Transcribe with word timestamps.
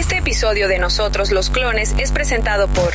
Este 0.00 0.16
episodio 0.16 0.66
de 0.66 0.78
Nosotros 0.78 1.30
los 1.30 1.50
Clones 1.50 1.94
es 1.98 2.10
presentado 2.10 2.68
por 2.68 2.94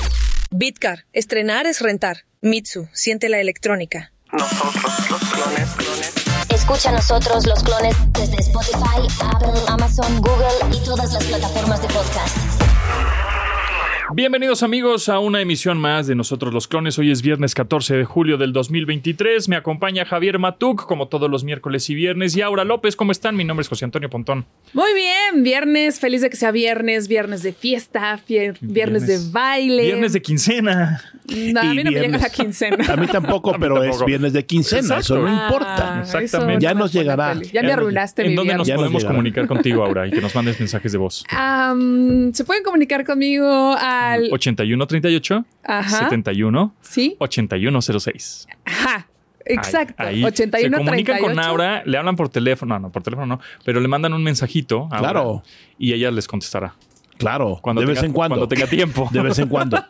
Bitcar. 0.50 1.06
Estrenar 1.14 1.68
es 1.68 1.80
rentar. 1.80 2.26
Mitsu. 2.42 2.88
Siente 2.94 3.30
la 3.30 3.38
electrónica. 3.38 4.12
Nosotros 4.32 5.12
los 5.12 5.22
clones, 5.30 5.70
clones. 5.78 6.14
Escucha 6.50 6.90
a 6.90 6.94
nosotros 6.94 7.46
los 7.46 7.62
clones 7.64 7.96
desde 8.12 8.38
Spotify, 8.38 9.08
Apple, 9.22 9.62
Amazon, 9.68 10.20
Google 10.20 10.76
y 10.76 10.84
todas 10.84 11.14
las 11.14 11.24
plataformas 11.26 11.80
de 11.84 11.88
podcast. 11.90 12.55
Bienvenidos 14.14 14.62
amigos 14.62 15.10
a 15.10 15.18
una 15.20 15.42
emisión 15.42 15.80
más 15.80 16.06
de 16.06 16.14
Nosotros 16.16 16.54
los 16.54 16.68
Clones. 16.68 16.98
Hoy 17.00 17.10
es 17.12 17.22
viernes 17.24 17.56
14 17.56 17.98
de 17.98 18.06
julio 18.06 18.38
del 18.38 18.54
2023. 18.54 19.50
Me 19.50 19.56
acompaña 19.56 20.06
Javier 20.06 20.38
Matuk, 20.38 20.86
como 20.86 21.08
todos 21.08 21.30
los 21.30 21.44
miércoles 21.44 21.90
y 21.90 21.96
viernes, 21.96 22.38
y 22.38 22.42
Aura 22.42 22.64
López. 22.66 22.96
¿Cómo 22.96 23.12
están? 23.12 23.36
Mi 23.36 23.44
nombre 23.44 23.64
es 23.64 23.68
José 23.68 23.84
Antonio 23.84 24.10
Pontón. 24.10 24.46
Muy 24.74 24.94
bien, 24.94 25.44
viernes, 25.44 26.00
feliz 26.00 26.22
de 26.22 26.30
que 26.30 26.38
sea 26.38 26.52
viernes, 26.52 27.08
viernes 27.08 27.42
de 27.42 27.52
fiesta, 27.52 28.20
viernes, 28.62 29.08
de 29.08 29.20
baile. 29.32 29.84
Viernes 29.84 30.14
de 30.14 30.22
quincena. 30.22 31.02
No, 31.28 31.62
a 31.62 31.64
mí 31.64 31.84
no 31.84 31.92
me 31.92 32.00
llega 32.00 32.18
la 32.20 32.30
quincena. 32.30 32.86
A 32.88 32.96
mí 32.96 33.08
tampoco, 33.08 33.50
A 33.56 33.58
mí 33.58 33.60
pero 33.60 33.76
tampoco. 33.82 34.02
es 34.04 34.06
viernes 34.06 34.34
de 34.34 34.46
quincena, 34.46 34.82
Exacto. 34.82 35.02
eso 35.16 35.20
no 35.24 35.28
Ah, 35.28 35.46
importa. 35.48 36.00
Exactamente. 36.02 36.64
Ya 36.64 36.74
nos 36.76 36.94
llegará. 36.94 37.34
feliz. 37.34 37.52
Ya, 37.52 37.62
Ya 37.62 37.68
me 37.68 37.74
arruinaste 37.74 38.22
¿En 38.22 38.30
mi 38.30 38.36
dónde 38.36 38.54
nos 38.54 38.68
viernes. 38.68 38.68
Ya 38.68 38.76
nos 38.76 38.84
podemos 38.94 39.06
comunicar 39.06 39.48
contigo, 39.48 39.84
Aura, 39.84 40.06
y 40.08 40.12
que 40.12 40.22
nos 40.22 40.36
mandes 40.36 40.60
mensajes 40.60 40.92
de 40.92 40.98
voz? 41.00 41.24
Se 42.34 42.44
pueden 42.46 42.64
comunicar 42.64 43.04
conmigo 43.04 43.76
al... 43.96 44.30
8138 44.32 45.46
Ajá. 45.64 46.00
71 46.00 46.74
Sí. 46.82 47.16
8106. 47.20 48.48
Ajá. 48.66 49.08
Exacto. 49.48 49.94
Ahí, 49.98 50.16
ahí. 50.18 50.24
81 50.24 50.78
Se 50.78 50.84
comunican 50.84 51.18
38. 51.18 51.24
con 51.36 51.40
Aura, 51.46 51.84
le 51.86 51.98
hablan 51.98 52.16
por 52.16 52.30
teléfono, 52.30 52.76
no, 52.76 52.88
no, 52.88 52.92
por 52.92 53.04
teléfono 53.04 53.28
no, 53.28 53.40
pero 53.64 53.80
le 53.80 53.88
mandan 53.88 54.14
un 54.14 54.24
mensajito. 54.24 54.88
a 54.92 54.98
Aura 54.98 55.00
Claro. 55.00 55.44
Y 55.78 55.94
ella 55.94 56.10
les 56.12 56.28
contestará. 56.28 56.74
Claro, 57.18 57.60
Cuando 57.62 57.82
de 57.82 57.88
tenga- 57.88 57.94
vez 57.96 58.04
en 58.04 58.12
cuando. 58.12 58.36
cuando 58.36 58.48
tenga 58.48 58.68
tiempo. 58.68 59.08
De 59.14 59.22
vez 59.22 59.40
en 59.40 59.48
cuando. 59.48 59.82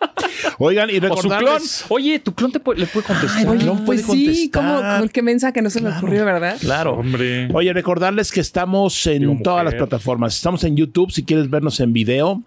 Oigan, 0.59 0.89
y 0.91 0.97
O 0.97 1.01
su 1.01 1.07
clon. 1.07 1.39
recordarles... 1.39 1.85
Oye, 1.89 2.19
tu 2.19 2.33
clon 2.35 2.51
te 2.51 2.59
puede- 2.59 2.81
le 2.81 2.85
puede 2.85 3.07
contestar. 3.07 3.39
Ay, 3.39 3.45
puede 3.45 3.75
pues 3.83 4.01
sí, 4.05 4.49
contestar. 4.51 4.97
como 4.99 5.09
qué 5.11 5.21
mensaje 5.23 5.53
que 5.53 5.61
no 5.63 5.69
se 5.71 5.81
me 5.81 5.89
ocurrió, 5.89 6.23
¿verdad? 6.23 6.57
Claro. 6.59 6.93
Hombre. 6.93 7.47
Oye, 7.53 7.73
recordarles 7.73 8.31
que 8.31 8.41
estamos 8.41 9.07
en 9.07 9.21
Digo, 9.21 9.37
todas 9.43 9.63
las 9.65 9.73
plataformas. 9.73 10.35
Estamos 10.35 10.63
en 10.65 10.75
YouTube, 10.75 11.11
si 11.11 11.23
quieres 11.23 11.49
vernos 11.49 11.79
en 11.79 11.93
video, 11.93 12.43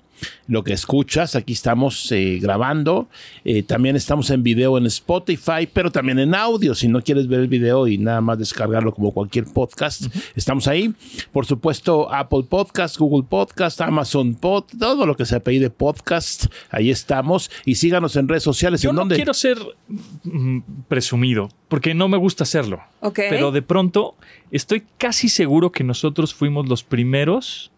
lo 0.46 0.64
que 0.64 0.72
escuchas, 0.72 1.36
aquí 1.36 1.52
estamos 1.52 2.10
eh, 2.12 2.38
grabando. 2.40 3.08
Eh, 3.44 3.62
también 3.62 3.96
estamos 3.96 4.30
en 4.30 4.42
video 4.42 4.78
en 4.78 4.86
Spotify, 4.86 5.68
pero 5.72 5.90
también 5.90 6.18
en 6.18 6.34
audio, 6.34 6.74
si 6.74 6.88
no 6.88 7.02
quieres 7.02 7.28
ver 7.28 7.40
el 7.40 7.48
video 7.48 7.86
y 7.86 7.98
nada 7.98 8.20
más 8.20 8.38
descargarlo 8.38 8.92
como 8.92 9.12
cualquier 9.12 9.44
podcast. 9.44 10.06
Estamos 10.36 10.68
ahí. 10.68 10.94
Por 11.32 11.46
supuesto, 11.46 12.12
Apple 12.12 12.44
Podcast, 12.48 12.96
Google 12.98 13.26
Podcast, 13.28 13.80
Amazon 13.80 14.34
Pod, 14.34 14.64
todo 14.78 15.06
lo 15.06 15.16
que 15.16 15.26
se 15.26 15.36
apellide 15.36 15.70
podcast, 15.70 16.46
ahí 16.70 16.90
estamos. 16.90 17.50
Y 17.64 17.76
síganos 17.76 18.16
en 18.16 18.28
redes 18.28 18.42
sociales. 18.42 18.82
Yo 18.82 18.90
¿En 18.90 18.96
no 18.96 19.02
dónde? 19.02 19.16
quiero 19.16 19.34
ser 19.34 19.58
mm, 20.24 20.60
presumido, 20.88 21.48
porque 21.68 21.94
no 21.94 22.08
me 22.08 22.16
gusta 22.16 22.44
hacerlo. 22.44 22.80
Pero 23.14 23.52
de 23.52 23.62
pronto 23.62 24.16
estoy 24.50 24.84
casi 24.98 25.28
seguro 25.28 25.72
que 25.72 25.84
nosotros 25.84 26.34
fuimos 26.34 26.68
los 26.68 26.82
primeros, 26.82 27.70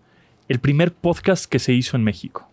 el 0.50 0.58
primer 0.58 0.92
podcast 0.92 1.44
que 1.44 1.60
se 1.60 1.72
hizo 1.72 1.96
en 1.96 2.02
México. 2.02 2.48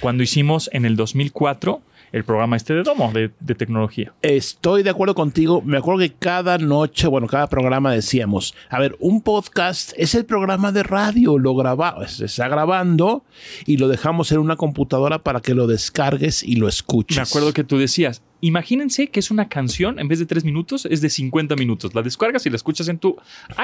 Cuando 0.00 0.22
hicimos 0.22 0.68
en 0.74 0.84
el 0.84 0.94
2004 0.94 1.80
el 2.12 2.22
programa 2.22 2.54
este 2.54 2.74
de 2.74 2.82
Domo, 2.82 3.10
de, 3.12 3.30
de 3.40 3.54
tecnología. 3.54 4.12
Estoy 4.20 4.82
de 4.82 4.90
acuerdo 4.90 5.14
contigo. 5.14 5.62
Me 5.62 5.78
acuerdo 5.78 6.00
que 6.00 6.12
cada 6.12 6.58
noche, 6.58 7.08
bueno, 7.08 7.26
cada 7.26 7.48
programa 7.48 7.92
decíamos, 7.92 8.54
a 8.68 8.78
ver, 8.78 8.94
un 9.00 9.22
podcast 9.22 9.94
es 9.96 10.14
el 10.14 10.26
programa 10.26 10.70
de 10.70 10.82
radio, 10.82 11.38
lo 11.38 11.56
graba, 11.56 12.06
se 12.06 12.26
está 12.26 12.46
grabando 12.46 13.24
y 13.64 13.78
lo 13.78 13.88
dejamos 13.88 14.30
en 14.30 14.38
una 14.38 14.56
computadora 14.56 15.24
para 15.24 15.40
que 15.40 15.54
lo 15.54 15.66
descargues 15.66 16.44
y 16.44 16.56
lo 16.56 16.68
escuches. 16.68 17.16
Me 17.16 17.22
acuerdo 17.22 17.54
que 17.54 17.64
tú 17.64 17.78
decías, 17.78 18.22
imagínense 18.42 19.08
que 19.08 19.18
es 19.18 19.30
una 19.30 19.48
canción, 19.48 19.98
en 19.98 20.08
vez 20.08 20.18
de 20.18 20.26
tres 20.26 20.44
minutos, 20.44 20.86
es 20.88 21.00
de 21.00 21.08
50 21.08 21.56
minutos. 21.56 21.94
La 21.94 22.02
descargas 22.02 22.44
y 22.44 22.50
la 22.50 22.56
escuchas 22.56 22.86
en 22.88 22.98
tu 22.98 23.16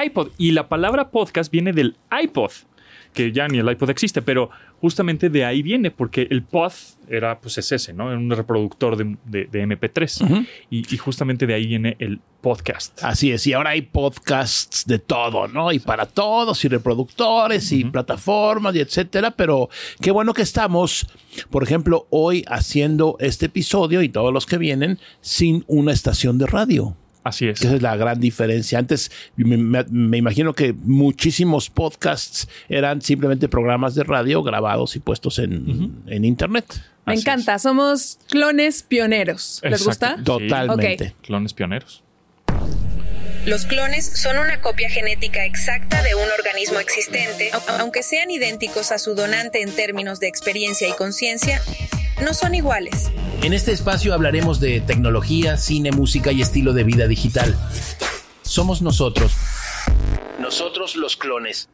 iPod. 0.03 0.29
Y 0.39 0.51
la 0.51 0.67
palabra 0.67 1.11
podcast 1.11 1.51
viene 1.51 1.73
del 1.73 1.95
iPod, 2.11 2.51
que 3.13 3.31
ya 3.31 3.47
ni 3.47 3.57
el 3.59 3.69
iPod 3.69 3.89
existe, 3.89 4.21
pero 4.21 4.49
justamente 4.79 5.29
de 5.29 5.45
ahí 5.45 5.61
viene, 5.61 5.91
porque 5.91 6.27
el 6.31 6.43
pod 6.43 6.71
era, 7.09 7.39
pues 7.39 7.57
es 7.57 7.71
ese, 7.71 7.93
¿no? 7.93 8.09
Era 8.09 8.17
un 8.17 8.29
reproductor 8.31 8.95
de, 8.95 9.17
de- 9.25 9.45
de 9.45 9.63
MP3. 9.67 10.47
y, 10.69 10.93
y 10.93 10.97
justamente 10.97 11.45
de 11.45 11.53
ahí 11.53 11.67
viene 11.67 11.97
el 11.99 12.19
podcast. 12.41 13.03
Así 13.03 13.31
es, 13.31 13.45
y 13.47 13.53
ahora 13.53 13.71
hay 13.71 13.81
podcasts 13.83 14.85
de 14.87 14.97
todo, 14.99 15.47
¿no? 15.47 15.71
Y 15.71 15.79
para 15.79 16.05
todos, 16.05 16.63
y 16.65 16.67
reproductores, 16.69 17.71
y 17.71 17.83
plataformas, 17.85 18.75
y 18.75 18.79
etcétera. 18.79 19.31
Pero 19.31 19.69
qué 20.01 20.11
bueno 20.11 20.33
que 20.33 20.41
estamos, 20.41 21.05
por 21.49 21.63
ejemplo, 21.63 22.07
hoy 22.09 22.43
haciendo 22.47 23.17
este 23.19 23.47
episodio 23.47 24.01
y 24.01 24.09
todos 24.09 24.33
los 24.33 24.45
que 24.45 24.57
vienen 24.57 24.99
sin 25.19 25.63
una 25.67 25.91
estación 25.91 26.37
de 26.37 26.47
radio. 26.47 26.95
Así 27.23 27.47
es. 27.47 27.61
Esa 27.61 27.75
es 27.75 27.81
la 27.83 27.95
gran 27.95 28.19
diferencia. 28.19 28.79
Antes 28.79 29.11
me, 29.35 29.55
me- 29.57 29.83
me 29.91 30.17
imagino 30.17 30.53
que 30.53 30.73
muchísimos 30.73 31.69
podcasts 31.69 32.47
eran 32.67 33.01
simplemente 33.01 33.47
programas 33.47 33.93
de 33.93 34.03
radio 34.03 34.41
grabados 34.41 34.95
y 34.95 34.99
puestos 34.99 35.37
en, 35.39 36.01
en 36.07 36.25
internet. 36.25 36.65
Me 37.05 37.13
Así 37.13 37.21
encanta. 37.21 37.59
Somos 37.59 38.17
clones 38.29 38.81
pioneros. 38.83 39.59
¿Les 39.63 39.81
Exacto. 39.81 40.15
gusta? 40.17 40.23
Totalmente. 40.23 41.13
Clones 41.21 41.53
pioneros. 41.53 42.03
Los 43.45 43.65
clones 43.65 44.05
son 44.05 44.37
una 44.37 44.61
copia 44.61 44.87
genética 44.89 45.45
exacta 45.45 46.03
de 46.03 46.13
un 46.13 46.27
organismo 46.37 46.79
existente, 46.79 47.51
au- 47.53 47.79
aunque 47.79 48.03
sean 48.03 48.29
idénticos 48.29 48.91
a 48.91 48.99
su 48.99 49.15
donante 49.15 49.61
en 49.63 49.71
términos 49.71 50.19
de 50.19 50.27
experiencia 50.27 50.87
y 50.87 50.91
conciencia, 50.93 51.59
no 52.21 52.33
son 52.33 52.55
iguales. 52.55 53.11
En 53.41 53.53
este 53.53 53.71
espacio 53.71 54.13
hablaremos 54.13 54.59
de 54.59 54.81
tecnología, 54.81 55.57
cine, 55.57 55.91
música 55.91 56.31
y 56.31 56.41
estilo 56.41 56.73
de 56.73 56.83
vida 56.83 57.07
digital. 57.07 57.55
Somos 58.41 58.81
nosotros. 58.81 59.31
Nosotros 60.39 60.95
los 60.95 61.15
clones. 61.15 61.69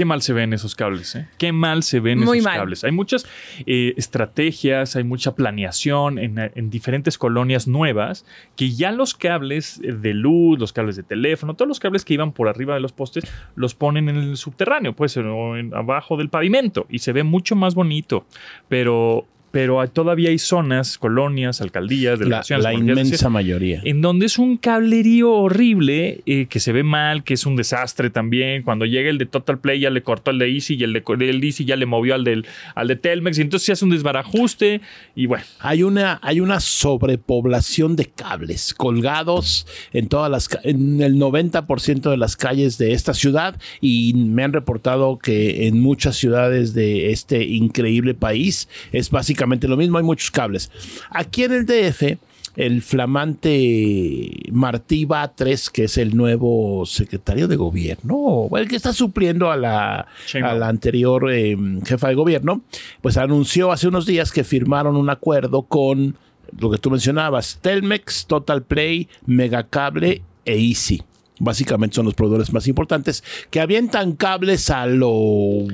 Qué 0.00 0.06
mal 0.06 0.22
se 0.22 0.32
ven 0.32 0.54
esos 0.54 0.74
cables, 0.74 1.14
¿eh? 1.14 1.28
Qué 1.36 1.52
mal 1.52 1.82
se 1.82 2.00
ven 2.00 2.20
Muy 2.20 2.38
esos 2.38 2.46
mal. 2.46 2.56
cables. 2.56 2.84
Hay 2.84 2.90
muchas 2.92 3.26
eh, 3.66 3.92
estrategias, 3.98 4.96
hay 4.96 5.04
mucha 5.04 5.34
planeación 5.34 6.18
en, 6.18 6.38
en 6.38 6.70
diferentes 6.70 7.18
colonias 7.18 7.68
nuevas 7.68 8.24
que 8.56 8.70
ya 8.70 8.92
los 8.92 9.12
cables 9.12 9.78
de 9.82 10.14
luz, 10.14 10.58
los 10.58 10.72
cables 10.72 10.96
de 10.96 11.02
teléfono, 11.02 11.52
todos 11.54 11.68
los 11.68 11.80
cables 11.80 12.06
que 12.06 12.14
iban 12.14 12.32
por 12.32 12.48
arriba 12.48 12.72
de 12.72 12.80
los 12.80 12.92
postes, 12.92 13.24
los 13.56 13.74
ponen 13.74 14.08
en 14.08 14.16
el 14.16 14.38
subterráneo, 14.38 14.94
pues 14.96 15.18
o 15.18 15.56
en- 15.58 15.74
abajo 15.74 16.16
del 16.16 16.30
pavimento 16.30 16.86
y 16.88 17.00
se 17.00 17.12
ve 17.12 17.22
mucho 17.22 17.54
más 17.54 17.74
bonito. 17.74 18.24
Pero, 18.68 19.26
pero 19.50 19.86
todavía 19.88 20.30
hay 20.30 20.38
zonas, 20.38 20.96
colonias, 20.96 21.60
alcaldías, 21.60 22.18
delegaciones, 22.18 22.62
la 22.62 22.72
inmensa 22.72 23.10
decir, 23.10 23.28
mayoría. 23.28 23.80
en 23.84 24.00
donde 24.00 24.26
es 24.26 24.38
un 24.38 24.56
cablerío 24.56 25.32
horrible 25.32 26.20
eh, 26.26 26.46
que 26.46 26.60
se 26.60 26.72
ve 26.72 26.84
mal, 26.84 27.24
que 27.24 27.34
es 27.34 27.46
un 27.46 27.56
desastre 27.56 28.10
también. 28.10 28.62
Cuando 28.62 28.84
llega 28.84 29.10
el 29.10 29.18
de 29.18 29.26
Total 29.26 29.58
Play 29.58 29.80
ya 29.80 29.90
le 29.90 30.02
cortó 30.02 30.30
el 30.30 30.38
de 30.38 30.48
Easy 30.50 30.74
y 30.74 30.84
el 30.84 30.92
de 30.92 31.02
el 31.20 31.42
Easy 31.42 31.64
ya 31.64 31.76
le 31.76 31.86
movió 31.86 32.14
al, 32.14 32.24
del, 32.24 32.46
al 32.74 32.88
de 32.88 32.96
Telmex 32.96 33.38
y 33.38 33.42
entonces 33.42 33.66
se 33.66 33.72
hace 33.72 33.84
un 33.84 33.90
desbarajuste 33.90 34.80
y 35.16 35.26
bueno. 35.26 35.44
Hay 35.58 35.82
una, 35.82 36.20
hay 36.22 36.40
una 36.40 36.60
sobrepoblación 36.60 37.96
de 37.96 38.06
cables 38.06 38.72
colgados 38.74 39.66
en 39.92 40.08
todas 40.08 40.30
las 40.30 40.48
en 40.62 41.00
el 41.00 41.16
90% 41.16 42.10
de 42.10 42.16
las 42.16 42.36
calles 42.36 42.78
de 42.78 42.92
esta 42.92 43.14
ciudad 43.14 43.56
y 43.80 44.14
me 44.14 44.44
han 44.44 44.52
reportado 44.52 45.18
que 45.18 45.66
en 45.66 45.80
muchas 45.80 46.16
ciudades 46.16 46.72
de 46.72 47.10
este 47.10 47.44
increíble 47.44 48.14
país 48.14 48.68
es 48.92 49.10
básicamente 49.10 49.39
lo 49.46 49.76
mismo, 49.76 49.98
hay 49.98 50.04
muchos 50.04 50.30
cables. 50.30 50.70
Aquí 51.10 51.44
en 51.44 51.52
el 51.52 51.66
DF 51.66 52.18
el 52.56 52.82
flamante 52.82 54.28
Martí 54.52 55.04
Batres, 55.04 55.70
que 55.70 55.84
es 55.84 55.96
el 55.98 56.16
nuevo 56.16 56.84
secretario 56.84 57.48
de 57.48 57.56
gobierno, 57.56 58.48
el 58.56 58.68
que 58.68 58.76
está 58.76 58.92
supliendo 58.92 59.50
a 59.50 59.56
la, 59.56 60.06
a 60.42 60.54
la 60.54 60.68
anterior 60.68 61.30
eh, 61.32 61.56
jefa 61.84 62.08
de 62.08 62.14
gobierno, 62.14 62.62
pues 63.00 63.16
anunció 63.16 63.72
hace 63.72 63.88
unos 63.88 64.04
días 64.04 64.32
que 64.32 64.44
firmaron 64.44 64.96
un 64.96 65.10
acuerdo 65.10 65.62
con 65.62 66.16
lo 66.58 66.70
que 66.70 66.78
tú 66.78 66.90
mencionabas, 66.90 67.58
Telmex, 67.62 68.26
Total 68.26 68.62
Play, 68.62 69.08
Megacable 69.26 70.22
e 70.44 70.58
Easy. 70.58 71.02
Básicamente 71.42 71.96
son 71.96 72.04
los 72.04 72.14
proveedores 72.14 72.52
más 72.52 72.68
importantes 72.68 73.24
que 73.50 73.60
avientan 73.60 74.12
cables 74.12 74.68
a 74.68 74.84
lo, 74.86 75.64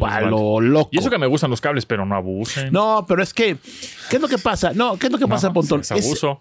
a 0.00 0.20
lo 0.20 0.60
loco. 0.60 0.90
Y 0.92 0.98
eso 0.98 1.08
que 1.10 1.18
me 1.18 1.28
gustan 1.28 1.48
los 1.48 1.60
cables, 1.60 1.86
pero 1.86 2.04
no 2.04 2.16
abusen. 2.16 2.72
No, 2.72 3.04
pero 3.08 3.22
es 3.22 3.32
que, 3.32 3.56
¿qué 4.10 4.16
es 4.16 4.20
lo 4.20 4.26
que 4.28 4.38
pasa? 4.38 4.72
No, 4.74 4.98
¿qué 4.98 5.06
es 5.06 5.12
lo 5.12 5.18
que 5.18 5.24
No, 5.24 5.30
pasa, 5.30 5.52
Pontón? 5.52 5.82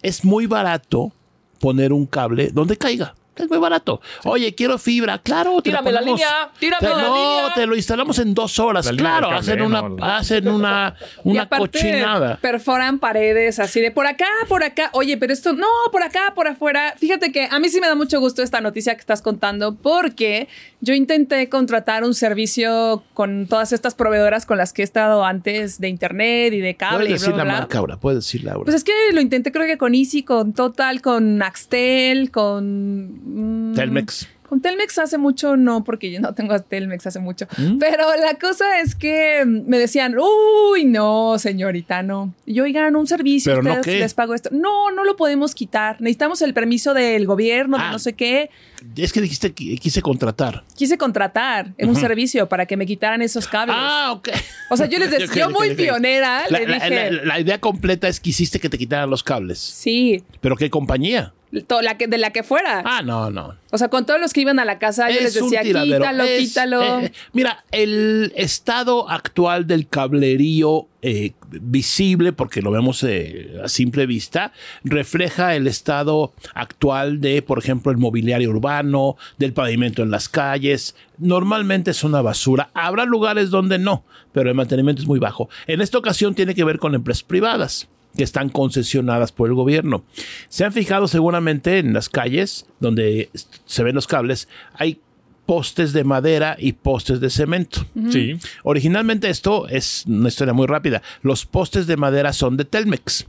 es 0.02 0.26
muy 0.26 0.48
barato 0.48 1.12
poner 1.60 1.94
un 1.94 2.08
cable 2.08 2.50
donde 2.52 2.76
caiga. 2.76 3.14
Es 3.36 3.50
muy 3.50 3.60
barato. 3.60 4.02
Oye, 4.26 4.54
quiero 4.54 4.78
fibra. 4.78 5.18
Claro, 5.20 5.56
te 5.58 5.70
Tírame 5.70 5.92
la 5.94 6.02
ponemos- 6.02 6.20
línea, 6.20 6.50
tírame 6.60 6.80
te- 6.88 6.94
la 6.96 7.02
no, 7.02 7.16
línea. 7.16 7.54
te 7.56 7.66
lo 7.66 7.76
instalamos 7.78 8.20
en 8.20 8.34
dos 8.34 8.60
horas. 8.60 8.86
La 8.88 8.92
Claro, 8.92 9.32
hacen 9.32 9.58
cable, 9.58 9.66
una, 9.66 9.82
no. 9.90 10.06
hacen 10.06 10.48
una, 10.50 10.96
Y 11.24 11.30
una 11.32 11.44
aparte, 11.44 11.80
cochinada. 11.80 12.38
perforan 12.42 13.00
paredes 13.00 13.60
así 13.60 13.80
de 13.80 13.90
por 13.90 14.06
acá, 14.06 14.28
por 14.50 14.64
acá. 14.66 14.90
Oye, 14.94 15.18
pero 15.18 15.32
esto 15.32 15.54
no, 15.54 15.66
por 15.94 16.04
acá, 16.04 16.34
por 16.36 16.48
afuera. 16.48 16.94
Fíjate 16.98 17.32
que 17.32 17.48
a 17.50 17.58
mí 17.60 17.70
sí 17.70 17.80
me 17.80 17.88
da 17.88 17.96
mucho 17.96 18.20
gusto 18.20 18.44
esta 18.44 18.60
noticia 18.60 18.94
que 18.96 19.00
estás 19.00 19.22
contando 19.22 19.76
porque 19.76 20.50
yo 20.82 20.94
intenté 20.94 21.48
contratar 21.48 22.04
un 22.04 22.14
servicio 22.14 23.04
con 23.14 23.48
todas 23.48 23.72
estas 23.72 23.96
proveedoras 23.96 24.46
con 24.46 24.58
las 24.58 24.74
que 24.74 24.82
he 24.82 24.86
estado 24.86 25.24
antes 25.24 25.80
de 25.80 25.88
internet 25.88 26.54
y 26.54 26.60
de 26.60 26.76
cable 26.76 27.06
Puedes 27.06 27.22
decir 27.22 27.34
bla, 27.34 27.38
la 27.38 27.44
bla, 27.46 27.54
marca 27.62 27.78
ahora, 27.78 27.98
puedes 27.98 28.20
decir 28.26 28.44
Laura. 28.44 28.66
Pues 28.66 28.76
es 28.76 28.84
que 28.84 28.92
lo 29.14 29.22
intenté 29.22 29.52
creo 29.54 29.66
que 29.66 29.78
con 29.78 29.96
Easy, 29.96 30.24
con 30.24 30.54
Total, 30.54 31.02
con 31.02 31.42
Axtel, 31.42 32.30
con... 32.30 33.21
mm, 33.22 33.74
Telmex. 33.76 34.28
Con 34.52 34.60
Telmex 34.62 34.98
hace 35.00 35.18
mucho 35.18 35.56
no, 35.56 35.86
porque 35.86 36.12
yo 36.12 36.20
no 36.20 36.34
tengo 36.34 36.54
a 36.54 36.60
Telmex 36.60 37.08
hace 37.08 37.20
mucho. 37.20 37.48
¿Mm? 37.58 37.78
Pero 37.78 38.04
la 38.22 38.38
cosa 38.38 38.82
es 38.82 38.96
que 38.96 39.46
me 39.46 39.80
decían, 39.80 40.18
uy, 40.20 40.84
no, 40.84 41.40
señorita, 41.40 42.04
no. 42.04 42.34
Y 42.46 42.56
yo, 42.56 42.66
oigan, 42.66 42.98
un 42.98 43.08
servicio, 43.08 43.54
¿Pero 43.54 43.64
no 43.64 43.70
ustedes 43.76 43.96
qué? 43.96 44.00
les 44.02 44.14
pago 44.14 44.34
esto. 44.34 44.50
No, 44.52 44.92
no 44.92 45.06
lo 45.06 45.16
podemos 45.16 45.56
quitar. 45.56 46.02
Necesitamos 46.02 46.42
el 46.42 46.54
permiso 46.54 46.94
del 46.94 47.26
gobierno, 47.28 47.78
de 47.78 47.84
Ah. 47.86 47.92
no 47.94 48.00
sé 48.00 48.12
qué. 48.12 48.50
Es 48.98 49.14
que 49.14 49.22
dijiste 49.22 49.54
que 49.54 49.78
quise 49.78 50.02
contratar. 50.02 50.66
Quise 50.76 50.98
contratar 50.98 51.72
en 51.78 51.88
un 51.88 51.96
servicio 51.96 52.50
para 52.50 52.66
que 52.66 52.76
me 52.76 52.86
quitaran 52.86 53.22
esos 53.22 53.48
cables. 53.48 53.78
Ah, 53.80 54.12
ok. 54.12 54.32
o 54.70 54.76
sea, 54.76 54.88
yo 54.88 55.00
les 55.00 55.12
decía, 55.18 55.44
yo 55.46 55.50
muy 55.50 55.76
pionera, 55.76 56.44
La, 56.50 56.60
le 56.60 56.68
la- 56.68 56.74
dije, 56.74 57.12
la- 57.12 57.24
la 57.24 57.40
idea 57.40 57.62
completa 57.62 58.10
es 58.10 58.20
que 58.20 58.32
hiciste 58.32 58.60
que 58.60 58.68
te 58.68 58.78
quitaran 58.78 59.10
los 59.10 59.24
cables. 59.24 59.60
sí, 59.60 60.26
¿Pero 60.42 60.58
qué 60.58 60.70
compañía? 60.70 61.32
La 61.52 61.98
que, 61.98 62.08
de 62.08 62.18
la 62.18 62.32
que 62.32 62.44
fuera. 62.44 62.82
Ah, 62.86 63.02
no, 63.02 63.30
no. 63.30 63.56
O 63.72 63.78
sea, 63.78 63.90
con 63.90 64.06
todos 64.06 64.20
los 64.20 64.34
que 64.34 64.42
iban 64.42 64.60
a 64.60 64.66
la 64.66 64.80
casa, 64.80 65.10
yo 65.10 65.22
les 65.22 65.34
decía, 65.34 65.62
quítalo, 65.62 66.24
Es, 66.24 66.50
quítalo. 66.50 67.00
eh, 67.02 67.12
mira, 67.34 67.64
el 67.72 68.34
estado 68.36 69.10
actual 69.10 69.68
del 69.68 69.88
cablerío 69.88 70.88
eh, 71.02 71.32
visible, 71.50 72.34
porque 72.34 72.62
lo 72.62 72.72
vemos 72.72 73.04
eh, 73.04 73.60
a 73.64 73.68
simple 73.70 74.06
vista, 74.06 74.52
refleja 74.84 75.56
el 75.56 75.68
estado 75.68 76.34
actual 76.54 77.22
de, 77.22 77.42
por 77.42 77.60
ejemplo, 77.60 77.92
el 77.92 77.98
mobiliario 77.98 78.50
urbano, 78.50 79.16
del 79.38 79.54
pavimento 79.54 80.04
en 80.04 80.12
las 80.12 80.30
calles. 80.30 80.96
Normalmente 81.18 81.92
es 81.92 82.04
una 82.04 82.22
basura. 82.22 82.70
Habrá 82.74 83.06
lugares 83.06 83.50
donde 83.50 83.80
no, 83.80 84.04
pero 84.34 84.50
el 84.50 84.56
mantenimiento 84.56 85.02
es 85.02 85.08
muy 85.08 85.20
bajo. 85.20 85.50
En 85.68 85.82
esta 85.82 85.98
ocasión 85.98 86.36
tiene 86.36 86.56
que 86.56 86.64
ver 86.64 86.78
con 86.78 86.94
empresas 86.96 87.24
privadas 87.24 87.88
que 88.16 88.24
están 88.24 88.50
concesionadas 88.50 89.32
por 89.32 89.50
el 89.50 89.56
gobierno. 89.56 90.04
Se 90.50 90.66
han 90.66 90.74
fijado 90.74 91.08
seguramente 91.08 91.80
en 91.80 91.94
las 91.94 92.10
calles 92.10 92.66
donde 92.80 93.30
se 93.66 93.84
ven 93.84 93.96
los 93.96 94.08
cables, 94.08 94.48
hay 94.74 95.00
postes 95.46 95.92
de 95.92 96.04
madera 96.04 96.56
y 96.58 96.74
postes 96.74 97.20
de 97.20 97.30
cemento. 97.30 97.86
Sí. 98.10 98.36
Originalmente 98.64 99.30
esto 99.30 99.68
es 99.68 100.06
una 100.08 100.30
historia 100.30 100.54
muy 100.54 100.68
rápida. 100.68 101.02
Los 101.22 101.46
postes 101.46 101.88
de 101.88 101.98
madera 101.98 102.32
son 102.32 102.58
de 102.58 102.66
Telmex. 102.66 103.28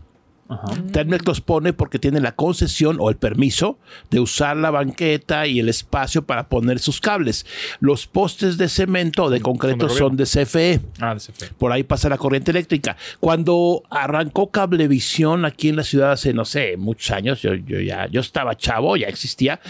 Telmex 0.92 1.26
los 1.26 1.40
pone 1.40 1.72
porque 1.72 1.98
tiene 1.98 2.20
la 2.20 2.34
concesión 2.34 2.96
o 3.00 3.10
el 3.10 3.16
permiso 3.16 3.78
de 4.10 4.20
usar 4.20 4.56
la 4.56 4.70
banqueta 4.70 5.46
y 5.46 5.60
el 5.60 5.68
espacio 5.68 6.22
para 6.22 6.48
poner 6.48 6.78
sus 6.78 7.00
cables. 7.00 7.46
Los 7.80 8.06
postes 8.06 8.58
de 8.58 8.68
cemento 8.68 9.24
o 9.24 9.30
de 9.30 9.40
concreto 9.40 9.86
del 9.86 9.96
son 9.96 10.16
de 10.16 10.24
CFE. 10.24 10.80
Ah, 11.00 11.14
de 11.14 11.20
CFE. 11.20 11.52
Por 11.58 11.72
ahí 11.72 11.82
pasa 11.82 12.08
la 12.08 12.18
corriente 12.18 12.50
eléctrica. 12.50 12.96
Cuando 13.20 13.82
arrancó 13.90 14.50
Cablevisión 14.50 15.44
aquí 15.44 15.68
en 15.68 15.76
la 15.76 15.84
ciudad 15.84 16.12
hace, 16.12 16.32
no 16.32 16.44
sé, 16.44 16.76
muchos 16.76 17.10
años, 17.10 17.40
yo, 17.42 17.54
yo 17.54 17.80
ya 17.80 18.06
yo 18.06 18.20
estaba 18.20 18.56
chavo, 18.56 18.96
ya 18.96 19.06
existía, 19.06 19.60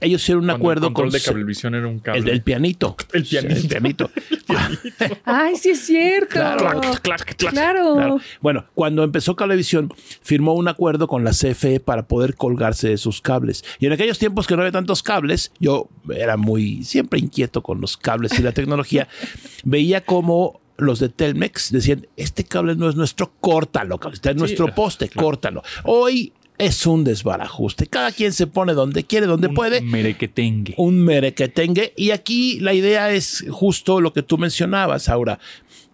ellos 0.00 0.22
hicieron 0.22 0.44
un 0.44 0.48
Cuando 0.48 0.62
acuerdo 0.62 0.86
el 0.88 0.92
control 0.92 1.10
con 1.10 1.18
de 1.18 1.24
cablevisión 1.24 1.74
era 1.74 1.86
un 1.86 1.98
cable. 1.98 2.20
el 2.20 2.24
del 2.24 2.42
pianito. 2.42 2.96
El 3.12 3.24
pianito. 3.24 4.10
El 4.30 4.42
pianito. 4.42 5.20
Ay, 5.24 5.56
sí 5.56 5.70
es 5.70 5.80
cierto. 5.80 6.30
Claro. 6.30 6.80
Clac, 6.80 7.00
clac, 7.02 7.36
clac. 7.36 7.52
Claro. 7.52 7.94
Claro. 7.94 8.20
Bueno, 8.40 8.66
cuando 8.74 9.04
empezó 9.04 9.36
Cablevisión, 9.36 9.92
firmó 10.22 10.54
un 10.54 10.68
acuerdo 10.68 11.06
con 11.06 11.24
la 11.24 11.32
CFE 11.32 11.80
para 11.80 12.06
poder 12.06 12.34
colgarse 12.34 12.88
de 12.88 12.98
sus 12.98 13.20
cables. 13.20 13.64
Y 13.78 13.86
en 13.86 13.92
aquellos 13.92 14.18
tiempos 14.18 14.46
que 14.46 14.56
no 14.56 14.62
había 14.62 14.72
tantos 14.72 15.02
cables, 15.02 15.52
yo 15.58 15.88
era 16.14 16.36
muy 16.36 16.84
siempre 16.84 17.18
inquieto 17.18 17.62
con 17.62 17.80
los 17.80 17.96
cables 17.96 18.38
y 18.38 18.42
la 18.42 18.52
tecnología, 18.52 19.08
veía 19.64 20.04
como 20.04 20.60
los 20.78 20.98
de 20.98 21.08
Telmex 21.08 21.70
decían, 21.70 22.06
este 22.16 22.44
cable 22.44 22.74
no 22.74 22.88
es 22.88 22.96
nuestro, 22.96 23.32
córtalo, 23.40 24.00
está 24.12 24.30
en 24.30 24.38
nuestro 24.38 24.74
poste, 24.74 25.08
córtalo. 25.08 25.62
Hoy 25.84 26.32
es 26.58 26.86
un 26.86 27.04
desbarajuste. 27.04 27.86
Cada 27.86 28.12
quien 28.12 28.32
se 28.32 28.46
pone 28.46 28.72
donde 28.72 29.04
quiere, 29.04 29.26
donde 29.26 29.48
Un 29.48 29.54
puede 29.54 29.80
Merequetengue. 29.80 30.74
un 30.76 31.04
merequetengue. 31.04 31.92
Y 31.96 32.10
aquí 32.10 32.60
la 32.60 32.74
idea 32.74 33.12
es 33.12 33.44
justo 33.50 34.00
lo 34.00 34.12
que 34.12 34.22
tú 34.22 34.38
mencionabas, 34.38 35.08
Aura, 35.08 35.38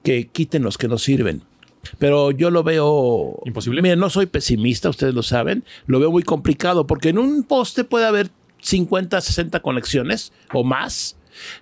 que 0.02 0.28
quiten 0.28 0.62
los 0.62 0.78
que 0.78 0.88
no 0.88 0.98
sirven. 0.98 1.42
Pero 1.98 2.30
yo 2.30 2.50
lo 2.50 2.62
veo... 2.62 3.40
¿Imposible? 3.44 3.82
Miren, 3.82 3.98
no 3.98 4.10
soy 4.10 4.26
pesimista, 4.26 4.88
ustedes 4.88 5.14
lo 5.14 5.22
saben. 5.22 5.64
Lo 5.86 6.00
veo 6.00 6.10
muy 6.10 6.22
complicado 6.22 6.86
porque 6.86 7.10
en 7.10 7.18
un 7.18 7.44
poste 7.44 7.84
puede 7.84 8.06
haber 8.06 8.30
50, 8.62 9.20
60 9.20 9.60
conexiones 9.60 10.32
o 10.52 10.64
más. 10.64 11.16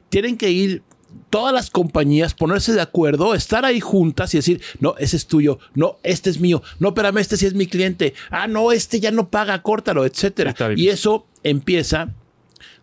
Tienen 0.09 0.37
que 0.37 0.51
ir 0.51 0.83
todas 1.31 1.53
las 1.53 1.71
compañías, 1.71 2.35
ponerse 2.35 2.73
de 2.73 2.81
acuerdo, 2.81 3.35
estar 3.35 3.65
ahí 3.65 3.81
juntas 3.81 4.35
y 4.35 4.39
decir, 4.39 4.61
no, 4.81 4.95
ese 4.99 5.17
es 5.17 5.27
tuyo, 5.27 5.59
no, 5.75 5.99
este 6.03 6.31
es 6.31 6.41
mío, 6.41 6.63
no, 6.79 6.89
espérame, 6.89 7.19
este 7.19 7.37
sí 7.37 7.47
es 7.47 7.55
mi 7.55 7.67
cliente, 7.67 8.15
ah, 8.31 8.47
no, 8.47 8.73
este 8.73 9.01
ya 9.01 9.11
no 9.11 9.29
paga, 9.29 9.63
córtalo, 9.63 10.05
etcétera. 10.05 10.55
Y 10.77 10.89
eso 10.89 11.27
empieza 11.43 12.15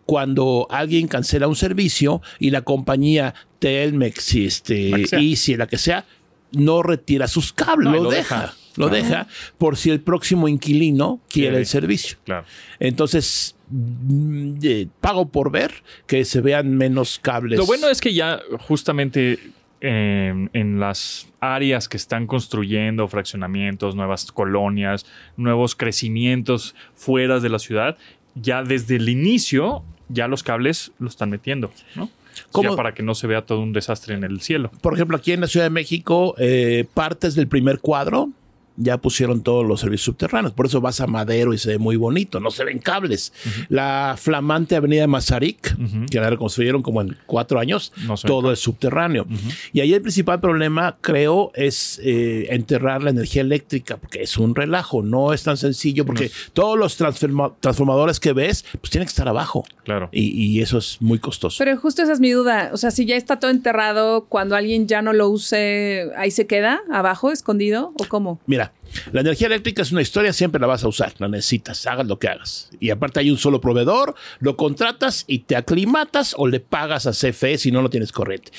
cuando 0.05 0.67
alguien 0.69 1.07
cancela 1.07 1.47
un 1.47 1.55
servicio 1.55 2.21
y 2.39 2.51
la 2.51 2.61
compañía 2.61 3.33
Telmex, 3.59 4.35
este. 4.35 4.91
Easy, 5.13 5.55
la 5.55 5.67
que 5.67 5.77
sea, 5.77 6.05
no 6.53 6.81
retira 6.83 7.27
sus 7.27 7.51
cables, 7.53 7.89
No, 7.91 7.97
lo, 7.97 8.03
lo 8.05 8.09
deja, 8.11 8.39
deja. 8.41 8.53
lo 8.77 8.87
Claro. 8.89 9.03
deja 9.03 9.27
por 9.57 9.75
si 9.77 9.89
el 9.89 9.99
próximo 10.01 10.47
inquilino 10.47 11.19
quiere 11.29 11.57
el 11.57 11.65
servicio. 11.65 12.17
Claro. 12.23 12.45
Entonces, 12.79 13.55
mm, 13.69 14.53
eh, 14.63 14.87
pago 15.01 15.27
por 15.29 15.51
ver 15.51 15.83
que 16.07 16.25
se 16.25 16.41
vean 16.41 16.75
menos 16.77 17.19
cables. 17.21 17.57
Lo 17.59 17.65
bueno 17.65 17.89
es 17.89 18.01
que 18.01 18.13
ya 18.13 18.39
justamente 18.59 19.39
en, 19.81 20.49
en 20.53 20.79
las 20.79 21.27
áreas 21.41 21.89
que 21.89 21.97
están 21.97 22.25
construyendo 22.27 23.07
fraccionamientos, 23.07 23.95
nuevas 23.95 24.31
colonias, 24.31 25.05
nuevos 25.35 25.75
crecimientos 25.75 26.73
fuera 26.95 27.39
de 27.39 27.49
la 27.49 27.59
ciudad, 27.59 27.97
ya 28.35 28.63
desde 28.63 28.95
el 28.95 29.09
inicio 29.09 29.83
ya 30.09 30.27
los 30.27 30.43
cables 30.43 30.91
los 30.99 31.13
están 31.13 31.29
metiendo, 31.31 31.71
¿no? 31.95 32.09
¿Cómo? 32.51 32.71
Ya 32.71 32.75
para 32.75 32.93
que 32.93 33.03
no 33.03 33.15
se 33.15 33.27
vea 33.27 33.45
todo 33.45 33.61
un 33.61 33.73
desastre 33.73 34.15
en 34.15 34.23
el 34.23 34.41
cielo. 34.41 34.71
Por 34.81 34.93
ejemplo, 34.93 35.17
aquí 35.17 35.31
en 35.31 35.41
la 35.41 35.47
Ciudad 35.47 35.65
de 35.65 35.69
México, 35.69 36.35
eh, 36.37 36.85
partes 36.93 37.35
del 37.35 37.47
primer 37.47 37.79
cuadro 37.79 38.29
ya 38.75 38.97
pusieron 38.97 39.41
todos 39.43 39.65
los 39.65 39.79
servicios 39.81 40.05
subterráneos. 40.05 40.53
Por 40.53 40.65
eso 40.65 40.81
vas 40.81 40.99
a 41.01 41.07
Madero 41.07 41.53
y 41.53 41.57
se 41.57 41.69
ve 41.69 41.77
muy 41.77 41.95
bonito. 41.95 42.39
No 42.39 42.51
se 42.51 42.63
ven 42.63 42.79
cables. 42.79 43.33
La 43.69 44.15
flamante 44.17 44.75
avenida 44.75 45.07
Mazarik, 45.07 45.75
que 46.09 46.19
la 46.19 46.29
reconstruyeron 46.29 46.81
como 46.81 47.01
en 47.01 47.17
cuatro 47.25 47.59
años, 47.59 47.91
No 48.05 48.15
todo 48.15 48.51
es 48.51 48.59
subterráneo. 48.59 49.25
Y 49.71 49.79
ahí 49.81 49.93
el 49.93 50.01
principal 50.01 50.39
problema, 50.39 50.97
creo, 51.01 51.51
es 51.55 51.99
eh, 52.03 52.47
enterrar 52.49 53.03
la 53.03 53.09
energía 53.11 53.41
eléctrica, 53.41 53.97
porque 53.97 54.23
es 54.23 54.37
un 54.37 54.55
relajo. 54.55 55.03
No 55.03 55.33
es 55.33 55.43
tan 55.43 55.57
sencillo, 55.57 56.05
porque 56.05 56.31
todos 56.53 56.77
los 56.77 56.99
transforma- 56.99 57.53
transformadores 57.59 58.19
que 58.19 58.33
ves, 58.33 58.65
pues 58.79 58.89
tienen 58.91 59.05
que 59.05 59.11
estar 59.11 59.27
abajo. 59.27 59.65
Claro. 59.83 60.09
Y, 60.11 60.29
y 60.31 60.61
eso 60.61 60.77
es 60.77 60.97
muy 61.01 61.19
costoso. 61.19 61.57
Pero 61.59 61.77
justo 61.77 62.01
esa 62.01 62.13
es 62.13 62.19
mi 62.19 62.31
duda. 62.31 62.69
O 62.73 62.77
sea, 62.77 62.91
si 62.91 63.05
ya 63.05 63.15
está 63.15 63.39
todo 63.39 63.51
enterrado, 63.51 64.25
cuando 64.25 64.55
alguien 64.55 64.87
ya 64.87 65.01
no 65.01 65.13
lo 65.13 65.29
use, 65.29 66.09
ahí 66.17 66.31
se 66.31 66.47
queda, 66.47 66.81
abajo, 66.91 67.31
escondido, 67.31 67.93
o 67.99 68.05
cómo? 68.07 68.39
Mira, 68.45 68.62
la 69.11 69.21
energía 69.21 69.47
eléctrica 69.47 69.81
es 69.81 69.91
una 69.91 70.01
historia, 70.01 70.33
siempre 70.33 70.61
la 70.61 70.67
vas 70.67 70.83
a 70.83 70.87
usar, 70.87 71.13
la 71.17 71.27
necesitas, 71.27 71.85
hagas 71.87 72.07
lo 72.07 72.19
que 72.19 72.27
hagas. 72.27 72.69
Y 72.79 72.89
aparte 72.89 73.19
hay 73.19 73.31
un 73.31 73.37
solo 73.37 73.59
proveedor, 73.59 74.15
lo 74.39 74.55
contratas 74.55 75.23
y 75.27 75.39
te 75.39 75.55
aclimatas 75.55 76.35
o 76.37 76.47
le 76.47 76.59
pagas 76.59 77.07
a 77.07 77.11
CFE 77.11 77.57
si 77.57 77.71
no 77.71 77.81
lo 77.81 77.89
tienes 77.89 78.11
corriente. 78.11 78.51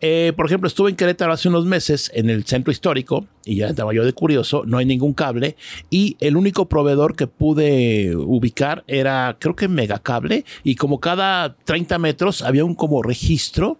Eh, 0.00 0.32
por 0.36 0.46
ejemplo, 0.46 0.68
estuve 0.68 0.90
en 0.90 0.96
Querétaro 0.96 1.32
hace 1.32 1.48
unos 1.48 1.64
meses 1.64 2.10
en 2.14 2.30
el 2.30 2.44
centro 2.44 2.70
histórico 2.70 3.26
y 3.44 3.56
ya 3.56 3.68
estaba 3.68 3.94
yo 3.94 4.04
de 4.04 4.12
curioso, 4.12 4.64
no 4.66 4.78
hay 4.78 4.84
ningún 4.84 5.14
cable 5.14 5.56
y 5.90 6.16
el 6.20 6.36
único 6.36 6.68
proveedor 6.68 7.16
que 7.16 7.26
pude 7.26 8.14
ubicar 8.14 8.84
era 8.86 9.36
creo 9.38 9.56
que 9.56 9.68
Megacable 9.68 10.44
y 10.64 10.74
como 10.74 11.00
cada 11.00 11.56
30 11.56 11.98
metros 11.98 12.42
había 12.42 12.64
un 12.64 12.74
como 12.74 13.02
registro 13.02 13.78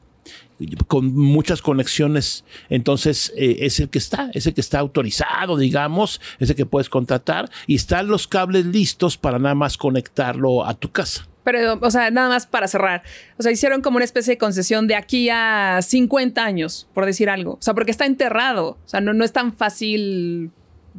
con 0.86 1.14
muchas 1.14 1.62
conexiones. 1.62 2.44
Entonces, 2.68 3.32
eh, 3.36 3.58
es 3.60 3.80
el 3.80 3.88
que 3.88 3.98
está, 3.98 4.30
es 4.34 4.46
el 4.46 4.54
que 4.54 4.60
está 4.60 4.78
autorizado, 4.78 5.56
digamos, 5.56 6.20
es 6.38 6.50
el 6.50 6.56
que 6.56 6.66
puedes 6.66 6.88
contratar 6.88 7.50
y 7.66 7.76
están 7.76 8.08
los 8.08 8.26
cables 8.26 8.66
listos 8.66 9.16
para 9.16 9.38
nada 9.38 9.54
más 9.54 9.76
conectarlo 9.76 10.64
a 10.64 10.74
tu 10.74 10.90
casa. 10.90 11.28
Pero, 11.44 11.78
o 11.80 11.90
sea, 11.90 12.10
nada 12.10 12.28
más 12.28 12.46
para 12.46 12.68
cerrar. 12.68 13.02
O 13.38 13.42
sea, 13.42 13.50
hicieron 13.50 13.80
como 13.80 13.96
una 13.96 14.04
especie 14.04 14.34
de 14.34 14.38
concesión 14.38 14.86
de 14.86 14.96
aquí 14.96 15.30
a 15.30 15.80
50 15.80 16.44
años, 16.44 16.88
por 16.92 17.06
decir 17.06 17.30
algo. 17.30 17.54
O 17.54 17.62
sea, 17.62 17.72
porque 17.72 17.90
está 17.90 18.04
enterrado. 18.04 18.76
O 18.84 18.88
sea, 18.88 19.00
no, 19.00 19.14
no 19.14 19.24
es 19.24 19.32
tan 19.32 19.54
fácil 19.54 20.50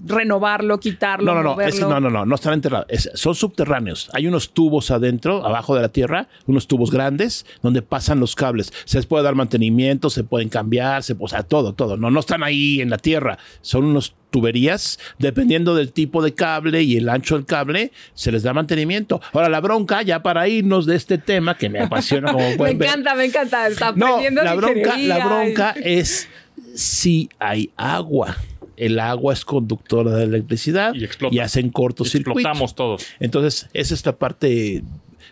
renovarlo, 0.06 0.80
quitarlo, 0.80 1.34
No, 1.34 1.44
no, 1.44 1.56
no, 1.56 1.90
no, 1.90 2.00
no, 2.00 2.10
no, 2.10 2.26
no 2.26 2.36
están 2.36 2.54
enterrados. 2.54 2.86
Es- 2.90 3.12
son 3.16 3.36
subterráneos. 3.36 4.10
Hay 4.14 4.28
unos 4.28 4.52
tubos 4.54 4.92
adentro, 4.92 5.46
abajo 5.46 5.76
de 5.76 5.82
la 5.82 5.90
tierra, 5.90 6.28
unos 6.46 6.68
tubos 6.68 6.90
grandes 6.92 7.46
donde 7.62 7.82
pasan 7.82 8.20
los 8.20 8.36
cables. 8.36 8.72
Se 8.86 8.98
les 8.98 9.06
puede 9.06 9.24
dar 9.24 9.36
mantenimiento, 9.36 10.10
se 10.10 10.24
pueden 10.24 10.50
cambiar, 10.50 11.04
se, 11.04 11.16
o 11.20 11.28
sea, 11.28 11.44
todo, 11.44 11.74
todo. 11.74 11.98
No, 11.98 12.12
no 12.12 12.20
están 12.20 12.44
ahí 12.44 12.82
en 12.82 12.90
la 12.90 12.98
tierra. 12.98 13.38
Son 13.62 13.84
unos 13.86 14.16
tuberías, 14.30 15.00
dependiendo 15.18 15.76
del 15.76 15.92
tipo 15.92 16.24
de 16.24 16.34
cable 16.34 16.84
y 16.84 16.96
el 16.98 17.10
ancho 17.10 17.36
del 17.36 17.46
cable, 17.46 17.92
se 18.14 18.32
les 18.32 18.44
da 18.44 18.54
mantenimiento. 18.54 19.20
Ahora, 19.34 19.50
la 19.50 19.60
bronca, 19.60 20.02
ya 20.04 20.22
para 20.22 20.48
irnos 20.48 20.86
de 20.86 20.96
este 20.96 21.18
tema 21.18 21.58
que 21.58 21.68
me 21.68 21.80
apasiona 21.82 22.32
como 22.32 22.48
Me 22.52 22.56
pueden 22.56 22.78
ver. 22.78 22.88
encanta, 22.90 23.16
me 23.16 23.26
encanta. 23.26 23.68
Está 23.68 23.92
No, 23.94 24.06
aprendiendo 24.06 24.44
la 24.44 24.52
de 24.52 24.58
bronca, 24.58 24.98
la 24.98 25.26
bronca 25.26 25.76
es 25.84 26.30
si 26.76 27.30
hay 27.40 27.72
agua. 27.76 28.38
El 28.80 29.00
agua 29.00 29.34
es 29.34 29.46
conductora 29.46 30.12
de 30.16 30.24
electricidad 30.24 30.94
Y 30.96 31.04
explota. 31.04 31.44
hacen 31.44 31.70
cortocircuito. 31.70 32.40
Explotamos 32.40 32.76
todos. 32.76 33.06
Entonces, 33.20 33.70
esa 33.74 33.94
es 33.94 34.06
la 34.06 34.18
parte 34.18 34.84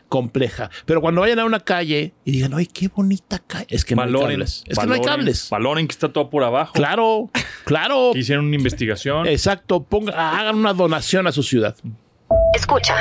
compleja. 0.09 0.69
Pero 0.85 1.01
cuando 1.01 1.21
vayan 1.21 1.39
a 1.39 1.45
una 1.45 1.59
calle 1.59 2.13
y 2.23 2.31
digan, 2.31 2.53
oye, 2.53 2.67
qué 2.71 2.87
bonita 2.87 3.39
calle. 3.39 3.67
Es 3.69 3.83
que 3.83 3.95
no 3.95 4.01
hay 4.03 4.07
Valoren, 4.07 4.29
cables. 4.37 4.63
Es 4.67 4.77
que 4.79 4.85
no 4.85 4.93
hay 4.93 4.99
valoren- 4.99 5.05
cables. 5.05 5.49
Valoren 5.49 5.87
que 5.87 5.91
está 5.91 6.13
todo 6.13 6.29
por 6.29 6.43
abajo. 6.43 6.73
Claro, 6.73 7.29
claro. 7.65 8.11
Hicieron 8.15 8.45
una 8.45 8.55
investigación. 8.55 9.27
Exacto. 9.27 9.83
Ponga, 9.83 10.37
hagan 10.39 10.55
una 10.55 10.73
donación 10.73 11.27
a 11.27 11.31
su 11.31 11.43
ciudad. 11.43 11.75
Escucha. 12.53 12.95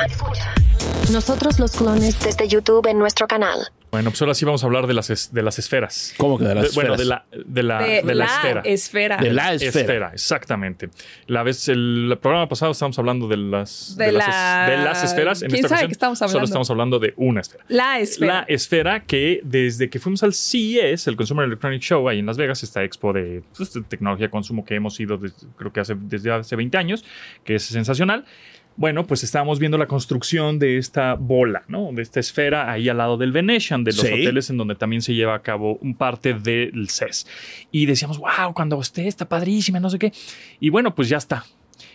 Nosotros 1.11 1.59
los 1.59 1.71
clones 1.71 2.19
desde 2.19 2.47
YouTube 2.47 2.85
en 2.87 2.99
nuestro 2.99 3.27
canal. 3.27 3.59
Bueno, 3.89 4.09
pues 4.11 4.21
ahora 4.21 4.33
sí 4.33 4.43
vamos 4.43 4.61
a 4.63 4.65
hablar 4.67 4.85
de 4.85 4.93
las, 4.93 5.09
es- 5.09 5.33
de 5.33 5.41
las 5.41 5.57
esferas. 5.59 6.13
¿Cómo 6.17 6.37
que 6.37 6.43
de 6.43 6.53
las 6.55 6.65
De- 6.65 6.69
Bueno, 6.75 6.97
de 6.97 7.03
esferas? 7.03 7.23
la, 7.31 7.43
de 7.45 7.63
la, 7.63 7.79
de, 7.81 8.01
de 8.01 8.03
la 8.03 8.13
la 8.15 8.25
esfera. 8.25 8.61
esfera. 8.65 9.17
De 9.17 9.31
la 9.31 9.53
esfera. 9.53 10.11
exactamente. 10.13 10.89
La 11.27 11.41
vez, 11.43 11.69
el, 11.69 12.17
programa 12.21 12.47
pasado 12.49 12.73
estábamos 12.73 12.99
hablando 12.99 13.29
de 13.29 13.37
las, 13.37 13.95
De 13.97 14.11
las, 14.11 14.27
es- 14.27 14.77
de 14.77 14.83
las 14.83 15.03
esferas. 15.05 15.41
En 15.41 15.47
¿Quién 15.49 15.55
esta 15.65 15.69
sabe 15.69 15.77
ocasión 15.85 15.87
qué 15.89 15.93
estamos 15.93 16.19
Solo 16.19 16.29
hablando? 16.29 16.45
estamos 16.45 16.69
hablando 16.69 16.99
de 16.99 17.13
una 17.15 17.39
esfera. 17.41 17.63
La 17.69 17.99
esfera. 17.99 18.33
La 18.33 18.41
esfera 18.49 19.03
que 19.05 19.39
desde 19.45 19.89
que 19.89 19.99
fuimos 19.99 20.21
al 20.23 20.33
CES, 20.33 21.07
el 21.07 21.15
Consumer 21.15 21.45
Electronic 21.45 21.81
Show, 21.81 22.09
ahí 22.09 22.19
en 22.19 22.25
Las 22.25 22.35
Vegas, 22.37 22.61
esta 22.63 22.83
expo 22.83 23.13
de, 23.13 23.41
pues, 23.55 23.71
de 23.73 23.81
tecnología 23.83 24.25
de 24.27 24.31
consumo 24.31 24.65
que 24.65 24.75
hemos 24.75 24.99
ido 24.99 25.17
desde- 25.17 25.47
creo 25.55 25.71
que 25.71 25.79
hace, 25.79 25.95
desde 25.97 26.29
hace 26.33 26.57
20 26.57 26.77
años, 26.77 27.05
que 27.45 27.55
es 27.55 27.63
sensacional. 27.63 28.25
Bueno, 28.77 29.05
pues 29.07 29.23
estábamos 29.23 29.57
viendo 29.57 29.77
la 29.79 29.87
construcción 29.87 30.59
de 30.59 30.77
esta 30.77 31.15
bola, 31.15 31.63
¿no? 31.67 31.89
De 31.91 32.03
esta 32.03 32.19
esfera 32.19 32.71
ahí 32.71 32.87
al 32.89 32.97
lado 32.97 33.17
del 33.17 33.31
Venetian, 33.31 33.83
de 33.83 33.91
los 33.91 34.01
Sí. 34.01 34.07
hoteles 34.07 34.49
en 34.51 34.57
donde 34.57 34.75
también 34.75 35.01
se 35.01 35.15
lleva 35.15 35.33
a 35.33 35.41
cabo 35.41 35.77
un 35.81 35.95
parte 35.95 36.35
del 36.35 36.87
CES. 36.89 37.25
Y 37.71 37.87
decíamos, 37.87 38.19
wow, 38.19 38.53
cuando 38.53 38.79
esté 38.79 39.07
está 39.07 39.27
padrísima, 39.27 39.79
no 39.79 39.89
sé 39.89 39.97
qué. 39.97 40.13
Y 40.59 40.69
bueno, 40.69 40.93
pues 40.93 41.09
ya 41.09 41.17
está. 41.17 41.43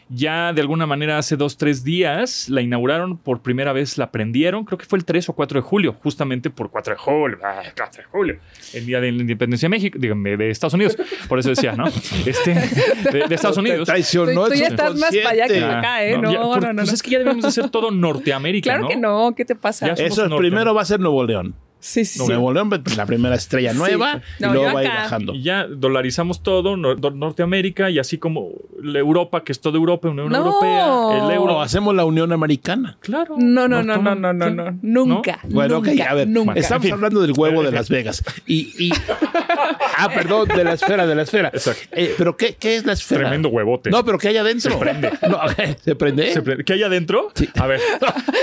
Ya 0.09 0.53
de 0.53 0.61
alguna 0.61 0.87
manera 0.87 1.19
hace 1.19 1.37
dos, 1.37 1.57
tres 1.57 1.83
días 1.85 2.49
la 2.49 2.61
inauguraron 2.61 3.17
por 3.17 3.41
primera 3.43 3.73
vez, 3.73 3.97
la 3.99 4.11
prendieron, 4.11 4.65
creo 4.65 4.79
que 4.79 4.85
fue 4.85 4.99
el 4.99 5.05
3 5.05 5.29
o 5.31 5.33
4 5.33 5.61
de 5.61 5.63
julio, 5.67 5.97
justamente 6.03 6.51
por 6.51 6.71
4 6.71 6.95
de 6.95 6.99
julio, 6.99 7.39
ah, 7.43 7.63
4 7.77 8.03
de 8.03 8.09
julio, 8.09 8.39
el 8.75 8.87
día 8.87 9.01
de 9.01 9.11
la 9.13 9.21
independencia 9.23 9.67
de 9.67 9.71
México, 9.71 9.99
dígame, 10.01 10.37
de 10.37 10.51
Estados 10.51 10.75
Unidos, 10.75 10.97
por 11.29 11.39
eso 11.39 11.49
decía, 11.51 11.73
¿no? 11.73 11.85
Este, 12.27 12.55
de, 12.55 13.27
de 13.29 13.35
Estados 13.35 13.57
Unidos. 13.59 13.87
Traicionó 13.87 14.47
Tú- 14.49 14.55
ya 14.55 14.67
estás 14.69 14.95
más 14.97 15.15
para 15.17 15.31
allá 15.31 15.47
que 15.49 15.61
para 15.61 15.79
acá, 15.79 16.05
¿eh? 16.05 16.19
No, 16.19 16.33
ya, 16.33 16.41
por- 16.43 16.63
no, 16.63 16.69
no, 16.73 16.77
Pues 16.77 16.89
no. 16.89 16.95
es 16.95 17.03
que 17.03 17.11
ya 17.11 17.19
debemos 17.19 17.43
de 17.45 17.51
ser 17.51 17.71
todo 17.71 17.91
Norteamérica, 17.91 18.71
Claro 18.71 18.83
¿no? 18.83 18.89
que 18.89 18.97
no, 18.97 19.35
¿qué 19.37 19.45
te 19.45 19.55
pasa? 19.55 19.89
Eso 19.93 20.25
es, 20.27 20.33
primero 20.37 20.75
va 20.75 20.83
a 20.83 20.85
ser 20.85 21.01
Nuevo 21.01 21.25
León. 21.25 21.55
Sí, 21.85 22.05
sí, 22.05 22.21
sí. 22.21 22.27
Nuevo 22.29 22.53
León, 22.53 22.71
la 22.97 23.07
primera 23.07 23.35
estrella 23.35 23.73
Sí. 23.73 23.79
nueva, 23.79 24.21
No, 24.39 24.51
y 24.51 24.53
luego 24.53 24.73
va 24.73 24.81
a 24.81 24.85
ir 24.85 24.89
bajando. 24.89 25.35
Y 25.35 25.43
ya 25.43 25.67
dolarizamos 25.67 26.41
todo, 26.45 26.77
Nor- 26.77 27.13
Norteamérica, 27.13 27.91
y 27.91 27.99
así 27.99 28.19
como 28.19 28.51
la 28.81 29.01
Europa, 29.01 29.43
que 29.43 29.51
es 29.51 29.61
toda 29.61 29.79
Europa, 29.79 30.09
Unión 30.09 30.29
No. 30.31 30.39
Europea, 30.39 31.27
el 31.27 31.35
euro. 31.35 31.61
Hacemos 31.61 31.93
la 31.97 32.05
Unión 32.05 32.33
Americana. 32.33 32.97
Claro. 33.01 33.35
No, 33.37 33.67
no, 33.67 33.83
no, 33.83 33.97
no, 33.99 34.15
no, 34.15 34.33
no, 34.33 34.51
no. 34.51 34.79
Nunca. 34.81 35.41
Bueno, 35.49 35.79
ok, 35.79 35.87
nunca, 35.89 36.05
a 36.11 36.15
ver, 36.15 36.29
Nunca. 36.29 36.53
estamos 36.55 36.91
hablando 36.93 37.21
del 37.21 37.33
huevo 37.37 37.63
de 37.65 37.73
Las 37.73 37.89
Vegas. 37.89 38.23
Y, 38.47 38.87
y- 38.87 38.93
ah, 39.99 40.09
perdón, 40.15 40.49
de 40.49 40.65
la 40.65 40.75
esfera, 40.75 41.07
de 41.07 41.15
la 41.15 41.23
esfera. 41.23 41.49
Exacto. 41.53 41.83
Eh, 41.93 42.15
pero 42.17 42.37
¿qué, 42.37 42.55
qué 42.55 42.77
es 42.77 42.87
la 42.87 42.93
esfera? 42.93 43.23
Tremendo 43.23 43.49
huevote. 43.49 43.91
No, 43.91 44.05
pero 44.05 44.19
¿qué 44.19 44.29
hay 44.29 44.37
adentro? 44.37 44.73
Se 44.73 44.79
prende. 44.79 45.11
No, 45.29 45.39
¿Se 45.85 45.95
prende? 45.97 46.33
Se 46.33 46.43
¿Qué 46.65 46.73
hay 46.75 46.83
adentro? 46.83 47.33
A 47.59 47.67
ver, 47.67 47.81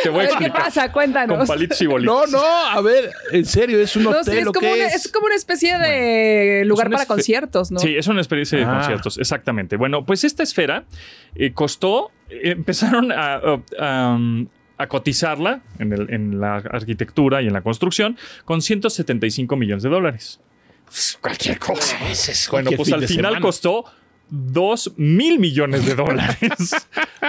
te 0.04 0.10
A 0.10 0.12
voy 0.12 0.22
a 0.22 0.24
ver, 0.24 0.28
¿qué 0.30 0.34
explicar. 0.46 0.64
pasa? 0.64 0.92
Cuéntanos. 0.92 1.38
Con 1.38 1.48
palitos 1.48 1.82
y 1.82 1.86
bolitos. 1.86 2.32
No, 2.32 2.40
no, 2.40 2.44
a 2.46 2.82
ver, 2.82 3.12
en 3.32 3.46
serio, 3.46 3.80
es 3.80 3.96
un 3.96 4.04
No, 4.04 4.10
hotel 4.12 4.24
sí, 4.26 4.38
es 4.40 4.48
o 4.48 4.52
como, 4.54 4.68
qué 4.68 4.74
una, 4.74 4.86
es? 4.88 5.06
es 5.06 5.12
como 5.12 5.26
una 5.28 5.36
especie 5.36 5.78
de 5.78 6.64
lugar 6.66 6.90
para 6.90 7.06
conciertos, 7.06 7.72
¿no? 7.72 7.80
Sí, 7.80 7.96
es 7.96 8.08
una 8.08 8.20
experiencia 8.22 8.58
de 8.58 8.66
Ah. 8.66 8.76
conciertos, 8.80 9.18
exactamente. 9.18 9.76
Bueno, 9.78 10.06
pues 10.06 10.24
esta 10.24 10.44
esfera 10.44 10.86
eh, 11.36 11.52
costó, 11.54 12.12
eh, 12.30 12.52
empezaron 12.52 13.12
a, 13.12 13.36
a- 13.36 13.62
a, 13.80 14.20
a 14.78 14.88
cotizarla 14.88 15.62
en, 15.80 15.94
el- 15.94 16.14
en 16.14 16.40
la 16.40 16.56
arquitectura 16.58 17.42
y 17.42 17.48
en 17.48 17.54
la 17.54 17.62
construcción 17.62 18.18
con 18.46 18.62
175 18.62 19.56
millones 19.56 19.84
de 19.84 19.90
dólares. 19.90 20.40
Cualquier 21.22 21.60
cosa. 21.60 21.98
Bueno, 22.00 22.16
cualquier 22.50 22.78
pues 22.78 22.92
al 22.94 23.08
final 23.08 23.26
semana. 23.34 23.42
costó 23.42 23.86
2 24.30 24.94
mil 24.98 25.40
millones 25.40 25.86
de 25.86 25.96
dólares. 25.96 26.38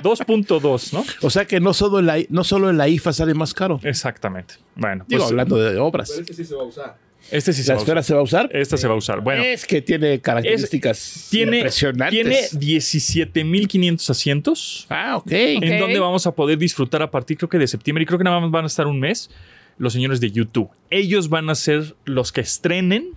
2.2, 0.03 0.93
¿no? 0.93 1.05
O 1.23 1.31
sea 1.31 1.45
que 1.47 1.61
no 1.61 1.75
solo, 1.75 1.99
en 1.99 2.07
la, 2.07 2.19
no 2.29 2.45
solo 2.45 2.71
en 2.71 2.79
la 2.79 2.89
IFA 2.89 3.13
sale 3.13 3.35
más 3.35 3.55
caro. 3.55 3.81
Exactamente. 3.83 4.55
Bueno, 4.77 5.05
Digo, 5.09 5.21
pues 5.23 5.31
hablando 5.31 5.57
de 5.57 5.79
obras. 5.79 6.11
este 6.11 6.35
sí 6.35 6.45
se 6.45 6.55
¿La 6.55 7.75
va 7.75 7.81
a 7.81 7.83
esfera 7.83 8.01
usar. 8.01 8.05
se 8.05 8.15
va 8.15 8.21
a 8.21 8.23
usar? 8.23 8.51
Esta 8.53 8.77
se 8.77 8.89
va 8.89 8.95
a 8.95 8.97
usar. 8.97 9.21
Bueno, 9.21 9.43
es 9.43 9.67
que 9.67 9.83
tiene 9.83 10.21
características 10.21 11.29
tiene, 11.31 11.59
impresionantes. 11.59 12.51
tiene 12.51 12.67
17.500 12.77 14.11
asientos. 14.11 14.87
Ah, 14.89 15.17
ok. 15.17 15.23
Ok. 15.27 15.33
en 15.33 15.79
donde 15.79 15.99
vamos 15.99 16.27
a 16.27 16.33
poder 16.33 16.59
disfrutar 16.59 17.03
a 17.03 17.11
partir, 17.11 17.37
creo 17.37 17.49
que 17.49 17.59
de 17.59 17.67
septiembre, 17.67 18.03
y 18.03 18.07
creo 18.07 18.19
que 18.19 18.25
nada 18.25 18.41
más 18.41 18.51
van 18.51 18.65
a 18.65 18.67
estar 18.69 18.87
un 18.87 19.01
mes, 19.01 19.31
los 19.79 19.93
señores 19.93 20.21
de 20.21 20.31
YouTube. 20.31 20.69
Ellos 20.91 21.29
van 21.29 21.51
a 21.51 21.55
ser 21.55 21.95
los 22.05 22.33
que 22.33 22.41
estrenen 22.41 23.11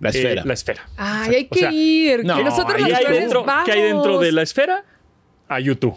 La 0.00 0.08
eh, 0.08 0.12
esfera. 0.12 0.44
la 0.44 0.52
esfera. 0.54 0.88
Ay, 0.96 1.34
hay 1.34 1.44
O 1.44 1.54
que 1.54 1.60
sea, 1.60 1.72
ir. 1.72 2.24
no, 2.24 2.36
que 2.36 2.44
nosotros 2.44 2.76
¿Qué 2.84 2.94
hay, 2.94 3.04
dentro, 3.06 3.44
vamos. 3.44 3.64
qué 3.66 3.72
hay 3.72 3.82
dentro 3.82 4.18
de 4.18 4.32
la 4.32 4.42
esfera? 4.42 4.84
A 5.48 5.60
YouTube. 5.60 5.94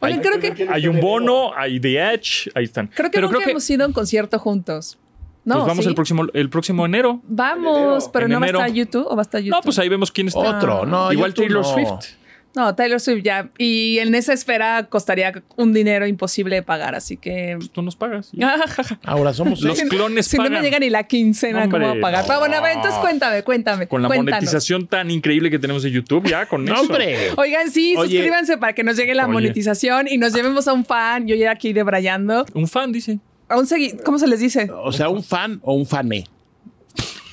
Oye, 0.00 0.20
creo 0.20 0.38
que, 0.40 0.68
Hay 0.70 0.88
un 0.88 1.00
bono, 1.00 1.52
hay 1.56 1.80
The 1.80 2.12
Edge, 2.14 2.50
ahí 2.54 2.64
están. 2.64 2.86
creo 2.88 3.10
que 3.10 3.16
Pero 3.16 3.26
nunca 3.28 3.36
creo 3.38 3.44
que 3.46 3.50
hemos 3.52 3.68
ido 3.70 3.84
a 3.84 3.86
un 3.86 3.92
concierto 3.92 4.38
juntos. 4.38 4.98
No, 5.44 5.54
pues 5.56 5.66
vamos 5.68 5.84
¿sí? 5.84 5.88
el 5.88 5.94
próximo, 5.94 6.24
el 6.34 6.50
próximo 6.50 6.84
enero. 6.86 7.20
Vamos, 7.24 8.08
pero 8.12 8.26
En 8.26 8.32
no 8.32 8.38
enero. 8.38 8.58
va 8.58 8.64
a 8.64 8.66
estar 8.68 8.76
YouTube 8.76 9.06
o 9.08 9.14
va 9.16 9.20
a 9.20 9.22
estar 9.22 9.40
YouTube. 9.40 9.56
No, 9.56 9.62
pues 9.62 9.78
ahí 9.78 9.88
vemos 9.88 10.10
quién 10.10 10.26
está. 10.28 10.40
Otro, 10.58 10.84
no. 10.86 11.12
Igual 11.12 11.32
YouTube 11.34 11.44
Taylor 11.46 11.62
no. 11.62 11.72
Swift. 11.72 12.14
No, 12.56 12.74
Taylor 12.74 12.98
Swift 12.98 13.22
ya. 13.22 13.50
Y 13.58 13.98
en 13.98 14.14
esa 14.14 14.32
esfera 14.32 14.86
costaría 14.88 15.42
un 15.56 15.74
dinero 15.74 16.06
imposible 16.06 16.56
de 16.56 16.62
pagar, 16.62 16.94
así 16.94 17.18
que. 17.18 17.54
Pues 17.58 17.70
tú 17.70 17.82
nos 17.82 17.96
pagas. 17.96 18.32
Ahora 19.04 19.34
somos 19.34 19.60
Los 19.60 19.78
clones 19.82 20.26
si 20.26 20.38
no 20.38 20.44
pagan. 20.44 20.60
me 20.60 20.64
llega 20.64 20.78
ni 20.78 20.88
la 20.88 21.04
quincena, 21.04 21.64
¿cómo 21.68 21.76
Hombre, 21.76 21.88
voy 21.90 21.98
a 21.98 22.00
pagar? 22.00 22.24
Pero 22.26 22.38
bueno, 22.40 22.56
a 22.56 22.60
ver, 22.62 22.72
no. 22.72 22.76
entonces 22.80 22.98
cuéntame, 23.00 23.42
cuéntame. 23.42 23.86
Con 23.86 24.00
la 24.00 24.08
cuéntanos. 24.08 24.32
monetización 24.40 24.86
tan 24.86 25.10
increíble 25.10 25.50
que 25.50 25.58
tenemos 25.58 25.82
de 25.82 25.90
YouTube, 25.90 26.26
ya 26.28 26.46
con 26.46 26.64
No, 26.64 26.72
eso. 26.72 26.82
hombre. 26.84 27.30
Oigan, 27.36 27.70
sí, 27.70 27.94
Oye. 27.96 28.10
suscríbanse 28.16 28.56
para 28.56 28.72
que 28.72 28.82
nos 28.84 28.96
llegue 28.96 29.14
la 29.14 29.24
Oye. 29.24 29.32
monetización 29.34 30.06
y 30.08 30.16
nos 30.16 30.32
llevemos 30.32 30.66
a 30.66 30.72
un 30.72 30.86
fan. 30.86 31.26
Yo 31.28 31.36
ya 31.36 31.50
aquí 31.50 31.74
debrayando. 31.74 32.46
Un 32.54 32.66
fan 32.66 32.90
dice. 32.90 33.18
A 33.48 33.58
un 33.58 33.66
segui 33.66 33.92
¿Cómo 34.02 34.18
se 34.18 34.26
les 34.26 34.40
dice? 34.40 34.70
O 34.82 34.92
sea, 34.92 35.10
un 35.10 35.22
fan 35.22 35.60
o 35.62 35.74
un 35.74 35.84
fané. 35.84 36.24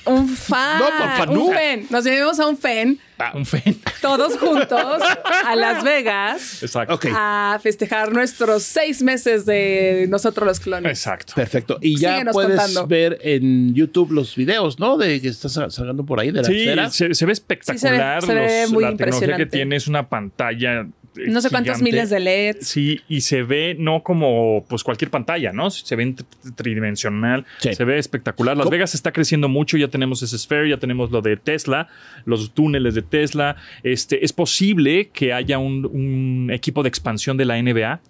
Un 0.06 0.28
fan. 0.28 0.78
No, 0.78 0.84
por 0.98 1.16
fanú. 1.16 1.44
Un 1.48 1.54
fan. 1.54 1.86
Nos 1.90 2.04
llevemos 2.04 2.38
a 2.40 2.46
un 2.46 2.56
fan, 2.58 2.98
Un 3.34 3.46
fan. 3.46 3.62
todos 4.02 4.36
juntos, 4.38 5.02
a 5.46 5.56
Las 5.56 5.82
Vegas. 5.82 6.62
Exacto. 6.62 6.94
Ok. 6.94 7.06
A 7.14 7.58
festejar 7.62 8.12
nuestros 8.12 8.62
seis 8.64 9.02
meses 9.02 9.46
de 9.46 10.06
nosotros 10.08 10.46
los 10.46 10.60
clones. 10.60 10.90
Exacto. 10.90 11.32
Perfecto. 11.36 11.78
Y 11.80 11.98
ya 11.98 12.12
Síguenos 12.12 12.32
puedes 12.34 12.56
contando. 12.60 12.86
ver 12.86 13.18
en 13.22 13.74
YouTube 13.74 14.12
los 14.12 14.34
videos, 14.36 14.78
¿no? 14.78 14.96
De 14.98 15.20
que 15.20 15.28
estás 15.28 15.52
sacando 15.52 16.04
por 16.04 16.20
ahí 16.20 16.30
de 16.30 16.42
la 16.42 16.90
Sí, 16.90 16.96
se, 16.96 17.14
se 17.14 17.26
ve 17.26 17.32
espectacular. 17.32 18.20
Sí, 18.20 18.26
se 18.26 18.34
ve- 18.34 18.40
se 18.48 18.54
ve 18.54 18.62
los- 18.62 18.72
muy 18.72 18.84
la 18.84 18.96
tecnología 18.96 19.36
que 19.36 19.46
tiene 19.46 19.76
es 19.76 19.86
una 19.88 20.08
pantalla. 20.08 20.86
No 21.28 21.40
sé 21.40 21.50
cuántos 21.50 21.76
gigante. 21.76 21.84
miles 21.84 22.10
de 22.10 22.20
LEDs. 22.20 22.66
Sí, 22.66 23.00
y 23.08 23.20
se 23.20 23.42
ve 23.42 23.76
no 23.78 24.02
como 24.02 24.64
pues 24.68 24.82
cualquier 24.82 25.10
pantalla, 25.10 25.52
¿no? 25.52 25.70
Se 25.70 25.94
ve 25.96 26.02
en 26.02 26.16
tri- 26.16 26.54
tridimensional, 26.54 27.44
Sí. 27.58 27.74
se 27.74 27.84
ve 27.84 27.98
espectacular. 27.98 28.56
Las 28.56 28.64
¿Cómo? 28.64 28.72
Vegas 28.72 28.94
está 28.94 29.12
creciendo 29.12 29.48
mucho, 29.48 29.76
ya 29.76 29.88
tenemos 29.88 30.22
ese 30.22 30.38
Sphere, 30.38 30.68
ya 30.70 30.78
tenemos 30.78 31.10
lo 31.10 31.22
de 31.22 31.36
Tesla, 31.36 31.88
los 32.24 32.52
túneles 32.52 32.94
de 32.94 33.02
Tesla. 33.02 33.56
Este, 33.82 34.24
es 34.24 34.32
posible 34.32 35.10
que 35.12 35.32
haya 35.32 35.58
un, 35.58 35.86
un 35.86 36.50
equipo 36.52 36.82
de 36.82 36.88
expansión 36.88 37.36
de 37.36 37.44
la 37.44 37.58
NBA 37.62 38.00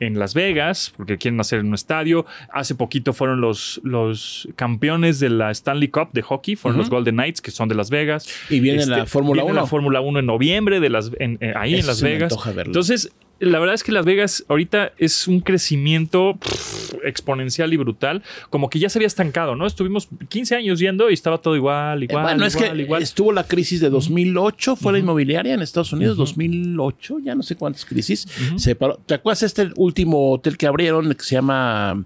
en 0.00 0.18
Las 0.18 0.34
Vegas, 0.34 0.92
porque 0.96 1.18
quieren 1.18 1.40
hacer 1.40 1.60
un 1.60 1.74
estadio. 1.74 2.26
Hace 2.52 2.74
poquito 2.74 3.12
fueron 3.12 3.40
los, 3.40 3.80
los 3.84 4.48
campeones 4.56 5.20
de 5.20 5.30
la 5.30 5.50
Stanley 5.50 5.88
Cup 5.88 6.08
de 6.12 6.22
hockey, 6.22 6.56
fueron 6.56 6.78
los 6.78 6.90
Golden 6.90 7.14
Knights, 7.16 7.40
que 7.40 7.50
son 7.50 7.68
de 7.68 7.74
Las 7.74 7.90
Vegas. 7.90 8.28
Y 8.50 8.60
viene 8.60 8.84
la 8.86 9.06
Fórmula 9.06 9.42
viene 9.42 9.52
1. 9.52 9.60
la 9.62 9.66
Fórmula 9.66 10.00
1 10.00 10.18
en 10.20 10.26
noviembre 10.26 10.80
de 10.80 10.90
las, 10.90 11.10
en- 11.18 11.38
eh, 11.40 11.52
ahí 11.56 11.74
en 11.74 11.78
Eso 11.80 11.88
Las 11.88 11.98
se 11.98 12.04
me 12.04 12.10
Vegas. 12.12 12.32
antoja 12.32 12.52
verlo. 12.52 12.70
Entonces, 12.70 13.10
la 13.38 13.58
verdad 13.58 13.74
es 13.74 13.82
que 13.84 13.92
Las 13.92 14.04
Vegas 14.04 14.44
ahorita 14.48 14.92
es 14.98 15.28
un 15.28 15.40
crecimiento 15.40 16.36
pff, 16.40 16.94
exponencial 17.04 17.72
y 17.72 17.76
brutal, 17.76 18.22
como 18.50 18.70
que 18.70 18.78
ya 18.78 18.88
se 18.88 18.98
había 18.98 19.06
estancado, 19.06 19.54
¿no? 19.56 19.66
Estuvimos 19.66 20.08
15 20.28 20.56
años 20.56 20.78
yendo 20.78 21.10
y 21.10 21.14
estaba 21.14 21.38
todo 21.38 21.54
igual, 21.56 22.02
Eh, 22.02 22.06
igual, 22.08 22.22
bueno, 22.24 22.46
es 22.46 22.54
igual, 22.54 22.72
que 22.76 22.82
igual. 22.82 23.02
estuvo 23.02 23.32
la 23.32 23.44
crisis 23.44 23.80
de 23.80 23.90
2008, 23.90 24.76
fue 24.76 24.92
la 24.92 24.98
inmobiliaria 24.98 25.54
en 25.54 25.60
Estados 25.62 25.92
Unidos, 25.92 26.16
2008, 26.16 27.18
ya 27.24 27.34
no 27.34 27.42
sé 27.42 27.56
cuántas 27.56 27.84
crisis. 27.84 28.26
se 28.56 28.74
paró. 28.74 28.98
¿Te 29.06 29.14
acuerdas 29.14 29.42
este 29.42 29.68
último 29.76 30.32
hotel 30.32 30.56
que 30.56 30.66
abrieron 30.66 31.12
que 31.14 31.24
se 31.24 31.34
llama 31.34 32.04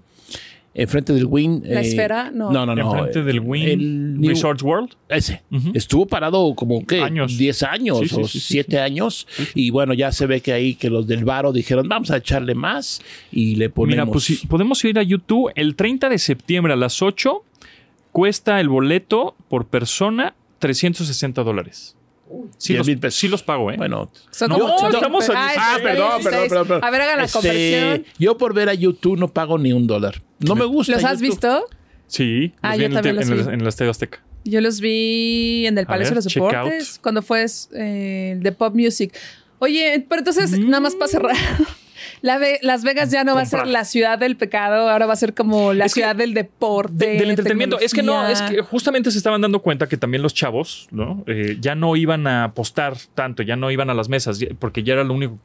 enfrente 0.73 1.13
del 1.13 1.25
Win? 1.25 1.63
¿La 1.65 1.81
Esfera? 1.81 2.31
No. 2.33 2.51
no, 2.51 2.65
no, 2.65 2.75
no. 2.75 2.91
Enfrente 2.91 3.23
del 3.23 3.39
Win 3.39 3.67
el 3.67 4.27
Resorts 4.27 4.63
World. 4.63 4.91
Ese. 5.09 5.41
Estuvo 5.73 6.05
parado 6.05 6.53
como 6.55 6.85
que 6.85 7.01
Años. 7.01 7.37
10 7.37 7.63
años 7.63 7.99
Sí, 7.99 8.07
sí, 8.07 8.15
o 8.21 8.27
sí, 8.27 8.39
sí, 8.39 8.53
7 8.53 8.79
años. 8.79 9.27
Y 9.55 9.69
bueno, 9.69 9.93
ya 9.93 10.11
se 10.11 10.25
ve 10.25 10.41
que 10.41 10.53
ahí 10.53 10.75
que 10.75 10.89
los 10.89 11.07
del 11.07 11.25
Varo 11.25 11.51
dijeron, 11.51 11.87
vamos 11.87 12.11
a 12.11 12.17
echarle 12.17 12.55
más 12.55 13.01
y 13.31 13.55
le 13.55 13.69
ponemos. 13.69 14.05
Mira, 14.05 14.11
pues 14.11 14.23
si 14.25 14.47
podemos 14.47 14.83
ir 14.85 14.97
a 14.99 15.03
YouTube 15.03 15.51
el 15.55 15.75
30 15.75 16.09
de 16.09 16.17
septiembre 16.17 16.73
a 16.73 16.75
las 16.75 17.01
8. 17.01 17.43
Cuesta 18.11 18.59
el 18.59 18.67
boleto 18.67 19.35
por 19.47 19.67
persona 19.67 20.35
360 20.59 21.43
dólares. 21.43 21.95
Sí 22.57 22.73
10 22.73 22.87
los, 22.87 22.97
pesos. 22.97 23.19
sí 23.19 23.27
los 23.27 23.43
pago, 23.43 23.71
¿eh? 23.71 23.75
Bueno, 23.77 24.11
Son 24.31 24.49
No, 24.49 24.57
como 24.59 24.89
estamos 24.89 25.29
a 25.29 25.33
Ah. 25.35 25.53
Ah, 25.57 25.77
perdón, 25.81 26.07
perdón, 26.07 26.21
16. 26.21 26.49
perdón, 26.49 26.67
perdón. 26.67 26.83
A 26.83 26.91
ver, 26.91 27.01
hagan 27.01 27.17
la 27.17 27.23
Este, 27.25 27.37
conversión. 27.39 28.05
yo 28.19 28.37
por 28.37 28.53
ver 28.53 28.69
a 28.69 28.73
YouTube 28.73 29.17
no 29.17 29.27
pago 29.27 29.57
ni 29.57 29.73
un 29.73 29.87
dólar. 29.87 30.21
No 30.39 30.55
me 30.55 30.65
gusta. 30.65 30.93
¿Los 30.93 31.03
has 31.03 31.19
YouTube. 31.19 31.29
visto? 31.29 31.65
Sí, 32.07 32.53
Ah, 32.61 32.75
yo 32.75 32.85
en, 32.85 32.93
también 32.93 33.15
los 33.15 33.27
en 33.27 33.33
el- 33.33 33.43
vi. 33.45 33.53
en 33.53 33.61
el 33.61 33.67
Estadio 33.67 33.91
Azteca. 33.91 34.21
Yo 34.43 34.59
los 34.61 34.81
vi 34.81 35.65
en 35.67 35.77
el 35.77 35.85
Palacio 35.85 36.15
ver, 36.15 36.23
de 36.23 36.25
los 36.25 36.33
Deportes, 36.33 36.89
out. 36.93 37.01
cuando 37.01 37.21
fue 37.21 37.45
eh, 37.75 38.31
el 38.33 38.43
de 38.43 38.51
Pop 38.51 38.73
Music. 38.75 39.13
Oye, 39.59 40.03
pero 40.09 40.19
entonces, 40.21 40.51
Mm. 40.57 40.65
nada 40.69 40.81
más 40.81 40.95
para 40.95 41.07
cerrar. 41.11 41.35
La 42.21 42.37
Ve- 42.37 42.59
Las 42.61 42.83
Vegas 42.83 43.09
ya 43.11 43.23
no 43.23 43.33
va 43.35 43.41
a 43.41 43.45
ser 43.45 43.65
la 43.67 43.83
ciudad 43.83 44.19
del 44.19 44.35
pecado, 44.37 44.89
ahora 44.89 45.05
va 45.07 45.13
a 45.13 45.15
ser 45.15 45.33
como 45.33 45.73
la 45.73 45.85
Es 45.85 45.93
ciudad 45.93 46.15
del 46.15 46.33
deporte. 46.33 46.93
De- 46.93 47.17
del 47.17 47.29
entretenimiento. 47.31 47.79
Es 47.79 47.93
que 47.93 48.03
no, 48.03 48.27
es 48.27 48.41
que 48.43 48.61
justamente 48.61 49.09
se 49.11 49.17
estaban 49.17 49.41
dando 49.41 49.61
cuenta 49.61 49.87
que 49.87 49.97
también 49.97 50.21
los 50.21 50.33
chavos, 50.33 50.87
¿no? 50.91 51.23
Eh, 51.27 51.57
ya 51.59 51.73
no 51.75 51.95
iban 51.95 52.27
a 52.27 52.43
apostar 52.45 52.95
tanto, 53.15 53.41
ya 53.43 53.55
no 53.55 53.71
iban 53.71 53.89
a 53.89 53.93
las 53.93 54.07
mesas, 54.09 54.39
porque 54.59 54.83
ya 54.83 54.93
era 54.93 55.03
lo 55.03 55.13
único. 55.15 55.39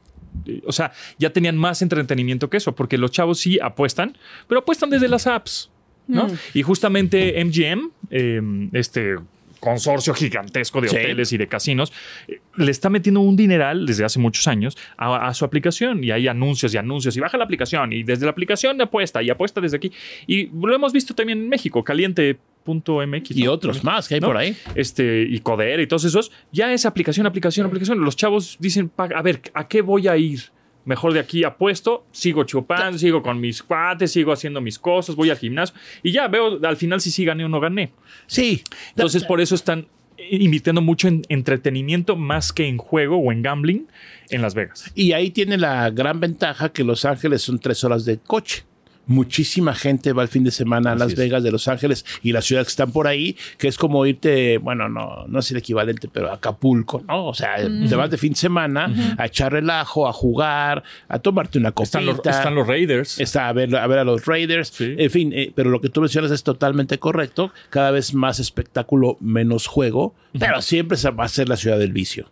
eh, 0.45 0.61
O 0.67 0.71
sea, 0.71 0.91
ya 1.17 1.31
tenían 1.31 1.57
más 1.57 1.81
entretenimiento 1.81 2.49
que 2.49 2.57
eso, 2.57 2.75
porque 2.75 2.97
los 2.99 3.09
chavos 3.11 3.39
sí 3.39 3.57
apuestan, 3.59 4.15
pero 4.47 4.59
apuestan 4.59 4.89
desde 4.91 5.07
las 5.07 5.25
apps, 5.25 5.71
¿no? 6.07 6.27
Mm. 6.27 6.31
Y 6.53 6.61
justamente 6.61 7.39
MGM, 7.43 7.89
eh, 8.11 8.41
este 8.73 9.15
consorcio 9.59 10.13
gigantesco 10.13 10.81
de 10.81 10.89
Sí. 10.89 10.95
hoteles 10.95 11.33
y 11.33 11.37
de 11.37 11.47
casinos, 11.47 11.91
eh, 12.27 12.39
le 12.55 12.71
está 12.71 12.89
metiendo 12.89 13.21
un 13.21 13.35
dineral 13.35 13.85
desde 13.85 14.05
hace 14.05 14.19
muchos 14.19 14.47
años 14.47 14.77
a, 14.97 15.27
a 15.27 15.33
su 15.33 15.45
aplicación 15.45 16.03
y 16.03 16.11
hay 16.11 16.27
anuncios 16.27 16.73
y 16.73 16.77
anuncios 16.77 17.15
y 17.17 17.19
baja 17.19 17.37
la 17.37 17.43
aplicación 17.43 17.93
y 17.93 18.03
desde 18.03 18.25
la 18.25 18.31
aplicación 18.31 18.79
apuesta 18.81 19.21
y 19.23 19.29
apuesta 19.29 19.61
desde 19.61 19.77
aquí. 19.77 19.91
Y 20.27 20.47
lo 20.47 20.73
hemos 20.75 20.93
visto 20.93 21.13
también 21.15 21.39
en 21.39 21.49
México, 21.49 21.83
caliente.mx. 21.83 23.31
Y 23.31 23.43
¿no? 23.43 23.51
otros 23.53 23.83
más 23.83 24.07
que 24.07 24.15
hay 24.15 24.19
¿no? 24.21 24.27
por 24.27 24.37
ahí. 24.37 24.55
Este, 24.75 25.23
y 25.29 25.39
Coder 25.39 25.79
y 25.79 25.87
todos 25.87 26.03
esos, 26.05 26.31
ya 26.51 26.71
es 26.73 26.85
aplicación, 26.85 27.25
aplicación, 27.25 27.65
aplicación. 27.65 27.99
Los 28.03 28.15
chavos 28.15 28.57
dicen, 28.59 28.89
"Pa- 28.89 29.09
a 29.15 29.21
ver, 29.21 29.41
¿a 29.53 29.67
qué 29.67 29.81
voy 29.81 30.07
a 30.07 30.17
ir? 30.17 30.41
Mejor 30.87 31.11
de 31.11 31.19
aquí 31.19 31.43
apuesto, 31.43 32.05
sigo 32.13 32.45
chupando, 32.45 32.97
sigo 32.97 33.21
con 33.21 33.41
mis 33.41 33.61
cuates, 33.61 34.09
sigo 34.09 34.31
haciendo 34.31 34.61
mis 34.61 34.79
cosas, 34.79 35.17
voy 35.17 35.29
al 35.29 35.37
gimnasio 35.37 35.75
y 36.01 36.13
ya 36.13 36.29
veo 36.29 36.65
al 36.65 36.77
final 36.77 37.01
si 37.01 37.11
sí 37.11 37.25
gané 37.25 37.43
o 37.43 37.49
no 37.49 37.59
gané. 37.59 37.91
Sí. 38.25 38.63
Entonces, 38.91 39.25
por 39.25 39.41
eso 39.41 39.53
están 39.53 39.87
invirtiendo 40.17 40.81
mucho 40.81 41.09
en 41.09 41.23
entretenimiento 41.27 42.15
más 42.15 42.53
que 42.53 42.67
en 42.67 42.77
juego 42.77 43.17
o 43.17 43.33
en 43.33 43.41
gambling 43.41 43.87
en 44.29 44.41
Las 44.41 44.55
Vegas. 44.55 44.89
Y 44.95 45.11
ahí 45.11 45.31
tiene 45.31 45.57
la 45.57 45.89
gran 45.89 46.21
ventaja 46.21 46.69
que 46.69 46.85
Los 46.85 47.03
Ángeles 47.03 47.41
son 47.41 47.59
tres 47.59 47.83
horas 47.83 48.05
de 48.05 48.19
coche. 48.19 48.63
Muchísima 49.07 49.73
gente 49.73 50.13
va 50.13 50.21
el 50.21 50.27
fin 50.27 50.43
de 50.43 50.51
semana 50.51 50.91
a 50.91 50.93
Así 50.93 50.99
Las 50.99 51.13
es. 51.13 51.17
Vegas 51.17 51.43
de 51.43 51.51
Los 51.51 51.67
Ángeles 51.67 52.05
y 52.21 52.31
las 52.31 52.45
ciudades 52.45 52.67
que 52.67 52.71
están 52.71 52.91
por 52.91 53.07
ahí, 53.07 53.35
que 53.57 53.67
es 53.67 53.77
como 53.77 54.05
irte, 54.05 54.57
bueno, 54.57 54.89
no, 54.89 55.25
no 55.27 55.39
es 55.39 55.49
el 55.51 55.57
equivalente, 55.57 56.07
pero 56.11 56.29
a 56.29 56.35
Acapulco, 56.35 57.03
¿no? 57.07 57.27
O 57.27 57.33
sea, 57.33 57.55
te 57.57 57.95
vas 57.95 58.09
de 58.09 58.17
fin 58.17 58.33
de 58.33 58.39
semana 58.39 59.15
a 59.17 59.25
echar 59.25 59.51
relajo, 59.51 60.07
a 60.07 60.13
jugar, 60.13 60.83
a 61.07 61.19
tomarte 61.19 61.57
una 61.57 61.71
copita. 61.71 61.99
Están 61.99 62.05
los, 62.05 62.25
están 62.25 62.55
los 62.55 62.67
Raiders. 62.67 63.19
Está 63.19 63.47
a 63.47 63.53
ver, 63.53 63.75
a 63.75 63.87
ver 63.87 63.99
a 63.99 64.03
los 64.03 64.25
Raiders. 64.25 64.69
Sí. 64.69 64.95
En 64.97 65.09
fin, 65.09 65.31
eh, 65.33 65.51
pero 65.55 65.69
lo 65.69 65.81
que 65.81 65.89
tú 65.89 66.01
mencionas 66.01 66.31
es 66.31 66.43
totalmente 66.43 66.99
correcto. 66.99 67.51
Cada 67.69 67.91
vez 67.91 68.13
más 68.13 68.39
espectáculo, 68.39 69.17
menos 69.19 69.67
juego, 69.67 70.15
pero 70.37 70.61
siempre 70.61 70.97
se 70.97 71.09
va 71.11 71.25
a 71.25 71.29
ser 71.29 71.49
la 71.49 71.57
ciudad 71.57 71.79
del 71.79 71.93
vicio. 71.93 72.29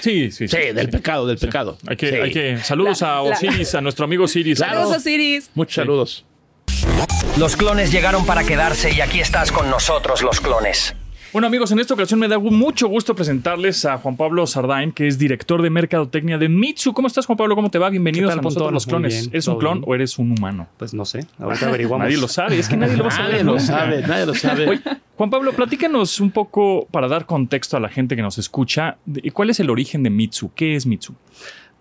Sí, 0.00 0.30
sí, 0.30 0.48
Sí, 0.48 0.56
del 0.74 0.88
pecado, 0.90 1.26
del 1.26 1.38
pecado. 1.38 1.76
Hay 1.86 1.96
que, 1.96 2.10
Sí. 2.10 2.14
hay 2.16 2.30
que, 2.32 2.56
saludos 2.58 3.00
La- 3.00 3.18
a 3.18 3.22
la- 3.22 3.30
Osiris, 3.30 3.74
a 3.74 3.80
nuestro 3.80 4.04
amigo 4.04 4.24
Osiris. 4.24 4.58
Claro. 4.58 4.74
Saludos, 4.80 4.96
Osiris. 4.98 5.50
Muchos 5.54 5.74
saludos. 5.74 6.24
Los 7.38 7.56
clones 7.56 7.90
llegaron 7.90 8.26
para 8.26 8.44
quedarse 8.44 8.92
y 8.94 9.00
aquí 9.00 9.20
estás 9.20 9.50
con 9.52 9.70
nosotros, 9.70 10.22
los 10.22 10.40
clones. 10.40 10.94
Bueno 11.32 11.46
amigos, 11.46 11.72
en 11.72 11.78
esta 11.78 11.94
ocasión 11.94 12.20
me 12.20 12.28
da 12.28 12.38
mucho 12.38 12.88
gusto 12.88 13.14
presentarles 13.14 13.86
a 13.86 13.96
Juan 13.96 14.18
Pablo 14.18 14.46
Sardain, 14.46 14.92
que 14.92 15.08
es 15.08 15.18
director 15.18 15.62
de 15.62 15.70
mercadotecnia 15.70 16.36
de 16.36 16.50
Mitsu. 16.50 16.92
¿Cómo 16.92 17.08
estás 17.08 17.24
Juan 17.24 17.38
Pablo? 17.38 17.54
¿Cómo 17.54 17.70
te 17.70 17.78
va? 17.78 17.88
Bienvenidos 17.88 18.28
¿Qué 18.28 18.32
tal, 18.32 18.38
a 18.40 18.42
nosotros 18.42 18.64
Montones? 18.70 18.74
los 18.74 18.86
clones. 18.86 19.14
Bien, 19.22 19.30
¿Eres 19.32 19.46
un 19.48 19.52
todo 19.54 19.58
clon 19.60 19.74
bien. 19.80 19.84
o 19.88 19.94
eres 19.94 20.18
un 20.18 20.30
humano? 20.32 20.68
Pues 20.76 20.92
no 20.92 21.06
sé, 21.06 21.24
ahorita 21.38 21.68
averiguamos. 21.68 22.04
Nadie 22.04 22.18
lo 22.18 22.28
sabe, 22.28 22.58
es 22.58 22.68
que 22.68 22.76
nadie 22.76 22.98
lo 22.98 23.04
va 23.04 23.08
a 23.08 23.12
saber. 23.12 23.30
Nadie 23.32 23.44
lo 23.44 23.52
nunca. 23.52 23.64
sabe, 23.66 24.02
nadie 24.06 24.26
lo 24.26 24.34
sabe. 24.34 24.68
Oye, 24.68 24.80
Juan 25.16 25.28
Pablo, 25.28 25.52
platícanos 25.52 26.20
un 26.20 26.30
poco 26.30 26.86
para 26.90 27.06
dar 27.06 27.26
contexto 27.26 27.76
a 27.76 27.80
la 27.80 27.90
gente 27.90 28.16
que 28.16 28.22
nos 28.22 28.38
escucha. 28.38 28.96
¿Cuál 29.34 29.50
es 29.50 29.60
el 29.60 29.68
origen 29.68 30.02
de 30.02 30.10
Mitsu? 30.10 30.52
¿Qué 30.54 30.74
es 30.74 30.86
Mitsu? 30.86 31.14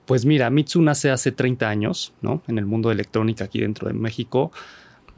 Pues 0.05 0.25
mira, 0.25 0.49
Mitsu 0.49 0.81
nace 0.81 1.11
hace 1.11 1.31
30 1.31 1.69
años, 1.69 2.13
¿no? 2.21 2.41
En 2.47 2.57
el 2.57 2.65
mundo 2.65 2.89
de 2.89 2.95
electrónica 2.95 3.45
aquí 3.45 3.61
dentro 3.61 3.87
de 3.87 3.93
México, 3.93 4.51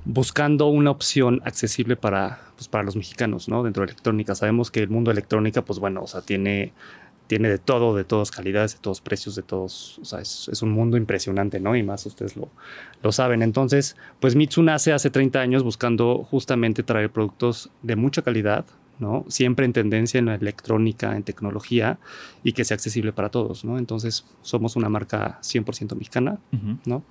buscando 0.06 0.67
una 0.67 0.91
opción 0.91 1.41
accesible 1.43 1.95
para, 1.95 2.39
pues, 2.56 2.67
para 2.67 2.84
los 2.84 2.95
mexicanos, 2.95 3.49
¿no? 3.49 3.63
Dentro 3.63 3.82
de 3.82 3.91
electrónica. 3.91 4.36
Sabemos 4.36 4.69
que 4.69 4.82
el 4.82 4.89
mundo 4.89 5.10
electrónica, 5.10 5.63
pues 5.63 5.80
bueno, 5.80 6.04
o 6.04 6.08
sea, 6.08 6.21
tiene, 6.21 6.71
tiene 7.27 7.49
de 7.49 7.57
todo, 7.57 7.95
de 7.95 8.03
todas 8.03 8.31
calidades, 8.31 8.73
de 8.73 8.79
todos 8.79 9.01
precios, 9.01 9.36
de 9.36 9.43
todos, 9.43 9.99
o 9.99 10.05
sea, 10.05 10.19
es, 10.19 10.49
es 10.51 10.62
un 10.62 10.71
mundo 10.71 10.97
impresionante, 10.97 11.59
¿no? 11.59 11.75
Y 11.75 11.83
más 11.83 12.05
ustedes 12.05 12.36
lo, 12.36 12.49
lo 13.01 13.12
saben. 13.12 13.41
Entonces, 13.41 13.95
pues 14.19 14.36
Mitsu 14.36 14.62
nace 14.63 14.93
hace 14.93 15.09
30 15.09 15.39
años 15.39 15.63
buscando 15.63 16.23
justamente 16.23 16.83
traer 16.83 17.09
productos 17.09 17.71
de 17.81 17.95
mucha 17.95 18.21
calidad, 18.21 18.65
¿no? 18.99 19.25
Siempre 19.27 19.65
en 19.65 19.73
tendencia 19.73 20.17
en 20.19 20.25
la 20.25 20.36
electrónica, 20.36 21.15
en 21.15 21.23
tecnología 21.23 21.99
y 22.43 22.53
que 22.53 22.65
sea 22.65 22.75
accesible 22.75 23.13
para 23.13 23.29
todos, 23.29 23.65
¿no? 23.65 23.77
Entonces, 23.77 24.25
somos 24.41 24.75
una 24.75 24.89
marca 24.89 25.39
100% 25.41 25.95
mexicana. 25.95 26.39
¿no? 26.86 27.03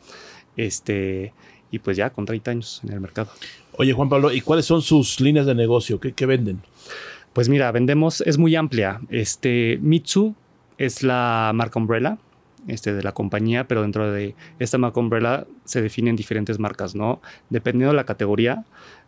Este, 0.56 1.32
y 1.70 1.78
pues 1.78 1.96
ya 1.96 2.10
con 2.10 2.24
30 2.26 2.50
años 2.50 2.80
en 2.84 2.92
el 2.92 3.00
mercado. 3.00 3.30
Oye, 3.78 3.92
Juan 3.92 4.08
Pablo, 4.08 4.32
¿y 4.32 4.42
cuáles 4.42 4.66
son 4.66 4.82
sus 4.82 5.20
líneas 5.20 5.46
de 5.46 5.54
negocio? 5.54 5.98
¿Qué, 5.98 6.12
qué 6.12 6.26
venden? 6.26 6.62
Pues 7.32 7.48
mira, 7.48 7.70
vendemos, 7.72 8.20
es 8.22 8.38
muy 8.38 8.54
amplia. 8.56 9.00
Este, 9.08 9.78
Mitsu 9.80 10.34
es 10.78 11.02
la 11.02 11.52
marca 11.54 11.78
Umbrella 11.78 12.18
este, 12.68 12.92
de 12.92 13.02
la 13.02 13.12
compañía, 13.12 13.66
pero 13.66 13.82
dentro 13.82 14.10
de 14.10 14.34
esta 14.58 14.78
marca 14.78 15.00
Umbrella 15.00 15.46
se 15.64 15.80
definen 15.82 16.16
diferentes 16.16 16.58
marcas, 16.58 16.94
¿no? 16.94 17.20
Dependiendo 17.50 17.92
de 17.92 17.96
la 17.96 18.04
categoría 18.04 18.64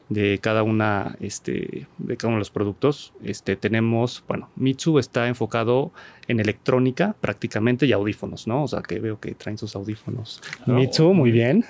de 0.08 0.38
cada 0.38 0.62
una, 0.62 1.16
este, 1.20 1.86
de 1.98 2.16
cada 2.16 2.28
uno 2.28 2.36
de 2.36 2.40
los 2.40 2.50
productos, 2.50 3.12
este, 3.22 3.56
tenemos, 3.56 4.22
bueno, 4.28 4.50
Mitsu 4.56 4.98
está 4.98 5.28
enfocado 5.28 5.92
en 6.28 6.40
electrónica 6.40 7.16
prácticamente 7.20 7.86
y 7.86 7.92
audífonos, 7.92 8.46
¿no? 8.46 8.64
O 8.64 8.68
sea, 8.68 8.82
que 8.82 9.00
veo 9.00 9.18
que 9.18 9.34
traen 9.34 9.56
sus 9.56 9.74
audífonos. 9.76 10.42
Mitsu, 10.66 11.14
muy 11.14 11.30
bien. 11.30 11.64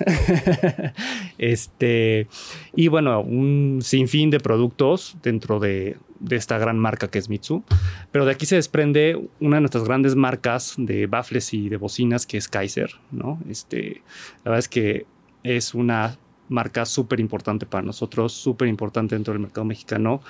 este, 1.37 2.27
y 2.75 2.87
bueno, 2.89 3.21
un 3.21 3.79
sinfín 3.81 4.29
de 4.31 4.39
productos 4.39 5.17
dentro 5.23 5.59
de, 5.59 5.97
de 6.19 6.35
esta 6.35 6.57
gran 6.57 6.79
marca 6.79 7.07
que 7.09 7.19
es 7.19 7.29
Mitsu. 7.29 7.63
Pero 8.11 8.25
de 8.25 8.31
aquí 8.31 8.45
se 8.45 8.55
desprende 8.55 9.19
una 9.39 9.57
de 9.57 9.61
nuestras 9.61 9.83
grandes 9.83 10.15
marcas 10.15 10.75
de 10.77 11.07
baffles 11.07 11.53
y 11.53 11.69
de 11.69 11.77
bocinas 11.77 12.25
que 12.25 12.37
es 12.37 12.47
Kaiser, 12.47 12.91
¿no? 13.11 13.39
Este, 13.49 14.01
la 14.43 14.51
verdad 14.51 14.59
es 14.59 14.69
que 14.69 15.05
es 15.43 15.73
una 15.73 16.17
marca 16.47 16.85
súper 16.85 17.19
importante 17.19 17.65
para 17.65 17.81
nosotros, 17.83 18.31
súper 18.31 18.67
importante 18.67 19.15
dentro 19.15 19.33
del 19.33 19.41
mercado 19.41 19.65
mexicano. 19.65 20.21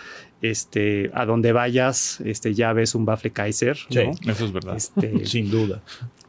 Este, 0.42 1.10
a 1.14 1.26
donde 1.26 1.52
vayas, 1.52 2.22
este, 2.22 2.54
ya 2.54 2.72
ves 2.74 2.96
un 2.96 3.06
baffle 3.06 3.32
Kaiser, 3.32 3.78
Sí. 3.90 4.00
¿no? 4.26 4.32
Eso 4.32 4.46
es 4.46 4.52
verdad. 4.52 4.76
Este, 4.78 5.26
Sin 5.26 5.50
duda. 5.50 5.82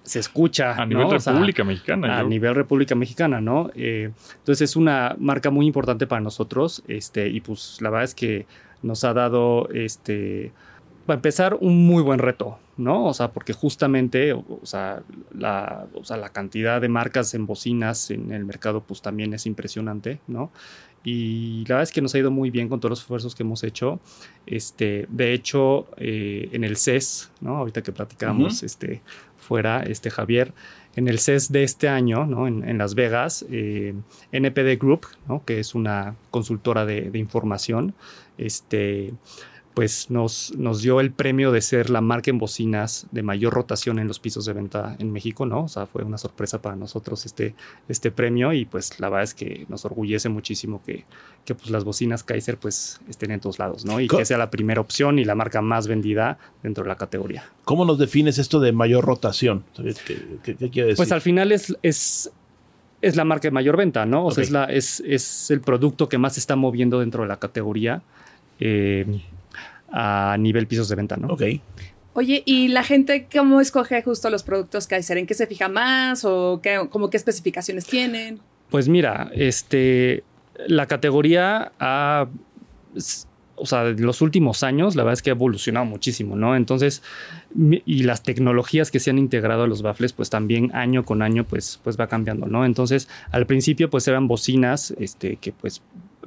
se 0.03 0.21
escucha. 0.21 0.73
A 0.81 0.87
nivel 0.87 1.09
¿no? 1.09 1.17
O 1.17 1.21
sea, 1.21 1.33
República 1.33 1.65
Mexicana. 1.65 2.19
a 2.19 2.23
yo- 2.23 2.29
nivel 2.29 2.55
República 2.55 2.95
Mexicana, 2.95 3.41
¿no? 3.41 3.71
Eh, 3.75 4.11
entonces 4.39 4.71
es 4.71 4.77
una 4.77 5.17
marca 5.19 5.51
muy 5.51 5.67
importante 5.67 6.07
para 6.07 6.21
nosotros, 6.21 6.83
este, 6.89 7.29
y 7.29 7.41
pues 7.41 7.79
la 7.81 7.91
verdad 7.91 8.05
es 8.05 8.15
que 8.15 8.47
nos 8.87 9.05
ha 9.05 9.13
dado 9.13 9.69
este 9.71 10.53
para 11.07 11.17
empezar, 11.19 11.57
un 11.61 11.87
muy 11.87 12.03
buen 12.03 12.19
reto, 12.19 12.59
¿no? 12.77 13.07
O 13.07 13.15
sea, 13.15 13.31
porque 13.31 13.53
justamente, 13.53 14.33
o, 14.33 14.45
o 14.61 14.67
sea, 14.67 15.03
la, 15.33 15.87
o 15.95 16.05
sea, 16.05 16.17
la 16.17 16.31
cantidad 16.31 16.81
de 16.81 16.89
marcas 16.89 17.33
en 17.35 17.47
bocinas 17.47 18.11
en 18.11 18.33
el 18.33 18.45
mercado, 18.45 18.83
pues 18.83 19.01
también 19.03 19.33
es 19.33 19.47
impresionante, 19.47 20.21
¿no? 20.27 20.51
Y 21.05 21.65
la 21.69 21.77
verdad 21.77 21.83
es 21.85 21.93
que 21.93 22.03
nos 22.03 22.13
ha 22.17 22.19
ido 22.19 22.33
muy 22.33 22.51
bien 22.51 22.69
con 22.69 22.81
todos 22.81 22.91
los 22.91 23.01
esfuerzos 23.01 23.37
que 23.37 23.45
hemos 23.45 23.63
hecho. 23.63 24.01
Este, 24.45 25.07
de 25.09 25.33
hecho, 25.33 25.87
eh, 25.99 26.49
en 26.51 26.65
el 26.65 26.77
CES, 26.77 27.31
¿no? 27.41 27.59
Ahorita 27.59 27.85
que 27.85 27.93
platicamos 27.93 28.65
este, 28.65 29.03
fuera, 29.37 29.85
este, 29.85 30.11
Javier, 30.11 30.53
en 30.97 31.09
el 31.09 31.19
CES 31.19 31.53
de 31.53 31.63
este 31.63 31.89
año, 31.89 32.27
¿no? 32.27 32.47
en, 32.49 32.79
Las 32.79 32.95
Vegas, 32.95 33.45
eh, 33.51 33.95
NPD 34.33 34.79
Group, 34.81 35.07
¿no? 35.29 35.45
que 35.45 35.61
es 35.61 35.75
una 35.75 36.17
consultora 36.31 36.87
de, 36.87 37.11
de 37.11 37.19
información, 37.19 37.95
este, 38.39 39.13
pues 39.77 40.11
nos, 40.11 40.55
nos 40.57 40.81
dio 40.81 41.01
el 41.01 41.11
premio 41.13 41.53
de 41.53 41.61
ser 41.61 41.91
la 41.91 42.01
marca 42.01 42.31
en 42.31 42.39
bocinas 42.39 43.07
de 43.13 43.23
mayor 43.23 43.53
rotación 43.53 43.99
en 43.99 44.09
los 44.09 44.19
pisos 44.19 44.47
de 44.47 44.55
venta 44.55 44.97
en 44.99 45.13
México, 45.13 45.45
¿no? 45.45 45.65
O 45.65 45.69
sea, 45.69 45.85
fue 45.85 46.03
una 46.03 46.17
sorpresa 46.17 46.63
para 46.63 46.77
nosotros 46.77 47.27
este, 47.27 47.55
este 47.87 48.11
premio 48.11 48.55
y 48.55 48.65
pues 48.65 48.99
la 49.01 49.11
verdad 49.11 49.25
es 49.25 49.35
que 49.35 49.67
nos 49.69 49.85
orgullece 49.85 50.31
muchísimo 50.31 50.81
que, 50.83 51.05
que 51.45 51.55
pues 51.55 51.69
las 51.69 51.85
bocinas 51.85 52.25
Kaiser 52.25 52.57
pues 52.57 53.03
estén 53.07 53.33
en 53.33 53.41
todos 53.41 53.59
lados, 53.59 53.85
¿no? 53.85 54.01
Y 54.01 54.09
que 54.09 54.25
sea 54.25 54.39
la 54.39 54.49
primera 54.51 54.81
opción 54.81 55.19
y 55.19 55.27
la 55.27 55.35
marca 55.35 55.61
más 55.61 55.89
vendida 55.89 56.39
dentro 56.63 56.83
de 56.85 56.89
la 56.89 56.97
categoría. 56.97 57.45
¿Cómo 57.67 57.85
nos 57.85 57.99
defines 57.99 58.39
esto 58.39 58.61
de 58.61 58.73
mayor 58.73 59.05
rotación? 59.05 59.63
¿Qué, 59.77 59.95
qué- 60.43 60.57
qué 60.57 60.71
quiere 60.71 60.87
decir? 60.89 60.97
Pues 60.97 61.13
al 61.13 61.21
final 61.21 61.53
es, 61.53 61.77
es, 61.83 62.31
es 63.03 63.15
la 63.15 63.27
marca 63.27 63.49
de 63.49 63.53
mayor 63.53 63.77
venta, 63.77 64.07
¿no? 64.07 64.25
O 64.25 64.31
sea, 64.31 64.43
es, 64.43 64.51
la, 64.51 64.65
es, 64.65 65.01
es 65.07 65.51
el 65.51 65.61
producto 65.61 66.09
que 66.09 66.17
más 66.17 66.33
se 66.33 66.41
está 66.41 66.57
moviendo 66.57 67.01
dentro 67.01 67.25
de 67.25 67.29
la 67.29 67.37
categoría 67.39 68.01
eh, 68.59 69.21
a 69.91 70.37
nivel 70.39 70.67
pisos 70.67 70.89
de 70.89 70.97
venta, 70.97 71.17
¿no? 71.17 71.29
Ok. 71.29 71.43
Oye, 72.15 72.43
¿y 72.47 72.69
la 72.69 72.83
gente 72.83 73.29
cómo 73.31 73.61
escoge 73.61 74.03
justo 74.03 74.31
los 74.31 74.43
productos 74.43 74.87
Kaiser? 74.87 75.19
¿En 75.19 75.27
qué 75.27 75.35
se 75.35 75.47
fija 75.47 75.69
más 75.69 76.25
o 76.25 76.61
qué, 76.63 76.87
como 76.89 77.11
qué 77.11 77.19
especificaciones 77.19 77.87
tienen? 77.87 78.41
Pues 78.71 78.89
mira, 78.89 79.31
este, 79.35 80.25
la 80.67 80.87
categoría 80.87 81.73
ha, 81.79 82.27
o 83.57 83.67
sea, 83.67 83.89
en 83.89 84.03
los 84.03 84.23
últimos 84.23 84.63
años, 84.63 84.97
la 84.97 85.03
verdad 85.03 85.15
es 85.15 85.23
que 85.23 85.29
ha 85.29 85.35
evolucionado 85.35 85.85
muchísimo, 85.85 86.37
¿no? 86.37 86.57
Entonces, 86.57 87.03
y 87.55 88.05
las 88.05 88.23
tecnologías 88.23 88.91
que 88.91 88.99
se 88.99 89.11
han 89.11 89.19
integrado 89.19 89.65
a 89.65 89.67
los 89.67 89.83
baffles, 89.83 90.15
pues 90.15 90.31
también 90.31 90.75
año 90.75 91.05
con 91.05 91.21
año, 91.21 91.45
pues, 91.45 91.81
pues 91.85 92.01
va 92.01 92.07
cambiando, 92.07 92.47
¿no? 92.47 92.65
Entonces, 92.65 93.09
al 93.31 93.47
principio, 93.47 93.91
pues 93.91 94.09
eran 94.09 94.27
bocinas, 94.27 94.95
este, 94.99 95.37
que 95.37 95.53
pues 95.53 95.83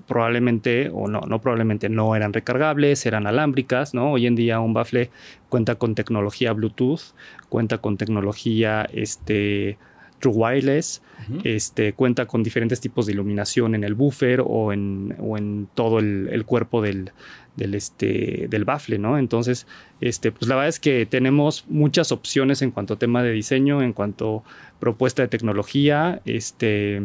probablemente, 0.10 0.90
o 0.92 1.08
no, 1.08 1.22
no 1.22 1.40
probablemente, 1.40 1.88
no 1.88 2.16
eran 2.16 2.34
recargables, 2.34 3.06
eran 3.06 3.28
alámbricas, 3.28 3.94
¿no? 3.94 4.12
Hoy 4.12 4.28
en 4.28 4.36
día 4.36 4.60
un 4.60 4.74
baffle 4.74 5.12
cuenta 5.48 5.76
con 5.76 5.96
tecnología 5.96 6.52
Bluetooth, 6.52 7.14
cuenta 7.48 7.78
con 7.78 7.96
tecnología, 7.96 8.90
este, 8.92 9.78
True 10.20 10.34
Wireless, 10.34 11.02
este, 11.44 11.94
cuenta 11.94 12.26
con 12.26 12.44
diferentes 12.44 12.82
tipos 12.82 13.06
de 13.06 13.14
iluminación 13.14 13.76
en 13.76 13.84
el 13.84 13.94
buffer 13.94 14.42
o 14.46 14.74
en, 14.74 15.16
o 15.20 15.38
en 15.38 15.70
todo 15.76 16.00
el, 16.00 16.28
el 16.32 16.44
cuerpo 16.44 16.82
del, 16.82 17.12
del, 17.56 17.76
este, 17.76 18.48
del 18.50 18.66
baffle, 18.66 18.98
¿no? 18.98 19.18
Entonces, 19.18 19.68
este, 20.02 20.32
pues 20.32 20.50
la 20.50 20.56
verdad 20.56 20.70
es 20.70 20.80
que 20.80 21.06
tenemos 21.06 21.66
muchas 21.70 22.12
opciones 22.12 22.62
en 22.62 22.72
cuanto 22.72 22.96
a 22.96 23.00
tema 23.00 23.22
de 23.22 23.32
diseño, 23.32 23.82
en 23.82 23.94
cuanto 23.94 24.44
a 24.46 24.80
propuesta 24.80 25.22
de 25.22 25.28
tecnología, 25.28 26.22
este, 26.26 27.02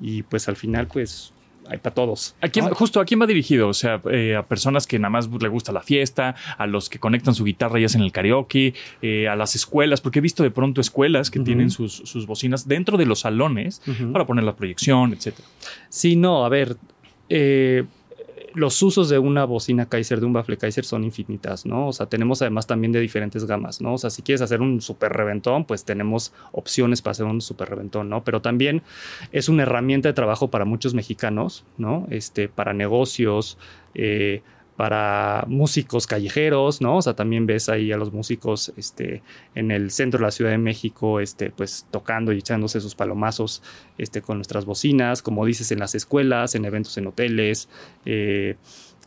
y 0.00 0.22
pues 0.22 0.48
al 0.48 0.56
final, 0.56 0.86
pues 0.86 1.32
para 1.78 1.94
todos. 1.94 2.34
¿A. 2.40 2.48
Justo, 2.74 3.00
¿a 3.00 3.04
quién 3.04 3.20
va 3.20 3.26
dirigido? 3.26 3.68
O 3.68 3.74
sea, 3.74 4.00
eh, 4.10 4.36
a 4.36 4.42
personas 4.42 4.86
que 4.86 4.98
nada 4.98 5.10
más 5.10 5.28
le 5.28 5.48
gusta 5.48 5.72
la 5.72 5.82
fiesta, 5.82 6.34
a 6.58 6.66
los 6.66 6.88
que 6.88 6.98
conectan 6.98 7.34
su 7.34 7.44
guitarra 7.44 7.78
y 7.80 7.84
hacen 7.84 8.02
el 8.02 8.12
karaoke, 8.12 8.74
eh, 9.02 9.28
a 9.28 9.36
las 9.36 9.54
escuelas, 9.54 10.00
porque 10.00 10.18
he 10.18 10.22
visto 10.22 10.42
de 10.42 10.50
pronto 10.50 10.80
escuelas 10.80 11.30
que 11.30 11.40
tienen 11.40 11.70
sus, 11.70 11.92
sus 11.92 12.26
bocinas 12.26 12.66
dentro 12.66 12.98
de 12.98 13.06
los 13.06 13.20
salones 13.20 13.82
para 14.12 14.26
poner 14.26 14.44
la 14.44 14.56
proyección, 14.56 15.12
etcétera. 15.12 15.46
Sí, 15.88 16.16
no, 16.16 16.44
a 16.44 16.48
ver, 16.48 16.76
eh, 17.28 17.84
los 18.54 18.82
usos 18.82 19.08
de 19.08 19.18
una 19.18 19.44
bocina 19.44 19.86
Kaiser, 19.86 20.20
de 20.20 20.26
un 20.26 20.32
baffle 20.32 20.56
Kaiser, 20.56 20.84
son 20.84 21.04
infinitas, 21.04 21.66
¿no? 21.66 21.88
O 21.88 21.92
sea, 21.92 22.06
tenemos 22.06 22.42
además 22.42 22.66
también 22.66 22.92
de 22.92 23.00
diferentes 23.00 23.44
gamas, 23.44 23.80
¿no? 23.80 23.94
O 23.94 23.98
sea, 23.98 24.10
si 24.10 24.22
quieres 24.22 24.42
hacer 24.42 24.60
un 24.60 24.80
super 24.80 25.12
reventón, 25.12 25.64
pues 25.64 25.84
tenemos 25.84 26.32
opciones 26.52 27.02
para 27.02 27.12
hacer 27.12 27.26
un 27.26 27.40
super 27.40 27.70
reventón, 27.70 28.08
¿no? 28.08 28.24
Pero 28.24 28.40
también 28.42 28.82
es 29.32 29.48
una 29.48 29.62
herramienta 29.62 30.08
de 30.08 30.12
trabajo 30.12 30.50
para 30.50 30.64
muchos 30.64 30.94
mexicanos, 30.94 31.64
¿no? 31.78 32.06
Este, 32.10 32.48
para 32.48 32.72
negocios, 32.72 33.58
eh, 33.94 34.42
para 34.80 35.44
músicos 35.46 36.06
callejeros, 36.06 36.80
¿no? 36.80 36.96
O 36.96 37.02
sea, 37.02 37.12
también 37.12 37.44
ves 37.44 37.68
ahí 37.68 37.92
a 37.92 37.98
los 37.98 38.14
músicos 38.14 38.72
este, 38.78 39.22
en 39.54 39.70
el 39.70 39.90
centro 39.90 40.16
de 40.16 40.24
la 40.24 40.30
Ciudad 40.30 40.52
de 40.52 40.56
México, 40.56 41.20
este, 41.20 41.50
pues 41.50 41.86
tocando 41.90 42.32
y 42.32 42.38
echándose 42.38 42.80
sus 42.80 42.94
palomazos 42.94 43.62
este, 43.98 44.22
con 44.22 44.38
nuestras 44.38 44.64
bocinas, 44.64 45.20
como 45.20 45.44
dices, 45.44 45.70
en 45.70 45.80
las 45.80 45.94
escuelas, 45.94 46.54
en 46.54 46.64
eventos 46.64 46.96
en 46.96 47.08
hoteles, 47.08 47.68
eh, 48.06 48.56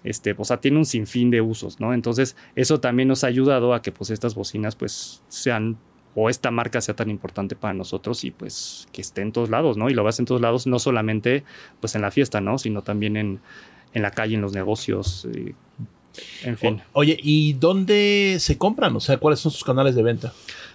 este, 0.03 0.35
o 0.37 0.45
sea, 0.45 0.57
tiene 0.57 0.77
un 0.77 0.85
sinfín 0.85 1.31
de 1.31 1.41
usos, 1.41 1.79
¿no? 1.79 1.91
Entonces, 1.95 2.35
eso 2.55 2.79
también 2.79 3.07
nos 3.07 3.23
ha 3.23 3.27
ayudado 3.27 3.73
a 3.73 3.81
que 3.81 3.91
pues 3.91 4.11
estas 4.11 4.35
bocinas 4.35 4.75
pues 4.75 5.23
sean 5.27 5.79
o 6.13 6.29
esta 6.29 6.51
marca 6.51 6.81
sea 6.81 6.95
tan 6.95 7.09
importante 7.09 7.55
para 7.55 7.73
nosotros 7.73 8.23
y 8.25 8.29
pues 8.29 8.87
que 8.91 9.01
esté 9.01 9.23
en 9.23 9.31
todos 9.31 9.49
lados, 9.49 9.75
¿no? 9.75 9.89
Y 9.89 9.95
lo 9.95 10.03
vas 10.03 10.19
en 10.19 10.25
todos 10.25 10.39
lados, 10.39 10.67
no 10.67 10.77
solamente 10.77 11.43
pues 11.79 11.95
en 11.95 12.03
la 12.03 12.11
fiesta, 12.11 12.41
¿no? 12.41 12.59
Sino 12.59 12.83
también 12.83 13.17
en, 13.17 13.39
en 13.93 14.01
la 14.01 14.11
calle, 14.11 14.35
en 14.35 14.41
los 14.41 14.53
negocios, 14.53 15.27
eh, 15.33 15.53
en 16.43 16.57
fin. 16.57 16.81
O- 16.93 16.99
oye, 17.01 17.17
¿y 17.21 17.53
dónde 17.53 18.37
se 18.39 18.57
compran? 18.57 18.95
O 18.95 18.99
sea, 18.99 19.17
¿cuáles 19.17 19.39
son 19.39 19.51
sus 19.51 19.63
canales 19.63 19.95
de 19.95 20.03
venta? 20.03 20.33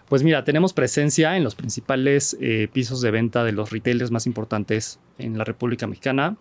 Pues 0.09 0.23
mira, 0.23 0.43
tenemos 0.43 0.73
presencia 0.73 1.37
en 1.37 1.45
los 1.45 1.55
principales 1.55 2.37
eh, 2.41 2.69
pisos 2.73 3.01
de 3.03 3.11
venta 3.11 3.45
de 3.45 3.53
los 3.53 3.71
retailers 3.71 4.11
más 4.11 4.27
importantes 4.27 4.99
en 5.19 5.37
la 5.37 5.45
República 5.45 5.87
Mexicana. 5.87 6.37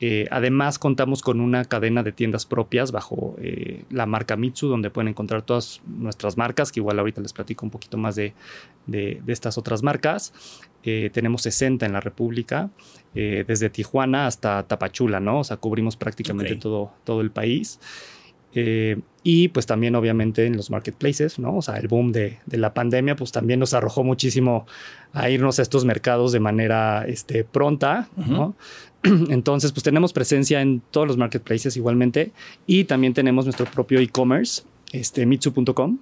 Eh, 0.00 0.26
además, 0.30 0.78
contamos 0.78 1.22
con 1.22 1.40
una 1.40 1.64
cadena 1.64 2.02
de 2.04 2.12
tiendas 2.12 2.46
propias 2.46 2.92
bajo 2.92 3.34
eh, 3.40 3.84
la 3.90 4.06
marca 4.06 4.36
Mitsu, 4.36 4.68
donde 4.68 4.90
pueden 4.90 5.08
encontrar 5.08 5.42
todas 5.42 5.80
nuestras 5.86 6.36
marcas, 6.36 6.70
que 6.70 6.78
igual 6.80 6.98
ahorita 7.00 7.20
les 7.20 7.32
platico 7.32 7.66
un 7.66 7.70
poquito 7.70 7.96
más 7.98 8.14
de, 8.14 8.32
de- 8.86 9.20
de 9.24 9.32
estas 9.32 9.58
otras 9.58 9.82
marcas. 9.82 10.32
Eh, 10.84 11.10
tenemos 11.12 11.42
60 11.42 11.84
en 11.84 11.92
la 11.92 12.00
República, 12.00 12.70
desde 13.14 13.68
Tijuana 13.68 14.28
hasta 14.28 14.62
Tapachula, 14.62 15.18
¿no? 15.18 15.40
O 15.40 15.44
sea, 15.44 15.56
cubrimos 15.56 15.96
prácticamente 15.96 16.52
todo, 16.60 16.92
todo 17.02 17.20
el 17.20 17.32
país. 17.32 17.80
Eh, 18.54 18.98
y 19.22 19.48
pues 19.48 19.66
también 19.66 19.94
obviamente 19.94 20.46
en 20.46 20.56
los 20.56 20.70
marketplaces, 20.70 21.38
¿no? 21.38 21.56
O 21.56 21.62
sea, 21.62 21.76
el 21.76 21.88
boom 21.88 22.12
de, 22.12 22.38
de 22.46 22.56
la 22.56 22.72
pandemia 22.72 23.14
pues 23.16 23.30
también 23.32 23.60
nos 23.60 23.74
arrojó 23.74 24.04
muchísimo 24.04 24.66
a 25.12 25.28
irnos 25.28 25.58
a 25.58 25.62
estos 25.62 25.84
mercados 25.84 26.32
de 26.32 26.40
manera 26.40 27.04
este, 27.06 27.44
pronta, 27.44 28.08
¿no? 28.16 28.54
Entonces 29.30 29.72
pues 29.72 29.82
tenemos 29.84 30.12
presencia 30.12 30.60
en 30.60 30.80
todos 30.90 31.06
los 31.06 31.16
marketplaces 31.16 31.76
igualmente 31.76 32.32
y 32.66 32.84
también 32.84 33.14
tenemos 33.14 33.44
nuestro 33.44 33.66
propio 33.66 34.00
e-commerce, 34.00 34.62
este, 34.92 35.24
mitsu.com, 35.26 35.98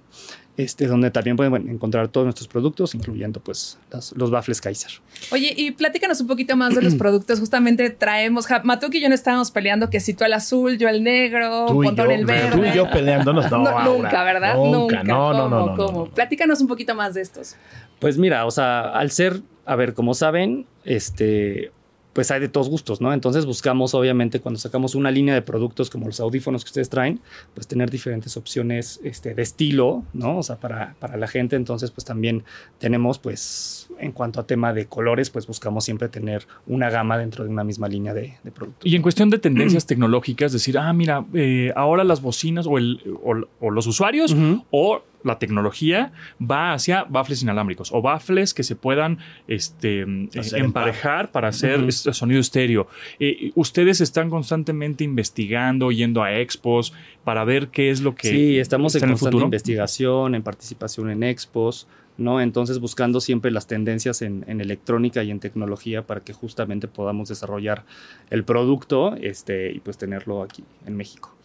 este, 0.55 0.87
donde 0.87 1.11
también 1.11 1.35
pueden 1.37 1.51
bueno, 1.51 1.69
encontrar 1.69 2.07
todos 2.07 2.25
nuestros 2.25 2.47
productos, 2.47 2.95
incluyendo 2.95 3.39
pues 3.39 3.77
las- 3.91 4.11
los 4.17 4.31
baffles 4.31 4.59
Kaiser. 4.59 4.89
Oye, 5.31 5.53
y 5.55 5.69
platícanos 5.71 6.19
un 6.21 6.25
poquito 6.27 6.55
más 6.55 6.73
de 6.73 6.81
los 6.81 6.95
productos. 6.97 7.39
Justamente 7.39 7.91
traemos, 7.91 8.47
Ja- 8.47 8.63
Matuk 8.63 8.95
y 8.95 9.01
yo 9.01 9.09
no 9.09 9.13
estábamos 9.13 9.51
peleando 9.51 9.91
que 9.91 9.99
si 9.99 10.15
tú 10.15 10.23
el 10.23 10.33
azul, 10.33 10.79
yo 10.79 10.89
el 10.89 11.03
negro, 11.03 11.65
Tú 11.67 11.83
y, 11.83 11.87
Pontón 11.87 12.07
yo, 12.07 12.11
el 12.13 12.25
verde. 12.25 12.57
tú 12.57 12.63
y 12.65 12.73
yo 12.75 12.89
peleándonos. 12.89 13.45
No, 13.51 13.83
nunca, 13.83 14.23
¿verdad? 14.23 14.55
Nunca, 14.55 15.03
no, 15.03 15.31
no, 15.33 15.43
¿Cómo, 15.43 15.49
no, 15.49 15.49
no, 15.49 15.65
no, 15.67 15.75
cómo? 15.85 16.05
no. 16.05 16.11
Platícanos 16.11 16.59
un 16.61 16.67
poquito 16.67 16.95
más 16.95 17.13
de 17.13 17.21
estos. 17.21 17.55
Pues 17.99 18.17
mira, 18.17 18.45
o 18.47 18.51
sea, 18.51 18.81
al 18.93 19.11
ser, 19.11 19.41
a 19.65 19.75
ver, 19.75 19.93
como 19.93 20.15
saben, 20.15 20.65
este, 20.85 21.71
pues 22.17 22.31
hay 22.31 22.39
de 22.39 22.49
todos 22.49 22.67
gustos, 22.67 22.99
¿no? 22.99 23.13
Entonces 23.13 23.45
buscamos, 23.45 23.93
obviamente, 23.93 24.39
cuando 24.39 24.59
sacamos 24.59 24.95
una 24.95 25.11
línea 25.11 25.35
de 25.35 25.43
productos 25.43 25.91
como 25.91 26.07
los 26.07 26.19
audífonos 26.19 26.63
que 26.63 26.69
ustedes 26.69 26.89
traen, 26.89 27.19
pues 27.53 27.67
tener 27.67 27.91
diferentes 27.91 28.35
opciones 28.37 28.99
este, 29.03 29.35
de 29.35 29.43
estilo, 29.43 30.03
¿no? 30.13 30.39
O 30.39 30.41
sea, 30.41 30.55
para, 30.55 30.95
para 30.97 31.15
la 31.15 31.27
gente. 31.27 31.55
Entonces, 31.55 31.91
pues 31.91 32.05
también 32.05 32.43
tenemos, 32.79 33.19
pues, 33.19 33.89
en 33.99 34.13
cuanto 34.13 34.39
a 34.39 34.47
tema 34.47 34.73
de 34.73 34.87
colores, 34.87 35.29
pues 35.29 35.45
buscamos 35.45 35.85
siempre 35.85 36.09
tener 36.09 36.47
una 36.65 36.89
gama 36.89 37.19
dentro 37.19 37.43
de 37.43 37.51
una 37.51 37.63
misma 37.63 37.87
línea 37.87 38.15
de, 38.15 38.33
de 38.43 38.49
productos. 38.49 38.91
Y 38.91 38.95
en 38.95 39.03
cuestión 39.03 39.29
de 39.29 39.37
tendencias 39.37 39.85
tecnológicas, 39.85 40.51
decir, 40.51 40.79
ah, 40.79 40.91
mira, 40.93 41.23
eh, 41.35 41.71
ahora 41.75 42.03
las 42.03 42.23
bocinas 42.23 42.65
o, 42.65 42.79
el, 42.79 42.99
o, 43.23 43.35
o 43.59 43.69
los 43.69 43.85
usuarios 43.85 44.35
o 44.71 45.03
la 45.23 45.39
tecnología 45.39 46.11
va 46.39 46.73
hacia 46.73 47.03
baffles 47.03 47.41
inalámbricos 47.41 47.91
o 47.91 48.01
baffles 48.01 48.53
que 48.53 48.63
se 48.63 48.75
puedan 48.75 49.19
este, 49.47 50.01
eh, 50.01 50.29
Hacer 50.37 50.59
en 50.59 50.65
emparejar 50.65 51.31
para 51.31 51.49
hacer 51.49 51.83
este 51.87 52.13
sonido 52.13 52.39
estéreo. 52.39 52.87
Eh, 53.19 53.51
ustedes 53.55 54.01
están 54.01 54.29
constantemente 54.29 55.03
investigando, 55.03 55.91
yendo 55.91 56.23
a 56.23 56.37
expos 56.37 56.93
para 57.23 57.43
ver 57.43 57.69
qué 57.69 57.89
es 57.89 58.01
lo 58.01 58.15
que 58.15 58.29
Sí, 58.29 58.59
estamos 58.59 58.95
en 58.95 59.03
el 59.03 59.09
constante 59.09 59.31
futuro. 59.31 59.45
investigación, 59.45 60.35
en 60.35 60.43
participación 60.43 61.09
en 61.09 61.23
expos, 61.23 61.87
¿no? 62.17 62.41
Entonces 62.41 62.79
buscando 62.79 63.19
siempre 63.21 63.51
las 63.51 63.67
tendencias 63.67 64.21
en, 64.21 64.43
en 64.47 64.61
electrónica 64.61 65.23
y 65.23 65.31
en 65.31 65.39
tecnología 65.39 66.05
para 66.07 66.21
que 66.21 66.33
justamente 66.33 66.87
podamos 66.87 67.29
desarrollar 67.29 67.85
el 68.29 68.43
producto 68.43 69.15
este, 69.15 69.71
y 69.71 69.79
pues 69.79 69.97
tenerlo 69.97 70.41
aquí 70.41 70.63
en 70.85 70.95
México. 70.95 71.35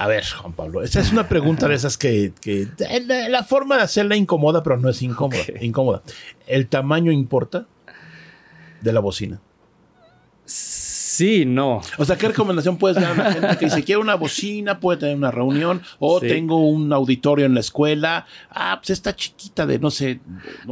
A 0.00 0.06
ver, 0.06 0.24
Juan 0.24 0.52
Pablo, 0.52 0.80
esa 0.84 1.00
es 1.00 1.10
una 1.10 1.28
pregunta 1.28 1.66
de 1.66 1.74
esas 1.74 1.98
que, 1.98 2.32
que- 2.40 2.68
la, 3.06 3.28
la 3.28 3.42
forma 3.42 3.76
de 3.78 3.82
hacerla 3.82 4.14
incomoda, 4.14 4.62
pero 4.62 4.76
no 4.76 4.88
es 4.88 5.02
incómoda. 5.02 5.42
Incómoda. 5.60 6.02
¿El 6.46 6.68
tamaño 6.68 7.10
importa 7.10 7.66
de 8.80 8.92
la 8.92 9.00
bocina? 9.00 9.40
Sí, 10.44 11.44
no. 11.44 11.82
O 11.96 12.04
sea, 12.04 12.16
¿qué 12.16 12.28
recomendación 12.28 12.76
puedes 12.78 12.96
dar 13.02 13.10
a 13.20 13.24
la 13.24 13.32
gente 13.32 13.56
que 13.58 13.64
dice, 13.64 13.82
quiero 13.82 14.00
una 14.00 14.14
bocina, 14.14 14.78
puede 14.78 15.00
tener 15.00 15.16
una 15.16 15.32
reunión, 15.32 15.82
o 15.98 16.20
Sí. 16.20 16.28
tengo 16.28 16.64
un 16.68 16.92
auditorio 16.92 17.44
en 17.44 17.54
la 17.54 17.60
escuela? 17.60 18.24
Ah, 18.50 18.78
pues 18.80 18.90
está 18.90 19.16
chiquita 19.16 19.66
de, 19.66 19.80
no 19.80 19.90
sé, 19.90 20.20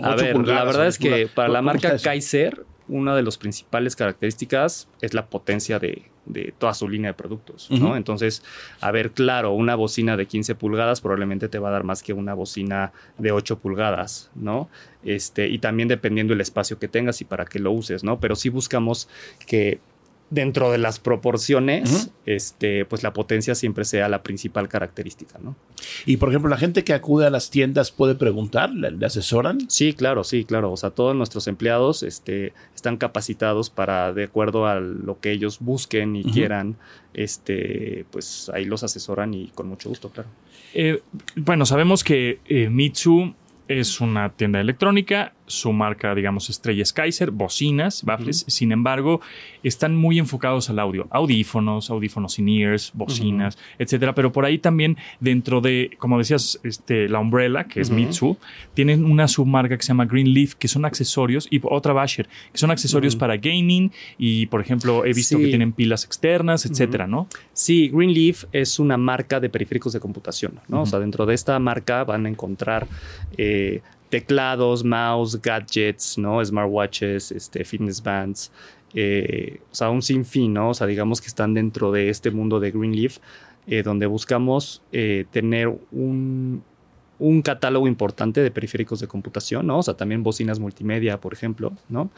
A 0.00 0.10
ocho 0.14 0.22
ver, 0.22 0.32
pulgadas, 0.34 0.60
la 0.60 0.64
verdad 0.70 0.86
es 0.86 0.98
que 0.98 1.26
para 1.26 1.48
la 1.48 1.58
¿Cómo 1.58 1.72
marca? 1.72 1.98
Kaiser, 1.98 2.64
una 2.86 3.16
de 3.16 3.24
las 3.24 3.38
principales 3.38 3.96
características 3.96 4.86
es 5.00 5.14
la 5.14 5.26
potencia 5.26 5.80
de, 5.80 6.04
de 6.26 6.52
toda 6.58 6.74
su 6.74 6.88
línea 6.88 7.10
de 7.10 7.14
productos, 7.14 7.70
¿no? 7.70 7.96
Entonces, 7.96 8.42
a 8.80 8.90
ver, 8.90 9.12
claro, 9.12 9.52
una 9.52 9.74
bocina 9.74 10.16
de 10.16 10.26
15 10.26 10.54
pulgadas 10.56 11.00
probablemente 11.00 11.48
te 11.48 11.58
va 11.58 11.68
a 11.68 11.72
dar 11.72 11.84
más 11.84 12.02
que 12.02 12.12
una 12.12 12.34
bocina 12.34 12.92
de 13.16 13.32
8 13.32 13.58
pulgadas, 13.58 14.30
¿no? 14.34 14.68
Este, 15.04 15.48
y 15.48 15.58
también 15.58 15.88
dependiendo 15.88 16.34
del 16.34 16.40
espacio 16.40 16.78
que 16.78 16.88
tengas 16.88 17.20
y 17.20 17.24
para 17.24 17.44
qué 17.46 17.58
lo 17.58 17.72
uses, 17.72 18.04
¿no? 18.04 18.20
Pero 18.20 18.34
sí 18.36 18.48
buscamos 18.48 19.08
que 19.46 19.80
dentro 20.28 20.72
de 20.72 20.78
las 20.78 20.98
proporciones, 20.98 22.10
este, 22.26 22.84
pues 22.84 23.02
la 23.02 23.12
potencia 23.12 23.54
siempre 23.54 23.84
sea 23.84 24.08
la 24.08 24.22
principal 24.22 24.68
característica, 24.68 25.38
¿no? 25.38 25.56
Y 26.04 26.16
por 26.16 26.30
ejemplo, 26.30 26.50
la 26.50 26.56
gente 26.56 26.82
que 26.82 26.94
acude 26.94 27.26
a 27.26 27.30
las 27.30 27.50
tiendas 27.50 27.92
puede 27.92 28.16
preguntar, 28.16 28.70
le, 28.70 28.90
le 28.90 29.06
asesoran. 29.06 29.70
Sí, 29.70 29.92
claro, 29.92 30.24
sí, 30.24 30.44
claro. 30.44 30.72
O 30.72 30.76
sea, 30.76 30.90
todos 30.90 31.14
nuestros 31.14 31.46
empleados 31.46 32.02
este, 32.02 32.52
están 32.74 32.96
capacitados 32.96 33.70
para, 33.70 34.12
de 34.12 34.24
acuerdo 34.24 34.66
a 34.66 34.80
lo 34.80 35.20
que 35.20 35.30
ellos 35.30 35.58
busquen 35.60 36.16
y 36.16 36.24
quieran, 36.24 36.76
este, 37.14 38.04
pues 38.10 38.50
ahí 38.52 38.64
los 38.64 38.82
asesoran 38.82 39.32
y 39.32 39.48
con 39.48 39.68
mucho 39.68 39.88
gusto, 39.88 40.10
claro. 40.10 40.28
Eh, 40.74 41.02
bueno, 41.36 41.66
sabemos 41.66 42.02
que 42.02 42.40
eh, 42.46 42.68
Mitsu 42.68 43.34
es 43.68 44.00
una 44.00 44.30
tienda 44.30 44.60
electrónica, 44.60 45.34
su 45.46 45.72
marca, 45.72 46.14
digamos, 46.14 46.50
estrella 46.50 46.82
es 46.82 46.92
Kaiser, 46.92 47.30
bocinas, 47.30 48.02
baffles, 48.04 48.44
sin 48.48 48.72
embargo, 48.72 49.20
están 49.62 49.94
muy 49.96 50.18
enfocados 50.18 50.68
al 50.70 50.78
audio, 50.78 51.06
audífonos, 51.10 51.90
audífonos 51.90 52.38
in-ears, 52.38 52.90
bocinas, 52.94 53.58
etcétera, 53.78 54.14
pero 54.14 54.32
por 54.32 54.44
ahí 54.44 54.58
también 54.58 54.96
dentro 55.20 55.60
de, 55.60 55.90
como 55.98 56.18
decías, 56.18 56.58
este, 56.62 57.08
la 57.08 57.18
Umbrella, 57.20 57.64
que 57.64 57.80
es. 57.80 57.90
Mitsu, 57.90 58.36
tienen 58.74 59.04
una 59.04 59.28
submarca 59.28 59.76
que 59.76 59.82
se 59.82 59.88
llama 59.88 60.04
Greenleaf, 60.06 60.54
que 60.54 60.68
son 60.68 60.84
accesorios, 60.84 61.46
y 61.50 61.60
otra 61.62 61.92
Basher, 61.92 62.28
que 62.52 62.58
son 62.58 62.70
accesorios 62.70 63.16
para 63.16 63.36
gaming, 63.36 63.90
y 64.18 64.46
por 64.46 64.60
ejemplo, 64.60 65.04
he 65.04 65.12
visto 65.12 65.36
Sí. 65.36 65.42
que 65.44 65.48
tienen 65.48 65.72
pilas 65.72 66.04
externas, 66.04 66.66
etcétera, 66.66 67.06
¿no? 67.06 67.28
Sí, 67.52 67.88
Greenleaf 67.92 68.44
es 68.52 68.78
una 68.78 68.96
marca 68.96 69.40
de 69.40 69.48
periféricos 69.48 69.92
de 69.92 70.00
computación, 70.00 70.60
¿no? 70.68 70.82
O 70.82 70.86
sea, 70.86 70.98
dentro 70.98 71.26
de 71.26 71.34
esta 71.34 71.58
marca 71.58 72.04
van 72.04 72.26
a 72.26 72.28
encontrar 72.28 72.86
eh, 73.38 73.80
teclados, 74.08 74.84
mouse, 74.84 75.40
gadgets, 75.40 76.18
¿no? 76.18 76.44
Smartwatches, 76.44 77.32
este, 77.32 77.64
fitness 77.64 78.02
bands, 78.02 78.52
eh, 78.94 79.60
o 79.70 79.74
sea, 79.74 79.90
un 79.90 80.02
sinfín, 80.02 80.54
¿no? 80.54 80.70
O 80.70 80.74
sea, 80.74 80.86
digamos 80.86 81.20
que 81.20 81.26
están 81.26 81.54
dentro 81.54 81.92
de 81.92 82.08
este 82.08 82.30
mundo 82.30 82.60
de 82.60 82.70
Greenleaf, 82.70 83.18
eh, 83.66 83.82
donde 83.82 84.06
buscamos 84.06 84.82
eh, 84.92 85.26
tener 85.30 85.68
un, 85.90 86.62
un 87.18 87.42
catálogo 87.42 87.88
importante 87.88 88.42
de 88.42 88.50
periféricos 88.50 89.00
de 89.00 89.08
computación, 89.08 89.66
¿no? 89.66 89.78
O 89.78 89.82
sea, 89.82 89.94
también 89.94 90.22
bocinas 90.22 90.58
multimedia, 90.58 91.20
por 91.20 91.32
ejemplo, 91.32 91.72
¿no? 91.88 92.10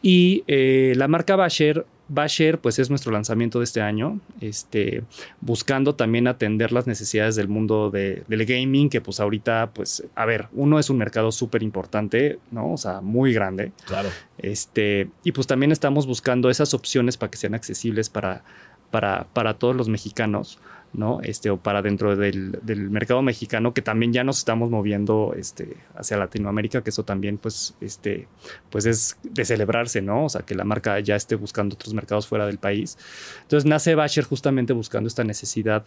Y 0.00 0.44
la 0.46 1.08
marca 1.08 1.34
Basher, 1.34 1.84
Basher, 2.08 2.58
pues 2.58 2.78
es 2.78 2.88
nuestro 2.88 3.12
lanzamiento 3.12 3.58
de 3.58 3.64
este 3.64 3.80
año, 3.82 4.18
este, 4.40 5.02
buscando 5.40 5.94
también 5.94 6.26
atender 6.26 6.72
las 6.72 6.86
necesidades 6.86 7.36
del 7.36 7.48
mundo 7.48 7.90
de- 7.90 8.24
del 8.28 8.46
gaming, 8.46 8.88
que 8.88 9.00
pues 9.00 9.20
ahorita, 9.20 9.70
pues, 9.74 10.02
a 10.14 10.24
ver, 10.24 10.48
uno 10.52 10.78
es 10.78 10.88
un 10.90 10.98
mercado 10.98 11.30
súper 11.32 11.62
importante, 11.62 12.38
¿no? 12.50 12.72
O 12.72 12.76
sea, 12.78 13.00
muy 13.00 13.32
grande. 13.32 13.72
Claro. 13.86 14.08
Este, 14.38 15.10
y 15.24 15.32
pues 15.32 15.46
también 15.46 15.72
estamos 15.72 16.06
buscando 16.06 16.48
esas 16.50 16.72
opciones 16.74 17.16
para 17.16 17.30
que 17.30 17.36
sean 17.38 17.54
accesibles 17.54 18.08
para, 18.08 18.42
para, 18.90 19.26
para 19.34 19.54
todos 19.54 19.76
los 19.76 19.88
mexicanos, 19.88 20.58
¿no? 20.98 21.20
Este, 21.22 21.48
o 21.50 21.56
para 21.56 21.80
dentro 21.80 22.16
del, 22.16 22.58
del 22.62 22.90
mercado 22.90 23.22
mexicano, 23.22 23.72
que 23.72 23.82
también 23.82 24.12
ya 24.12 24.24
nos 24.24 24.38
estamos 24.38 24.70
moviendo 24.70 25.34
este, 25.36 25.76
hacia 25.94 26.16
Latinoamérica, 26.16 26.82
que 26.82 26.90
eso 26.90 27.04
también, 27.04 27.38
pues, 27.38 27.74
este, 27.80 28.28
pues 28.70 28.84
es 28.84 29.16
de 29.22 29.44
celebrarse, 29.44 30.02
¿no? 30.02 30.24
O 30.24 30.28
sea, 30.28 30.42
que 30.42 30.54
la 30.54 30.64
marca 30.64 30.98
ya 31.00 31.16
esté 31.16 31.36
buscando 31.36 31.74
otros 31.74 31.94
mercados 31.94 32.26
fuera 32.26 32.46
del 32.46 32.58
país. 32.58 32.98
Entonces 33.42 33.68
nace 33.68 33.94
Basher 33.94 34.24
justamente 34.24 34.72
buscando 34.72 35.08
esta 35.08 35.24
necesidad 35.24 35.84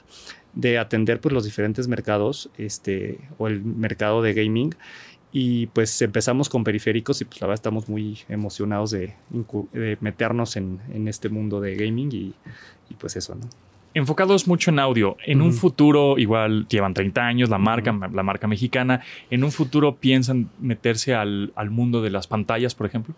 de 0.53 0.79
atender 0.79 1.19
pues 1.19 1.33
los 1.33 1.43
diferentes 1.43 1.87
mercados, 1.87 2.49
este, 2.57 3.19
o 3.37 3.47
el 3.47 3.61
mercado 3.63 4.21
de 4.21 4.33
gaming. 4.33 4.73
Y 5.33 5.67
pues 5.67 6.01
empezamos 6.01 6.49
con 6.49 6.63
periféricos 6.65 7.21
y 7.21 7.25
pues 7.25 7.39
la 7.39 7.47
verdad 7.47 7.61
estamos 7.61 7.87
muy 7.87 8.19
emocionados 8.27 8.91
de, 8.91 9.15
de 9.71 9.97
meternos 10.01 10.57
en, 10.57 10.81
en 10.93 11.07
este 11.07 11.29
mundo 11.29 11.61
de 11.61 11.75
gaming 11.75 12.11
y, 12.11 12.35
y 12.89 12.95
pues 12.95 13.15
eso, 13.15 13.35
¿no? 13.35 13.47
Enfocados 13.93 14.47
mucho 14.47 14.71
en 14.71 14.79
audio. 14.79 15.17
En 15.25 15.41
un 15.41 15.53
futuro, 15.53 16.17
igual 16.17 16.67
llevan 16.67 16.93
30 16.93 17.21
años, 17.21 17.49
la 17.49 17.57
marca, 17.57 17.91
la 18.13 18.23
marca 18.23 18.47
mexicana. 18.47 19.01
En 19.29 19.43
un 19.43 19.51
futuro 19.51 19.95
piensan 19.97 20.49
meterse 20.59 21.13
al, 21.13 21.51
al 21.55 21.69
mundo 21.69 22.01
de 22.01 22.09
las 22.09 22.27
pantallas, 22.27 22.75
por 22.75 22.87
ejemplo. 22.87 23.15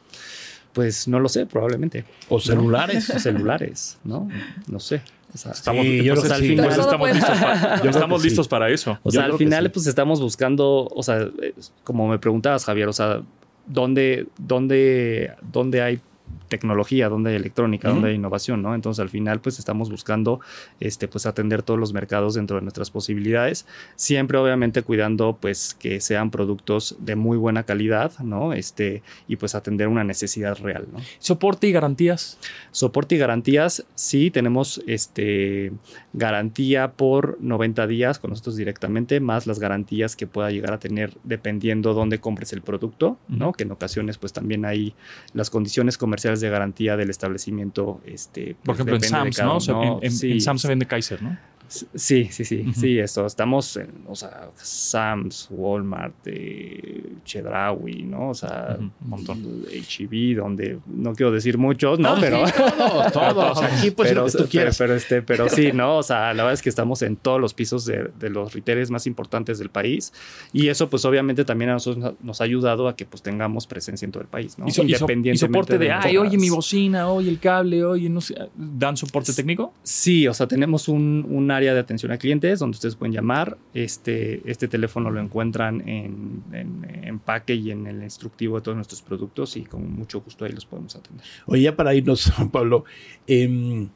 Pues 0.73 1.07
no 1.07 1.19
lo 1.19 1.29
sé, 1.29 1.45
probablemente. 1.45 2.03
O 2.29 2.39
celulares. 2.39 3.09
O 3.11 3.19
celulares, 3.19 3.99
¿no? 4.03 4.27
No 4.67 4.79
sé. 4.79 5.01
O 5.33 5.37
sea, 5.37 5.51
Estamos, 5.51 5.83
Sí, 5.83 6.03
yo 6.03 6.13
al 6.13 6.19
final 6.19 6.67
listos, 6.67 6.87
para, 6.87 7.79
creo 7.79 7.91
estamos 7.91 8.17
que 8.21 8.23
sí. 8.23 8.29
listos 8.29 8.47
para 8.47 8.69
eso. 8.69 8.99
O 9.03 9.09
Yo 9.09 9.11
sea, 9.11 9.25
al 9.25 9.33
final, 9.33 9.63
sí. 9.65 9.69
pues 9.69 9.87
estamos 9.87 10.21
buscando, 10.21 10.87
o 10.87 11.03
sea, 11.03 11.21
eh, 11.41 11.53
como 11.83 12.07
me 12.07 12.19
preguntabas, 12.19 12.65
Javier, 12.65 12.87
o 12.87 12.93
sea, 12.93 13.21
¿dónde, 13.65 14.27
dónde, 14.37 15.31
dónde 15.51 15.81
hay 15.81 15.99
tecnología, 16.47 17.09
dónde 17.09 17.31
hay 17.31 17.35
electrónica, 17.35 17.87
Ujú. 17.87 17.95
dónde 17.95 18.09
hay 18.09 18.15
innovación, 18.15 18.61
¿no? 18.61 18.75
Entonces, 18.75 19.01
al 19.01 19.09
final, 19.09 19.41
pues 19.41 19.59
estamos 19.59 19.89
buscando, 19.89 20.39
este, 20.79 21.07
pues 21.07 21.25
atender 21.25 21.63
todos 21.63 21.79
los 21.79 21.93
mercados 21.93 22.35
dentro 22.35 22.57
de 22.57 22.61
nuestras 22.63 22.91
posibilidades, 22.91 23.65
siempre, 23.95 24.37
obviamente, 24.37 24.83
cuidando, 24.83 25.37
pues, 25.39 25.75
que 25.79 25.99
sean 25.99 26.31
productos 26.31 26.95
de 26.99 27.15
muy 27.15 27.37
buena 27.37 27.63
calidad, 27.63 28.17
¿no? 28.19 28.53
Este, 28.53 29.03
y 29.27 29.35
pues 29.35 29.55
atender 29.55 29.87
una 29.87 30.03
necesidad 30.03 30.57
real, 30.59 30.87
¿no? 30.91 30.99
Soporte 31.19 31.67
y 31.67 31.71
garantías. 31.71 32.37
Soporte 32.71 33.15
y 33.15 33.17
garantías, 33.17 33.85
sí, 33.95 34.31
tenemos 34.31 34.81
este, 34.87 35.71
garantía 36.13 36.91
por 36.91 37.37
90 37.41 37.87
días 37.87 38.19
con 38.19 38.29
nosotros 38.31 38.55
directamente, 38.55 39.19
más 39.19 39.47
las 39.47 39.59
garantías 39.59 40.15
que 40.15 40.27
pueda 40.27 40.51
llegar 40.51 40.73
a 40.73 40.79
tener 40.79 41.13
dependiendo 41.23 41.93
dónde 41.93 42.19
compres 42.19 42.53
el 42.53 42.61
producto, 42.61 43.17
¿no? 43.27 43.53
Que 43.53 43.63
en 43.63 43.71
ocasiones 43.71 44.17
pues 44.17 44.33
también 44.33 44.65
hay 44.65 44.93
las 45.33 45.49
condiciones 45.49 45.97
comerciales 45.97 46.32
de 46.41 46.49
garantía 46.49 46.97
del 46.97 47.09
establecimiento. 47.09 48.01
Este, 48.05 48.55
Por 48.55 48.75
pues, 48.75 48.77
ejemplo, 48.77 48.95
en 48.95 49.01
Sam's, 49.03 49.37
cada 49.37 49.49
¿no? 49.49 49.57
O 49.57 49.59
sea, 49.59 49.75
en, 49.81 49.99
en- 50.01 50.11
Sí, 50.11 50.31
en 50.31 50.41
Sam's 50.41 50.61
se 50.61 50.67
vende 50.67 50.85
Kaiser, 50.85 51.21
¿no? 51.21 51.37
Sí, 51.67 52.25
sí, 52.31 52.45
sí, 52.45 52.61
Ujú. 52.69 52.79
sí, 52.79 52.99
esto. 52.99 53.25
Estamos 53.25 53.75
en, 53.77 53.89
o 54.07 54.15
sea, 54.15 54.49
Sam's, 54.55 55.47
Walmart, 55.49 56.13
eh, 56.25 57.03
Chedraui, 57.25 58.03
¿no? 58.03 58.29
O 58.29 58.33
sea, 58.33 58.77
un 58.79 58.91
montón. 59.01 59.43
HEB, 59.71 60.35
donde 60.37 60.77
no 60.87 61.13
quiero 61.13 61.31
decir 61.31 61.57
muchos, 61.57 61.99
¿no? 61.99 62.15
Pero... 62.19 62.45
sí, 62.47 62.53
todos, 62.77 63.11
todos. 63.11 63.61
Aquí 63.63 63.89
decir 63.89 63.93
pero, 63.95 64.25
tú. 64.29 64.47
Pero, 64.51 64.71
pero, 64.77 64.95
este, 64.95 65.21
pero 65.21 65.49
sí, 65.49 65.71
¿no? 65.73 65.97
O 65.97 66.03
sea, 66.03 66.27
la 66.33 66.43
verdad 66.43 66.53
es 66.53 66.61
que 66.61 66.69
estamos 66.69 67.01
en 67.01 67.15
todos 67.15 67.39
los 67.41 67.53
pisos 67.53 67.85
de, 67.85 68.09
de 68.19 68.29
los 68.29 68.53
retailers 68.53 68.91
más 68.91 69.07
importantes 69.07 69.57
del 69.59 69.69
país 69.69 70.13
y 70.51 70.67
eso 70.67 70.89
pues 70.89 71.05
obviamente 71.05 71.45
también 71.45 71.69
a 71.71 71.73
nosotros 71.73 72.13
nos- 72.21 72.41
ha 72.41 72.43
ayudado 72.43 72.87
a 72.87 72.95
que 72.95 73.05
pues 73.05 73.21
tengamos 73.23 73.67
presencia 73.67 74.05
en 74.05 74.11
todo 74.11 74.21
el 74.21 74.29
país, 74.29 74.57
¿no? 74.59 74.67
Y, 74.67 74.71
so- 74.71 74.81
so- 74.81 75.07
y 75.09 75.37
soporte 75.37 75.77
de, 75.77 75.91
ay, 75.91 76.17
oye, 76.17 76.37
mi 76.37 76.49
bocina, 76.49 77.07
oye, 77.09 77.29
el 77.29 77.39
cable, 77.39 77.83
oye, 77.83 78.09
no 78.09 78.21
sé. 78.21 78.35
¿Dan 78.55 78.97
soporte 78.97 79.33
técnico? 79.33 79.73
Sí, 79.83 80.27
o 80.27 80.33
sea, 80.33 80.47
tenemos 80.47 80.87
un, 80.87 81.25
un 81.29 81.51
área 81.53 81.73
de 81.73 81.79
atención 81.79 82.11
a 82.11 82.17
clientes 82.17 82.59
donde 82.59 82.75
ustedes 82.75 82.95
pueden 82.95 83.13
llamar. 83.13 83.57
Este, 83.73 84.41
este 84.49 84.67
teléfono 84.67 85.09
lo 85.11 85.21
encuentran 85.21 85.87
en, 85.87 86.43
en 86.51 87.03
empaque 87.03 87.55
y 87.55 87.71
en 87.71 87.87
el 87.87 88.03
instructivo 88.03 88.57
de 88.57 88.63
todos 88.63 88.75
nuestros 88.75 89.01
productos 89.01 89.55
y 89.55 89.63
con 89.63 89.91
mucho 89.93 90.21
gusto 90.21 90.45
ahí 90.45 90.51
los 90.51 90.65
podemos 90.65 90.95
atender. 90.95 91.25
Oye, 91.45 91.63
ya 91.63 91.75
para 91.75 91.93
irnos, 91.93 92.31
Pablo, 92.51 92.85
em, 93.27 93.89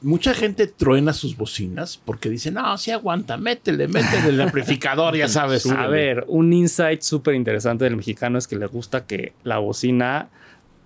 mucha 0.00 0.34
gente 0.34 0.66
truena 0.66 1.12
sus 1.12 1.36
bocinas 1.36 2.00
porque 2.04 2.28
dicen, 2.28 2.54
no, 2.54 2.76
sí 2.78 2.90
aguanta, 2.90 3.36
métele, 3.36 3.88
métele 3.88 4.28
el 4.28 4.40
amplificador, 4.40 5.16
ya 5.16 5.28
sabes. 5.28 5.66
A 5.70 5.86
ver, 5.86 6.24
un 6.28 6.52
insight 6.52 7.02
súper 7.02 7.34
interesante 7.34 7.84
del 7.84 7.96
mexicano 7.96 8.38
es 8.38 8.46
que 8.46 8.56
le 8.56 8.66
gusta 8.66 9.06
que 9.06 9.32
la 9.42 9.58
bocina 9.58 10.28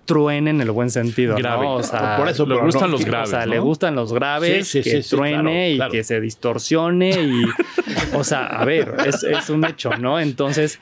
truene 0.09 0.49
en 0.49 0.59
el 0.61 0.71
buen 0.71 0.89
sentido, 0.89 1.35
Grave. 1.37 1.65
¿no? 1.65 1.75
O 1.75 1.83
sea, 1.83 2.17
Por 2.17 2.27
eso, 2.27 2.45
Le 2.45 2.55
gustan 2.57 2.81
no- 2.89 2.97
los 2.97 3.01
o 3.03 3.05
graves. 3.05 3.29
sea, 3.29 3.45
¿no? 3.45 3.51
le 3.53 3.59
gustan 3.59 3.95
los 3.95 4.11
graves, 4.11 4.67
Sí, 4.67 4.81
sí, 4.83 4.89
que 4.89 4.97
sí, 4.97 5.03
sí, 5.09 5.15
truene 5.15 5.41
claro, 5.41 5.69
y 5.71 5.75
claro. 5.77 5.91
que 5.91 6.03
se 6.03 6.19
distorsione 6.19 7.09
y, 7.11 7.43
o 8.15 8.23
sea, 8.23 8.45
a 8.47 8.65
ver, 8.65 8.95
es, 9.05 9.23
es 9.23 9.49
un 9.49 9.63
hecho, 9.65 9.91
¿no? 9.97 10.19
Entonces, 10.19 10.79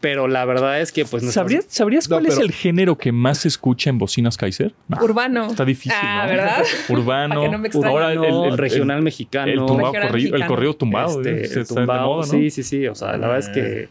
Pero 0.00 0.26
la 0.26 0.44
verdad 0.44 0.80
es 0.80 0.90
que, 0.90 1.04
pues, 1.04 1.22
¿Sabrías, 1.32 1.64
¿sabrías 1.68 2.10
No, 2.10 2.16
cuál 2.16 2.26
es 2.26 2.36
el 2.38 2.50
género 2.50 2.98
que 2.98 3.12
más 3.12 3.38
se 3.38 3.46
escucha 3.48 3.88
en 3.88 3.98
bocinas 3.98 4.36
Kaiser? 4.36 4.72
No, 4.88 4.98
Urbano. 5.00 5.46
Está 5.46 5.64
difícil, 5.64 5.92
Ah, 5.94 6.22
¿no? 6.24 6.28
¿verdad? 6.32 6.64
Urbano. 6.88 7.48
No 7.52 7.58
me. 7.58 7.68
Ahora 7.84 8.12
el, 8.12 8.24
el- 8.24 8.44
el- 8.46 8.58
regional 8.58 8.96
el- 8.98 9.04
mexicano. 9.04 9.52
El, 9.52 9.58
tumbado 9.58 9.92
Regional 9.92 10.08
corrido- 10.08 10.26
el 10.26 10.32
mexicano. 10.32 10.48
corrido 10.48 10.74
tumbado. 10.74 11.20
este, 11.22 11.30
eh, 11.60 11.64
el. 11.64 12.24
Sí, 12.24 12.50
sí, 12.50 12.62
sí. 12.64 12.86
O 12.88 12.96
sea, 12.96 13.12
la 13.16 13.28
verdad 13.28 13.38
es 13.38 13.48
que. 13.50 13.88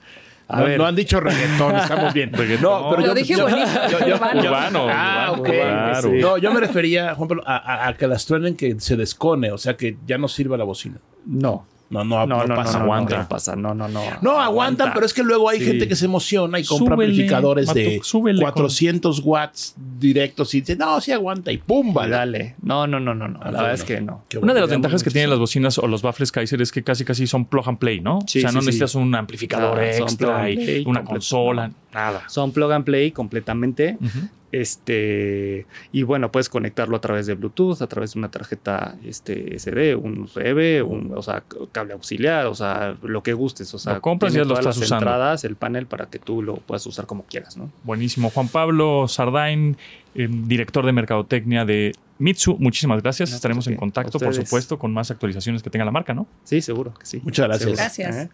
A 0.52 0.60
no, 0.60 0.66
ver, 0.66 0.78
no 0.78 0.86
han 0.86 0.96
dicho 0.96 1.20
reggaetón, 1.20 1.76
estamos 1.76 2.14
bien. 2.14 2.32
Reggaetón. 2.34 2.62
No, 2.84 2.90
pero 2.90 3.02
Lo 3.02 3.08
yo, 3.08 3.14
dije 3.16 3.36
yo- 3.36 3.44
bonito. 3.48 3.68
yo- 3.90 4.08
yo- 4.08 4.16
Urbano. 4.16 4.42
Urbano. 4.42 4.88
Ah, 4.90 5.28
urbano, 5.32 5.42
ok. 5.42 5.48
claro. 5.50 6.02
Sí. 6.12 6.18
No, 6.20 6.38
yo 6.38 6.54
me 6.54 6.60
refería, 6.60 7.16
Juan 7.16 7.28
Pablo, 7.28 7.44
a, 7.46 7.56
a- 7.58 7.88
a 7.88 7.94
que 7.96 8.08
las 8.08 8.26
truenen 8.26 8.56
que 8.56 8.80
se 8.80 8.96
descone, 8.98 9.52
o 9.52 9.58
sea, 9.58 9.78
que 9.78 9.98
ya 10.06 10.18
no 10.18 10.28
sirva 10.28 10.58
la 10.58 10.64
bocina. 10.64 10.98
no. 11.26 11.66
No, 11.92 12.04
no, 12.06 12.26
No, 12.26 12.38
no, 12.38 12.46
no, 12.48 12.56
pasa. 12.56 12.78
no, 12.80 12.84
aguanta. 12.86 13.16
no, 13.18 13.22
no 13.24 13.28
pasa. 13.30 13.56
No, 13.56 13.74
no, 13.76 13.88
no. 13.88 14.02
No, 14.22 14.40
aguantan, 14.40 14.92
pero 14.94 15.06
es 15.06 15.14
que 15.14 15.22
luego 15.24 15.50
hay 15.50 15.60
Sí. 15.60 15.66
gente 15.66 15.88
que 15.88 15.96
se 15.96 16.06
emociona 16.06 16.58
y 16.60 16.64
compra 16.66 16.96
Súbele, 16.96 17.12
amplificadores 17.12 17.74
de 17.74 17.92
Mato, 17.98 18.04
súbele 18.04 18.42
con- 18.42 18.52
400 18.54 19.20
watts 19.24 19.76
directos 20.00 20.54
y 20.56 20.62
dice, 20.62 20.76
no, 20.76 21.00
sí 21.02 21.12
aguanta 21.12 21.52
y 21.52 21.58
pum, 21.58 21.94
vale. 21.94 22.12
Dale. 22.16 22.56
No, 22.62 22.88
no, 22.88 23.00
no, 23.00 23.14
no, 23.14 23.28
no. 23.28 23.40
Ah, 23.42 23.46
La 23.46 23.52
verdad 23.52 23.62
bueno. 23.62 23.74
es 23.76 23.84
que 23.84 24.02
no. 24.02 24.24
Una 24.42 24.54
de 24.54 24.62
las 24.62 24.70
ventajas 24.70 25.04
que 25.04 25.12
tienen 25.12 25.30
las 25.30 25.40
bocinas 25.40 25.78
o 25.78 25.88
los 25.88 26.02
baffles 26.02 26.32
Kaiser 26.32 26.62
es 26.62 26.72
que 26.72 26.82
casi 26.84 27.04
casi 27.06 27.28
son 27.28 27.46
plug 27.46 27.68
and 27.68 27.78
play, 27.78 28.00
¿no? 28.00 28.20
Sí, 28.26 28.40
o 28.40 28.42
sea, 28.42 28.50
sí, 28.52 28.56
no 28.56 28.62
sí. 28.62 28.68
necesitas 28.68 28.96
un 28.96 29.14
amplificador 29.14 29.84
extra 29.84 30.50
y 30.50 30.56
play 30.56 30.84
una 30.88 31.04
consola, 31.04 31.72
nada. 31.94 32.24
Son 32.30 32.52
plug 32.52 32.72
and 32.72 32.86
play 32.86 33.12
completamente. 33.12 33.98
Ujú. 34.02 34.20
Este, 34.52 35.66
y 35.92 36.04
bueno, 36.04 36.32
puedes 36.32 36.50
conectarlo 36.50 36.98
a 36.98 37.02
través 37.02 37.26
de 37.26 37.36
Bluetooth, 37.36 37.82
a 37.82 37.88
través 37.88 38.14
de 38.14 38.20
una 38.20 38.30
tarjeta 38.32 38.96
este, 39.06 39.58
SD, 39.58 39.96
un 39.96 40.20
USB, 40.20 40.84
un, 40.86 41.14
o 41.16 41.22
sea, 41.22 41.44
cable 41.72 41.94
auxiliar, 41.94 42.48
o 42.48 42.56
sea, 42.56 42.98
lo 43.02 43.24
que 43.24 43.34
gustes. 43.34 43.74
O 43.74 43.80
sea, 43.80 43.94
Lo 43.96 44.02
compras 44.02 44.34
y 44.34 44.38
ya 44.38 44.44
lo 44.44 44.54
estás 44.54 44.66
las 44.66 44.78
usando. 44.78 45.06
entradas, 45.06 45.44
el 45.44 45.56
panel 45.56 45.86
para 45.86 46.08
que 46.08 46.20
tú 46.20 46.42
lo 46.42 46.56
puedas 46.56 46.86
usar 46.86 47.06
como 47.06 47.24
quieras, 47.24 47.58
¿no? 47.58 47.72
Buenísimo. 47.84 48.30
Juan 48.30 48.48
Pablo 48.50 49.08
Sardain, 49.08 49.78
eh, 50.16 50.28
director 50.30 50.86
de 50.86 50.92
mercadotecnia 50.92 51.66
de 51.66 51.94
Mitsu, 52.20 52.58
muchísimas 52.60 53.02
gracias. 53.02 53.30
No, 53.30 53.36
Estaremos 53.36 53.68
en 53.68 53.76
contacto, 53.78 54.20
por 54.20 54.34
supuesto, 54.34 54.78
con 54.78 54.94
más 54.94 55.12
actualizaciones 55.12 55.64
que 55.64 55.70
tenga 55.70 55.86
la 55.86 55.92
marca, 55.92 56.14
¿no? 56.14 56.28
Sí, 56.44 56.62
seguro 56.62 56.94
que 56.94 57.06
sí. 57.06 57.22
Muchas 57.24 57.48
gracias. 57.48 57.70
Seguro. 57.70 57.78
Gracias. 57.78 58.16
¿Eh? 58.16 58.30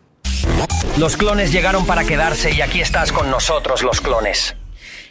Los 1.00 1.16
clones 1.16 1.52
llegaron 1.52 1.86
para 1.86 2.04
quedarse 2.04 2.52
y 2.54 2.62
aquí 2.62 2.82
estás 2.82 3.12
con 3.12 3.30
nosotros, 3.30 3.84
los 3.84 4.02
clones. 4.02 4.56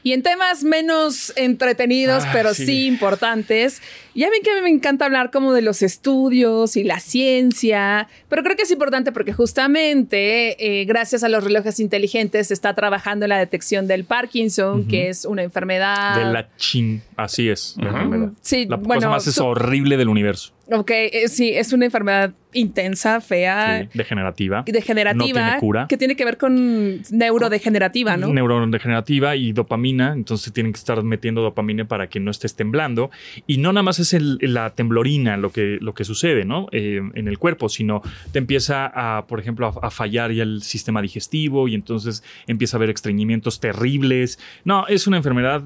Y 0.06 0.12
en 0.12 0.22
temas 0.22 0.62
menos 0.62 1.32
entretenidos, 1.34 2.22
Ah, 2.24 2.30
pero 2.32 2.54
sí. 2.54 2.64
sí. 2.66 2.86
importantes, 2.86 3.82
ya 4.14 4.30
ven 4.30 4.40
que 4.44 4.52
a 4.52 4.54
mí 4.54 4.60
me 4.60 4.70
encanta 4.70 5.04
hablar 5.04 5.32
como 5.32 5.52
de 5.52 5.62
los 5.62 5.82
estudios 5.82 6.76
y 6.76 6.84
la 6.84 7.00
ciencia, 7.00 8.06
pero 8.28 8.44
creo 8.44 8.54
que 8.54 8.62
es 8.62 8.70
importante 8.70 9.10
porque 9.10 9.32
justamente 9.32 10.80
eh, 10.80 10.84
gracias 10.84 11.24
a 11.24 11.28
los 11.28 11.42
relojes 11.42 11.80
inteligentes 11.80 12.46
se 12.46 12.54
está 12.54 12.74
trabajando 12.74 13.24
en 13.24 13.30
la 13.30 13.38
detección 13.38 13.88
del 13.88 14.04
Parkinson, 14.04 14.86
que 14.86 15.08
es 15.08 15.24
una 15.24 15.42
enfermedad... 15.42 16.16
De 16.24 16.32
la 16.32 16.48
chin. 16.56 17.02
Así 17.16 17.48
es. 17.48 17.74
la 17.76 17.88
enfermedad. 17.88 18.30
Sí, 18.42 18.66
La 18.68 18.76
cosa 18.76 18.86
bueno, 18.86 19.10
más 19.10 19.26
es 19.26 19.38
horrible 19.38 19.96
del 19.96 20.08
universo. 20.08 20.52
Ok, 20.70 20.90
eh, 20.90 21.28
sí, 21.28 21.50
es 21.50 21.72
una 21.72 21.84
enfermedad 21.84 22.32
intensa, 22.52 23.20
fea, 23.20 23.82
Sí, 23.82 23.88
degenerativa. 23.98 24.64
y 24.66 24.72
degenerativa, 24.72 25.14
No 25.14 25.24
tiene 25.24 25.58
cura. 25.60 25.86
que 25.88 25.96
tiene 25.96 26.16
que 26.16 26.24
ver 26.24 26.38
con 26.38 27.02
neurodegenerativa, 27.12 28.16
¿no? 28.16 28.32
Neurodegenerativa 28.32 29.36
y 29.36 29.52
dopamina, 29.52 30.12
entonces 30.12 30.52
tienen 30.52 30.72
que 30.72 30.78
estar 30.78 31.02
metiendo 31.02 31.42
dopamina 31.42 31.86
para 31.86 32.08
que 32.08 32.18
no 32.18 32.30
estés 32.30 32.56
temblando. 32.56 33.10
Y 33.46 33.58
no 33.58 33.72
nada 33.72 33.82
más 33.82 33.98
es 33.98 34.12
el- 34.14 34.38
la 34.40 34.70
temblorina 34.70 35.36
lo 35.36 35.50
que, 35.52 35.78
lo 35.80 35.94
que 35.94 36.04
sucede 36.04 36.44
¿no? 36.44 36.66
Eh, 36.72 37.00
en 37.14 37.28
el 37.28 37.38
cuerpo, 37.38 37.68
sino 37.68 38.02
te 38.32 38.38
empieza 38.38 38.86
a, 38.86 39.26
por 39.26 39.38
ejemplo, 39.38 39.66
a, 39.68 39.86
a 39.86 39.90
fallar 39.90 40.32
ya 40.32 40.42
el 40.42 40.62
sistema 40.62 41.02
digestivo 41.02 41.68
y 41.68 41.74
entonces 41.74 42.24
empieza 42.46 42.76
a 42.76 42.78
haber 42.78 42.90
estreñimientos 42.90 43.60
terribles. 43.60 44.38
No, 44.64 44.86
es 44.88 45.06
una 45.06 45.18
enfermedad 45.18 45.62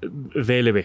DLB. 0.00 0.84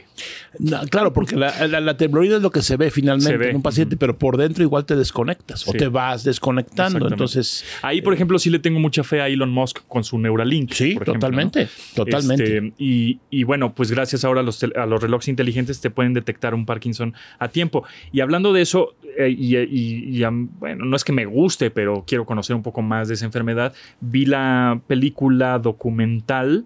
No, 0.59 0.81
claro, 0.89 1.13
porque 1.13 1.35
la, 1.35 1.67
la, 1.67 1.79
es 1.91 2.41
lo 2.41 2.51
que 2.51 2.61
se 2.61 2.77
ve 2.77 2.89
finalmente 2.91 3.31
Se 3.31 3.37
ve. 3.37 3.49
en 3.49 3.55
un 3.57 3.61
paciente, 3.61 3.97
pero 3.97 4.17
por 4.17 4.37
dentro 4.37 4.63
igual 4.63 4.85
te 4.85 4.95
desconectas 4.95 5.67
o 5.67 5.71
te 5.73 5.87
vas 5.87 6.23
desconectando. 6.23 7.07
Entonces, 7.07 7.63
Ahí, 7.81 8.01
por 8.01 8.13
ejemplo, 8.13 8.39
sí 8.39 8.49
le 8.49 8.59
tengo 8.59 8.79
mucha 8.79 9.03
fe 9.03 9.21
a 9.21 9.27
Elon 9.27 9.49
Musk 9.51 9.79
con 9.87 10.03
su 10.03 10.17
Neuralink. 10.19 10.71
sí, 10.73 10.93
por 10.93 11.03
ejemplo, 11.03 11.13
¿no? 11.13 11.19
totalmente, 11.19 11.67
totalmente. 11.95 12.57
Este, 12.57 12.73
y, 12.77 13.19
y 13.29 13.43
bueno, 13.43 13.73
pues 13.73 13.91
gracias 13.91 14.23
ahora 14.25 14.41
a 14.41 14.43
los, 14.43 14.59
tel- 14.61 14.73
a 14.77 14.85
los 14.85 15.01
relojes 15.01 15.27
inteligentes 15.27 15.81
te 15.81 15.89
pueden 15.89 16.13
detectar 16.13 16.53
un 16.53 16.65
Parkinson 16.65 17.13
a 17.39 17.47
tiempo. 17.49 17.83
Y 18.11 18.21
hablando 18.21 18.53
de 18.53 18.61
eso, 18.61 18.95
eh, 19.17 19.29
y, 19.29 19.57
y- 19.57 20.17
y, 20.17 20.23
am- 20.23 20.49
bueno, 20.59 20.85
no 20.85 20.95
es 20.95 21.03
que 21.03 21.13
me 21.13 21.25
guste, 21.25 21.69
pero 21.71 22.03
quiero 22.07 22.25
conocer 22.25 22.55
un 22.55 22.63
poco 22.63 22.81
más 22.81 23.07
de 23.07 23.13
esa 23.15 23.25
enfermedad, 23.25 23.73
vi 24.01 24.25
la 24.25 24.81
película 24.87 25.59
documental 25.59 26.65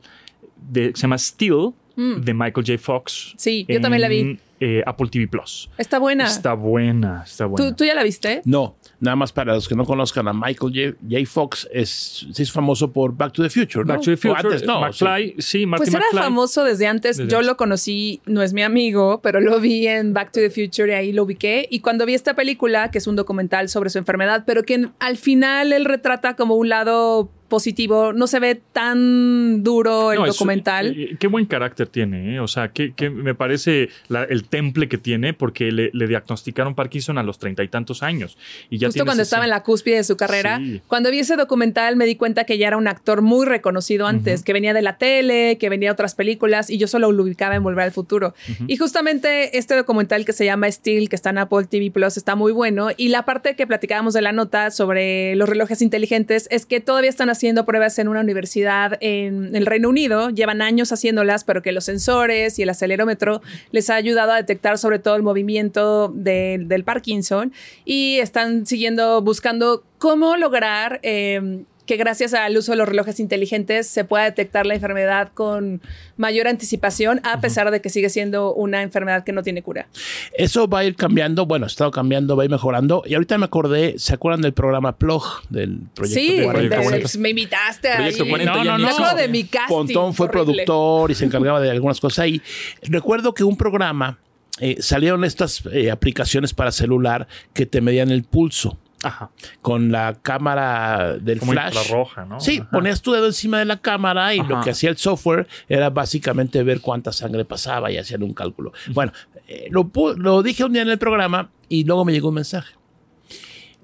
de, 0.72 0.92
que 0.92 0.96
se 0.96 1.02
llama 1.04 1.18
Still, 1.18 1.72
Mm. 1.98 2.22
de 2.22 2.34
Michael 2.34 2.66
J. 2.66 2.78
Fox. 2.78 3.34
Sí, 3.38 3.66
yo 3.68 3.82
también 3.82 4.02
la 4.02 4.08
vi. 4.08 4.20
en, 4.20 4.40
eh, 4.60 4.82
Apple 4.88 5.08
TV 5.12 5.28
Plus. 5.28 5.70
Está 5.78 6.00
buena. 6.00 6.26
Está 6.26 6.54
buena, 6.54 7.24
está 7.26 7.46
buena. 7.46 7.70
¿Tú, 7.70 7.76
¿Tú 7.76 7.84
ya 7.86 7.94
la 7.96 8.04
viste? 8.04 8.42
No, 8.46 8.76
nada 9.00 9.16
más 9.16 9.32
para 9.32 9.54
los 9.54 9.68
que 9.68 9.76
no 9.76 9.84
conozcan 9.86 10.28
a 10.28 10.34
Michael 10.34 10.74
J. 10.74 10.98
J. 11.10 11.26
Fox, 11.28 11.68
es, 11.72 12.26
sí 12.32 12.42
es 12.44 12.52
famoso 12.52 12.92
por 12.92 13.16
Back 13.16 13.34
to 13.34 13.44
the 13.44 13.50
Future, 13.50 13.84
¿no? 13.86 13.94
Back 13.94 14.02
to 14.04 14.06
the 14.06 14.14
O 14.14 14.18
Future, 14.18 14.48
antes, 14.54 14.64
no, 14.66 14.82
McFly, 14.82 15.36
sí, 15.40 15.66
Marty 15.66 15.82
Pues 15.86 15.90
era 15.94 16.00
McFly. 16.06 16.20
famoso 16.22 16.64
desde 16.64 16.88
antes. 16.88 17.18
Desde 17.18 17.30
Yo 17.32 17.38
antes. 17.38 17.48
lo 17.48 17.58
conocí, 17.58 18.22
no 18.26 18.42
es 18.42 18.54
mi 18.54 18.62
amigo, 18.64 19.20
pero 19.22 19.42
lo 19.42 19.60
vi 19.60 19.86
en 19.88 20.14
Back 20.14 20.32
to 20.32 20.40
the 20.40 20.50
Future 20.50 20.92
y 20.92 20.96
ahí 20.96 21.14
lo 21.14 21.24
ubiqué. 21.24 21.68
Y 21.70 21.80
cuando 21.82 22.06
vi 22.06 22.14
esta 22.16 22.36
película, 22.36 22.90
que 22.90 22.98
es 23.00 23.06
un 23.08 23.16
documental 23.16 23.70
sobre 23.70 23.90
su 23.92 23.98
enfermedad, 24.00 24.44
pero 24.46 24.64
que 24.64 24.74
en- 24.76 24.92
al 25.00 25.18
final 25.18 25.72
él 25.74 25.86
retrata 25.86 26.36
como 26.36 26.56
un 26.56 26.70
lado 26.70 27.32
positivo, 27.48 28.14
no 28.14 28.28
se 28.28 28.40
ve 28.40 28.62
tan 28.74 29.64
duro 29.64 30.12
el 30.12 30.20
No, 30.20 30.26
es- 30.26 30.34
documental. 30.34 30.94
eh, 30.98 31.16
qué 31.20 31.28
buen 31.28 31.46
carácter 31.46 31.88
tiene, 31.88 32.36
¿eh? 32.36 32.40
o 32.40 32.48
sea, 32.48 32.70
que, 32.70 32.94
me 33.10 33.36
parece 33.36 33.90
la- 34.08 34.24
el 34.24 34.44
temple 34.46 34.88
que 34.88 34.98
tiene 34.98 35.34
porque 35.34 35.72
le, 35.72 35.90
le 35.94 36.08
diagnosticaron 36.08 36.76
Parkinson 36.76 37.18
a 37.18 37.24
los 37.24 37.40
treinta 37.40 37.64
y 37.64 37.68
tantos 37.68 38.04
años. 38.04 38.38
Y 38.70 38.78
ya 38.78 38.88
Justo 38.88 39.06
cuando 39.06 39.24
estaba 39.24 39.44
en 39.46 39.50
la 39.50 39.64
cúspide 39.64 39.96
de 39.98 40.04
su 40.04 40.18
carrera. 40.18 40.58
Sí. 40.58 40.82
Cuando 40.88 41.12
vi 41.12 41.20
ese 41.20 41.36
documental 41.36 41.96
me 41.96 42.06
di 42.06 42.16
cuenta 42.16 42.44
que 42.44 42.58
ya 42.58 42.68
era 42.68 42.78
un 42.78 42.88
actor 42.88 43.22
muy 43.22 43.46
reconocido 43.46 44.08
antes, 44.08 44.44
que 44.44 44.54
venía 44.54 44.74
de 44.74 44.82
la 44.82 44.98
tele, 44.98 45.58
que 45.60 45.70
venía 45.70 45.90
de 45.90 45.94
otras 45.94 46.16
películas 46.16 46.70
y 46.70 46.78
yo 46.78 46.88
solo 46.88 47.12
lo 47.12 47.24
ubicaba 47.24 47.56
en 47.56 47.64
Volver 47.64 47.86
al 47.86 47.92
Futuro. 47.92 48.34
Y 48.68 48.78
justamente 48.78 49.58
este 49.58 49.76
documental 49.76 50.26
que 50.26 50.34
se 50.34 50.46
llama 50.46 50.72
Steel, 50.72 51.10
que 51.10 51.16
está 51.16 51.30
en 51.32 51.38
Apple 51.40 51.66
TV 51.70 51.92
Plus, 51.92 52.18
está 52.18 52.36
muy 52.36 52.52
bueno. 52.52 52.90
Y 52.98 53.10
la 53.10 53.26
parte 53.26 53.56
que 53.56 53.66
platicábamos 53.68 54.14
de 54.14 54.22
la 54.22 54.32
nota 54.32 54.72
sobre 54.72 55.36
los 55.36 55.48
relojes 55.48 55.82
inteligentes 55.82 56.48
es 56.52 56.66
que 56.66 56.80
todavía 56.82 57.10
están 57.10 57.30
haciendo 57.38 57.66
pruebas 57.66 57.98
en 58.00 58.08
una 58.08 58.20
universidad 58.22 58.98
en 59.00 59.56
el 59.56 59.66
Reino 59.66 59.90
Unido. 59.90 60.30
Llevan 60.30 60.62
años 60.62 60.92
haciéndolas, 60.92 61.44
pero 61.44 61.62
que 61.62 61.72
los 61.72 61.86
sensores 61.86 62.58
y 62.60 62.64
el 62.64 62.70
acelerómetro 62.70 63.42
les 63.72 63.90
ha 63.90 63.96
ayudado 63.96 64.32
a 64.32 64.36
detectar 64.38 64.78
sobre 64.78 65.00
todo 65.00 65.16
el 65.16 65.24
movimiento 65.24 66.12
de- 66.14 66.60
del 66.66 66.84
Parkinson 66.84 67.54
y 67.86 68.18
están 68.20 68.66
siguiendo 68.66 69.22
buscando 69.22 69.84
cómo 69.98 70.36
lograr 70.38 71.00
eh, 71.04 71.64
que 71.88 71.98
gracias 71.98 72.36
al 72.36 72.56
uso 72.58 72.74
de 72.74 72.78
los 72.78 72.88
relojes 72.88 73.20
inteligentes 73.20 73.88
se 73.88 74.04
pueda 74.04 74.26
detectar 74.26 74.68
la 74.68 74.76
enfermedad 74.76 75.32
con 75.34 75.82
mayor 76.18 76.48
anticipación, 76.48 77.22
a 77.24 77.42
pesar 77.42 77.72
de 77.72 77.82
que 77.82 77.90
sigue 77.90 78.10
siendo 78.10 78.54
una 78.54 78.84
enfermedad 78.84 79.24
que 79.24 79.32
no 79.32 79.42
tiene 79.42 79.64
cura. 79.64 79.88
Eso 80.34 80.68
va 80.68 80.80
a 80.80 80.84
ir 80.86 80.96
cambiando, 80.96 81.46
bueno, 81.48 81.66
ha 81.66 81.68
estado 81.68 81.90
cambiando, 81.90 82.36
va 82.36 82.44
a 82.44 82.46
ir 82.46 82.52
mejorando. 82.52 83.02
Y 83.08 83.16
ahorita 83.16 83.38
me 83.40 83.46
acordé, 83.46 83.96
¿se 83.98 84.14
acuerdan 84.14 84.42
del 84.42 84.54
programa 84.54 84.98
Plug? 84.98 85.24
Del 85.50 85.80
proyecto 85.96 86.20
Sí, 86.20 86.38
de 86.42 86.48
Proyecto 86.48 87.10
de- 87.14 87.20
me 87.20 87.30
invitaste 87.30 87.90
Proyecto 87.96 88.24
ahí. 88.24 88.30
40 88.30 88.54
No, 88.64 88.78
no, 88.78 88.78
no. 89.00 89.16
de 89.16 89.28
mi 89.30 89.46
casting. 89.46 89.74
Pontón 89.76 90.14
fue 90.14 90.28
horrible. 90.28 90.66
productor 90.66 91.12
y 91.12 91.16
se 91.16 91.26
encargaba 91.26 91.62
de 91.62 91.72
algunas 91.72 92.00
cosas 92.02 92.20
ahí. 92.20 92.42
Recuerdo 92.84 93.34
que 93.34 93.44
un 93.46 93.56
programa, 93.58 94.20
eh, 94.60 94.76
salieron 94.80 95.24
estas 95.24 95.64
eh, 95.72 95.90
aplicaciones 95.92 96.54
para 96.54 96.72
celular 96.72 97.28
que 97.54 97.66
te 97.66 97.80
medían 97.80 98.10
el 98.12 98.24
pulso 98.24 98.78
Ajá. 99.04 99.30
con 99.62 99.92
la 99.92 100.16
cámara 100.22 101.18
del 101.20 101.40
Como 101.40 101.52
flash. 101.52 101.76
infrarroja, 101.76 102.26
¿no? 102.26 102.40
Sí, 102.40 102.60
Ajá. 102.60 102.70
ponías 102.72 103.02
tu 103.02 103.12
dedo 103.12 103.28
encima 103.28 103.60
de 103.60 103.66
la 103.66 103.78
cámara 103.78 104.34
y 104.34 104.40
lo 104.42 104.60
que 104.62 104.72
hacía 104.72 104.90
el 104.90 104.98
software 104.98 105.48
era 105.70 105.90
básicamente 105.92 106.64
ver 106.64 106.82
cuánta 106.82 107.12
sangre 107.12 107.46
pasaba 107.46 107.92
y 107.92 107.98
hacían 107.98 108.24
un 108.24 108.34
cálculo. 108.34 108.74
Bueno, 108.94 109.12
eh, 109.48 109.68
lo, 109.70 109.92
lo 110.16 110.42
dije 110.42 110.64
un 110.64 110.74
día 110.74 110.82
en 110.82 110.90
el 110.90 110.98
programa 110.98 111.52
y 111.70 111.84
luego 111.84 112.06
me 112.06 112.12
llegó 112.12 112.30
un 112.30 112.36
mensaje. 112.36 112.74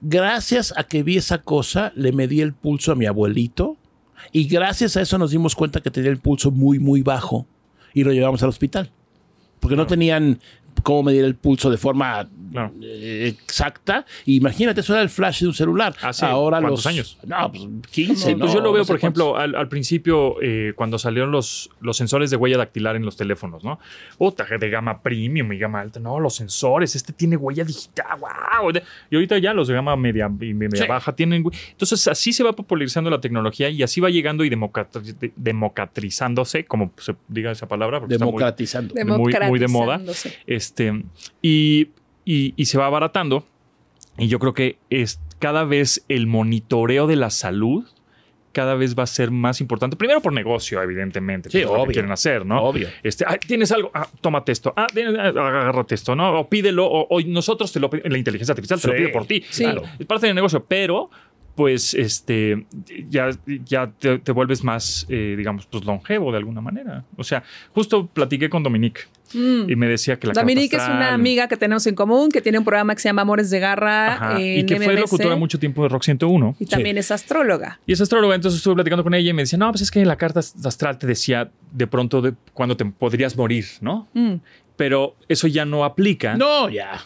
Gracias 0.02 0.74
a 0.76 0.84
que 0.84 1.02
vi 1.04 1.18
esa 1.18 1.38
cosa, 1.40 1.94
le 1.96 2.12
medí 2.12 2.42
el 2.42 2.54
pulso 2.54 2.92
a 2.92 2.96
mi 2.96 3.06
abuelito 3.06 3.78
y 4.32 4.48
gracias 4.48 4.98
a 4.98 5.02
eso 5.02 5.18
nos 5.18 5.32
dimos 5.32 5.56
cuenta 5.56 5.80
que 5.82 5.92
tenía 5.92 6.10
el 6.12 6.18
pulso 6.20 6.52
muy, 6.52 6.80
muy 6.80 7.02
bajo 7.04 7.46
y 7.94 8.04
lo 8.04 8.12
llevamos 8.12 8.44
al 8.44 8.50
hospital. 8.50 8.90
Porque 9.62 9.78
no 9.78 9.88
tenían 9.88 10.40
cómo 10.82 11.04
medir 11.04 11.24
el 11.24 11.36
pulso 11.36 11.70
de 11.70 11.78
forma 11.78 12.28
Claro. 12.52 12.72
eh, 12.84 13.34
exacta. 13.36 14.06
Imagínate, 14.26 14.82
eso 14.82 14.94
era 14.94 15.02
el 15.02 15.10
flash 15.10 15.42
de 15.42 15.48
un 15.48 15.54
celular. 15.56 15.96
Hace 16.04 16.26
Ahora 16.26 16.60
¿cuántos 16.60 16.80
los 16.80 16.86
años? 16.86 17.18
No, 17.26 17.52
pues 17.52 17.64
15. 17.92 18.16
Sí, 18.16 18.36
pues 18.36 18.52
¿no? 18.52 18.54
yo 18.58 18.62
lo 18.62 18.72
veo, 18.72 18.82
No 18.82 18.84
sé 18.86 18.88
por 18.90 18.98
ejemplo, 18.98 19.38
al, 19.38 19.56
al 19.56 19.68
principio, 19.70 20.36
eh, 20.42 20.74
cuando 20.76 21.00
salieron 21.00 21.32
los, 21.32 21.72
los 21.82 21.98
sensores 21.98 22.30
de 22.30 22.38
huella 22.38 22.58
dactilar 22.58 22.96
en 22.96 23.06
los 23.06 23.18
teléfonos, 23.18 23.64
¿no? 23.64 23.80
Puta, 24.20 24.46
de 24.46 24.70
gama 24.70 25.02
premium 25.02 25.52
y 25.52 25.58
gama 25.58 25.82
alta. 25.82 26.00
No, 26.00 26.20
los 26.20 26.36
sensores, 26.36 26.96
este 26.96 27.12
tiene 27.12 27.38
huella 27.38 27.64
digital, 27.64 28.20
wow. 28.20 28.72
Y 29.10 29.16
ahorita 29.16 29.40
ya 29.40 29.54
los 29.54 29.68
de 29.68 29.74
gama 29.74 29.96
media 29.96 30.30
y 30.42 30.54
media 30.54 30.84
Sí. 30.84 30.88
baja 30.88 31.16
tienen. 31.16 31.44
Entonces, 31.72 32.08
así 32.08 32.34
se 32.34 32.44
va 32.44 32.54
popularizando 32.54 33.10
la 33.10 33.20
tecnología 33.20 33.68
y 33.70 33.82
así 33.82 34.00
va 34.00 34.10
llegando 34.12 34.44
y 34.46 34.50
democratiz- 34.52 35.18
de- 35.18 35.34
democratizándose, 35.36 36.66
como 36.66 36.92
se 36.98 37.16
diga 37.28 37.52
esa 37.52 37.68
palabra. 37.68 38.00
porque 38.00 38.14
está 38.16 38.26
muy- 38.26 38.32
Democratizando. 38.34 38.94
de 38.94 39.06
muy- 39.06 39.18
muy 39.48 39.60
de 39.60 39.68
moda. 39.68 39.98
Democratizándose. 39.98 40.34
Este, 40.64 41.04
y, 41.42 41.90
y- 42.26 42.54
y 42.56 42.66
se 42.66 42.78
va 42.78 42.86
abaratando. 42.88 43.46
Y 44.18 44.28
yo 44.28 44.40
creo 44.40 44.54
que 44.54 44.78
es 44.90 45.20
cada 45.40 45.64
vez 45.66 46.06
el 46.08 46.28
monitoreo 46.28 47.08
de 47.08 47.16
la 47.16 47.30
salud 47.30 47.86
cada 48.54 48.76
vez 48.76 48.96
va 48.96 49.02
a 49.02 49.08
ser 49.08 49.32
más 49.32 49.62
importante. 49.62 49.96
Primero 49.98 50.22
por 50.22 50.32
negocio, 50.32 50.80
evidentemente. 50.84 51.50
Sí, 51.50 51.58
es 51.58 51.64
lo 51.66 51.72
que 51.74 51.80
obvio. 51.82 51.92
quieren 51.94 52.12
hacer, 52.12 52.46
¿no? 52.46 52.62
Obvio. 52.62 52.88
Este, 53.02 53.26
ah, 53.28 53.36
tienes 53.40 53.72
algo, 53.72 53.90
ah, 53.96 54.08
tómate 54.22 54.52
esto. 54.52 54.72
Ah, 54.78 54.86
agárrate 54.94 55.96
esto, 55.96 56.16
¿no? 56.16 56.40
O 56.42 56.48
pídelo, 56.48 56.86
o, 56.86 57.08
o 57.10 57.20
nosotros 57.22 57.72
te 57.74 57.80
lo. 57.80 57.90
La 58.06 58.16
inteligencia 58.16 58.52
artificial 58.54 58.80
te 58.80 58.88
lo 58.90 58.94
Sí, 58.94 59.00
pide 59.00 59.10
por 59.10 59.26
ti. 59.26 59.44
sí. 59.50 59.64
Claro, 59.64 59.82
es 59.98 60.06
parte 60.06 60.28
del 60.28 60.36
negocio, 60.36 60.64
pero 60.64 61.10
pues 61.56 61.96
este 61.96 62.66
ya, 63.10 63.32
ya 63.66 63.88
te, 63.92 64.20
te 64.20 64.32
vuelves 64.32 64.64
más, 64.64 65.08
eh, 65.10 65.34
digamos, 65.36 65.66
pues 65.66 65.84
longevo 65.84 66.32
de 66.32 66.38
alguna 66.38 66.62
manera. 66.62 67.06
O 67.18 67.24
sea, 67.24 67.44
justo 67.74 68.06
platiqué 68.06 68.50
con 68.52 68.62
Dominique 68.62 69.02
Mm. 69.34 69.70
y 69.70 69.76
me 69.76 69.88
decía 69.88 70.20
que 70.20 70.28
la 70.28 70.34
Dominique 70.34 70.76
es 70.76 70.84
una 70.84 71.14
amiga 71.14 71.48
que 71.48 71.58
tenemos 71.58 71.86
en 71.88 71.96
común, 71.96 72.30
que 72.30 72.42
tiene 72.42 72.58
un 72.60 72.64
programa 72.64 72.96
que 72.96 73.02
se 73.02 73.10
llama 73.10 73.24
Amores 73.24 73.50
de 73.50 73.60
Garra 73.60 74.14
Ajá, 74.14 74.40
en 74.42 74.60
y 74.60 74.66
que 74.66 74.80
fue 74.80 74.96
locutora 74.96 75.36
mucho 75.36 75.60
tiempo 75.60 75.84
de 75.84 75.90
Rock 75.90 76.04
101. 76.04 76.56
Y 76.60 76.66
también 76.66 76.98
es 76.98 77.12
astróloga. 77.12 77.80
Y 77.86 77.94
es 77.94 78.02
astróloga, 78.02 78.36
entonces 78.36 78.58
estuve 78.60 78.76
platicando 78.76 79.04
con 79.04 79.14
ella 79.14 79.30
y 79.30 79.34
me 79.34 79.42
decía, 79.44 79.58
no, 79.58 79.70
pues 79.72 79.82
es 79.82 79.92
que 79.92 80.06
la 80.06 80.16
carta 80.18 80.40
astral 80.40 80.98
te 80.98 81.08
decía 81.08 81.52
de 81.72 81.88
pronto 81.88 82.22
de 82.22 82.34
cuando 82.54 82.78
te 82.78 82.86
podrías 82.86 83.36
morir, 83.38 83.66
¿no? 83.82 84.08
Mm. 84.14 84.36
Pero 84.76 85.16
eso 85.30 85.48
ya 85.48 85.66
no 85.66 85.86
aplica 85.86 86.36
No, 86.36 86.70
ya. 86.70 87.02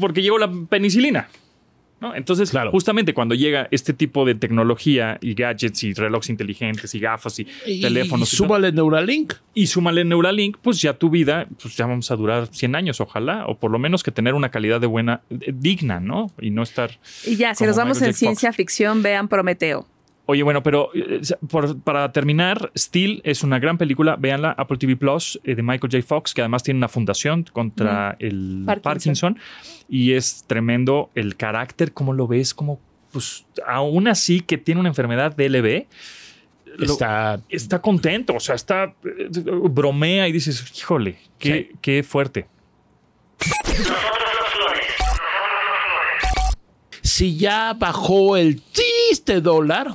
porque 0.00 0.22
llegó 0.22 0.38
la 0.38 0.50
penicilina. 0.68 1.28
¿No? 2.00 2.14
Entonces, 2.14 2.50
Claro. 2.50 2.70
justamente 2.70 3.12
cuando 3.14 3.34
llega 3.34 3.68
este 3.70 3.92
tipo 3.92 4.24
de 4.24 4.34
tecnología 4.34 5.18
y 5.20 5.34
gadgets 5.34 5.82
y 5.84 5.92
relojes 5.94 6.30
inteligentes 6.30 6.94
y 6.94 7.00
gafas 7.00 7.38
y, 7.40 7.46
Y, 7.66 7.80
teléfonos 7.80 8.32
y 8.32 8.34
y, 8.34 8.38
todo, 8.38 8.46
súbale 8.46 8.72
Neuralink. 8.72 9.34
y 9.54 9.66
súmale 9.66 10.04
Neuralink, 10.04 10.56
pues 10.62 10.80
ya 10.80 10.94
tu 10.94 11.10
vida, 11.10 11.46
pues 11.60 11.76
ya 11.76 11.86
vamos 11.86 12.10
a 12.10 12.16
durar 12.16 12.46
100 12.50 12.74
años, 12.76 13.00
ojalá, 13.00 13.46
o 13.46 13.58
por 13.58 13.70
lo 13.70 13.78
menos 13.78 14.02
que 14.02 14.10
tener 14.10 14.34
una 14.34 14.50
calidad 14.50 14.80
de 14.80 14.86
buena, 14.86 15.22
eh, 15.30 15.52
digna, 15.54 16.00
¿no? 16.00 16.30
Y 16.40 16.50
no 16.50 16.62
estar 16.62 16.98
Y 17.26 17.36
ya, 17.36 17.54
si 17.54 17.64
nos 17.64 17.76
vamos 17.76 17.96
Michael 17.98 18.08
en. 18.10 18.14
Fox. 18.14 18.18
ciencia 18.18 18.52
ficción, 18.52 19.02
vean 19.02 19.28
Prometeo. 19.28 19.86
Oye, 20.30 20.42
bueno, 20.42 20.62
pero 20.62 20.90
eh, 20.94 21.22
por- 21.48 21.80
para 21.80 22.12
terminar, 22.12 22.70
Steel 22.76 23.22
es 23.24 23.42
una 23.42 23.58
gran 23.58 23.78
película. 23.78 24.16
Véanla, 24.16 24.50
Apple 24.58 24.76
TV 24.76 24.94
Plus 24.94 25.40
eh, 25.42 25.54
de 25.54 25.62
Michael 25.62 25.90
J. 25.90 26.02
Fox, 26.06 26.34
que 26.34 26.42
además 26.42 26.62
tiene 26.62 26.76
una 26.76 26.88
fundación 26.88 27.44
contra 27.50 28.14
el 28.18 28.64
Parkinson. 28.66 28.82
Parkinson. 29.34 29.38
Y 29.88 30.12
es 30.12 30.44
tremendo 30.46 31.08
el 31.14 31.36
carácter, 31.36 31.94
cómo 31.94 32.12
lo 32.12 32.26
ves, 32.26 32.52
como, 32.52 32.78
pues, 33.10 33.46
aún 33.66 34.06
así 34.06 34.40
que 34.42 34.58
tiene 34.58 34.80
una 34.80 34.90
enfermedad 34.90 35.34
DLB, 35.34 35.86
lo- 36.76 36.92
Está. 36.92 37.40
está 37.48 37.80
contento, 37.80 38.34
o 38.34 38.40
sea, 38.40 38.54
está, 38.54 38.94
eh, 39.04 39.30
bromea 39.70 40.28
y 40.28 40.32
dices, 40.32 40.62
híjole, 40.78 41.16
qué, 41.38 41.72
qué 41.80 42.02
fuerte. 42.02 42.46
Si 47.02 47.36
ya 47.36 47.72
bajó 47.72 48.36
el 48.36 48.60
triste 48.62 49.40
dólar, 49.40 49.94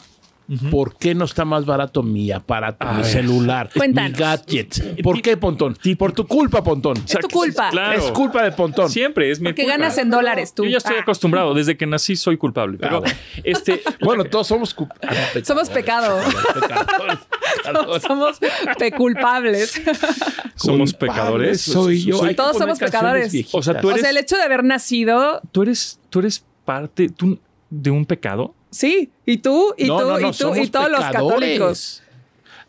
¿por 0.72 0.96
qué 0.98 1.16
no 1.16 1.26
está 1.26 1.46
más 1.46 1.66
barato 1.66 2.04
mi 2.04 2.32
aparato, 2.32 2.86
mi 2.92 2.98
ver. 2.98 3.06
celular, 3.06 3.70
Cuéntanos. 3.76 4.12
mi 4.12 4.18
gadget? 4.18 5.02
¿Por 5.02 5.22
qué, 5.22 5.38
Pontón? 5.38 5.78
Por 5.98 6.12
tu 6.14 6.28
culpa, 6.28 6.64
Pontón. 6.64 6.98
Es 6.98 7.18
tu 7.20 7.28
culpa. 7.28 7.70
Claro. 7.70 8.00
Es 8.00 8.12
culpa 8.12 8.44
de 8.44 8.52
Pontón. 8.52 8.90
Siempre 8.90 9.32
es 9.32 9.40
mi 9.40 9.46
Porque 9.50 9.64
culpa. 9.64 9.78
ganas 9.78 9.98
en 9.98 10.10
dólares 10.10 10.54
tú. 10.54 10.64
Yo 10.66 10.70
ya 10.72 10.78
estoy 10.78 10.96
Ah, 10.98 11.02
acostumbrado, 11.02 11.54
desde 11.54 11.78
que 11.78 11.86
nací 11.86 12.16
soy 12.16 12.38
culpable. 12.38 12.78
Pero, 12.80 12.98
Ah, 12.98 13.00
bueno. 13.00 13.16
este, 13.44 13.82
Bueno, 14.02 14.26
todos 14.26 14.48
somos 14.48 14.74
cu- 14.74 14.86
no, 14.86 14.90
pecadores. 15.00 15.48
Somos 15.48 15.70
pecado. 15.70 16.20
Somos 18.02 18.40
peculpables. 18.78 19.82
somos 20.56 20.94
pecadores. 20.96 21.62
Soy 21.62 22.04
yo. 22.04 22.18
Soy- 22.18 22.36
Todos 22.36 22.58
somos 22.58 22.80
pecadores. 22.80 23.32
viejitas. 23.32 23.56
O 23.56 23.62
sea, 23.62 23.80
tú 23.80 23.88
O 23.88 23.92
eres- 23.92 24.02
sea, 24.02 24.10
el 24.10 24.18
hecho 24.18 24.36
de 24.38 24.44
haber 24.44 24.64
nacido, 24.64 25.42
tú 25.52 25.64
eres, 25.64 26.00
tú 26.10 26.20
eres 26.20 26.44
parte 26.66 27.10
tú- 27.10 27.40
de 27.70 27.92
un 27.92 28.06
pecado. 28.06 28.54
Sí. 28.74 29.10
Y 29.26 29.38
tú, 29.38 29.74
y 29.78 29.86
No, 29.88 30.00
tú, 30.00 30.08
no, 30.08 30.20
no, 30.20 30.30
y 30.30 30.32
tú, 30.34 30.56
y 30.56 30.68
todos 30.68 30.90
los 30.92 31.00
católicos. 31.02 32.00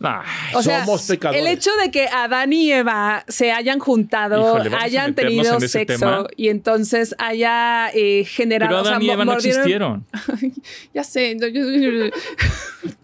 Ay, 0.06 0.54
O 0.54 0.62
sea, 0.62 0.84
Somos 0.84 1.02
pecadores. 1.04 1.40
el 1.40 1.46
hecho 1.48 1.70
de 1.82 1.90
que 1.90 2.08
Adán 2.08 2.52
y 2.52 2.70
Eva 2.70 3.24
se 3.28 3.52
hayan 3.52 3.78
juntado, 3.78 4.58
Híjole, 4.58 4.76
hayan 4.76 5.14
tenido 5.14 5.58
sexo 5.60 5.86
tema. 5.98 6.26
y 6.36 6.48
entonces 6.48 7.14
haya 7.18 7.88
eh, 7.94 8.24
generado. 8.28 8.70
pero 8.70 8.80
o 8.82 8.84
sea, 8.84 8.90
Adán 8.96 9.02
y 9.02 9.10
Eva 9.10 9.24
no 9.24 9.32
existieron. 9.34 10.04
Ya 10.92 11.04
sé. 11.04 11.36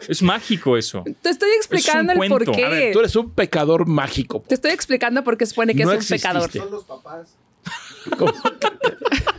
Es 0.08 0.20
mágico 0.22 0.76
eso. 0.76 1.04
te 1.22 1.30
estoy 1.30 1.50
explicando 1.56 2.12
el 2.12 2.18
cuento. 2.18 2.36
por 2.44 2.54
qué. 2.54 2.64
A 2.66 2.68
ver, 2.68 2.92
tú 2.92 2.98
eres 3.00 3.16
un 3.16 3.30
pecador 3.30 3.86
mágico. 3.86 4.44
Te 4.46 4.54
estoy 4.56 4.72
explicando 4.72 5.24
por 5.24 5.38
qué 5.38 5.46
supone 5.46 5.74
que 5.74 5.84
No 5.84 5.92
es 5.92 6.10
un 6.10 6.16
exististe. 6.16 6.28
pecador. 6.28 6.70
Los 6.70 6.84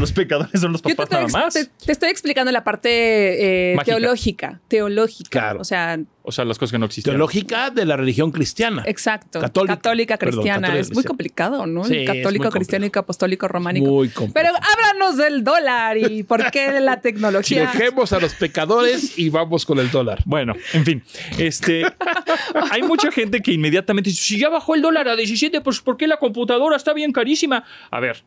pecadores 0.14 0.60
son 0.60 0.72
los 0.72 0.82
papás 0.82 1.04
estoy, 1.10 1.26
nada 1.26 1.44
más. 1.44 1.54
te- 1.54 1.66
te 1.86 1.92
estoy 1.92 2.10
explicando 2.10 2.50
la 2.52 2.64
parte 2.64 3.72
eh, 3.72 3.76
teológica. 3.84 4.60
Teológica. 4.68 5.28
Claro. 5.30 5.60
O 5.60 5.64
sea, 5.64 5.98
O 6.22 6.32
sea, 6.32 6.44
las 6.44 6.58
cosas 6.58 6.72
que 6.72 6.78
no 6.78 6.86
existían. 6.86 7.14
Teológica 7.14 7.70
de 7.70 7.84
la 7.84 7.96
religión 7.96 8.30
cristiana. 8.30 8.82
exacto. 8.86 9.40
Católica. 9.40 9.76
Católica, 9.76 10.16
Perdón, 10.18 10.34
cristiana. 10.40 10.60
católica, 10.68 10.80
es 10.80 10.94
muy 10.94 11.04
complicado, 11.04 11.66
¿no? 11.66 11.84
Sí, 11.84 12.04
católico, 12.04 12.50
cristiano, 12.50 12.86
apostólico, 12.94 13.48
románico. 13.48 13.86
Muy 13.86 14.08
complejo. 14.08 14.32
Pero 14.34 14.64
háblanos 14.64 15.16
del 15.16 15.42
dólar 15.44 15.96
y 15.98 16.22
por 16.22 16.50
qué 16.50 16.70
de 16.70 16.80
la 16.80 17.00
tecnología. 17.00 17.62
Dejemos 17.72 18.12
a 18.12 18.20
los 18.20 18.34
pecadores 18.34 19.18
y 19.18 19.30
vamos 19.30 19.66
con 19.66 19.78
el 19.78 19.90
dólar. 19.90 20.20
Bueno, 20.24 20.54
en 20.72 20.84
fin, 20.84 21.02
este 21.38 21.84
hay 22.70 22.82
mucha 22.82 23.10
gente 23.10 23.40
que 23.40 23.52
inmediatamente 23.52 24.10
dice, 24.10 24.22
si 24.22 24.38
ya 24.38 24.48
bajó 24.48 24.74
el 24.74 24.82
dólar 24.82 25.08
a 25.08 25.16
17, 25.16 25.60
pues 25.60 25.80
¿por 25.80 25.96
qué 25.96 26.06
la 26.06 26.18
computadora 26.18 26.76
está 26.76 26.92
bien 26.92 27.12
carísima? 27.12 27.64
A 27.90 28.00
ver, 28.00 28.22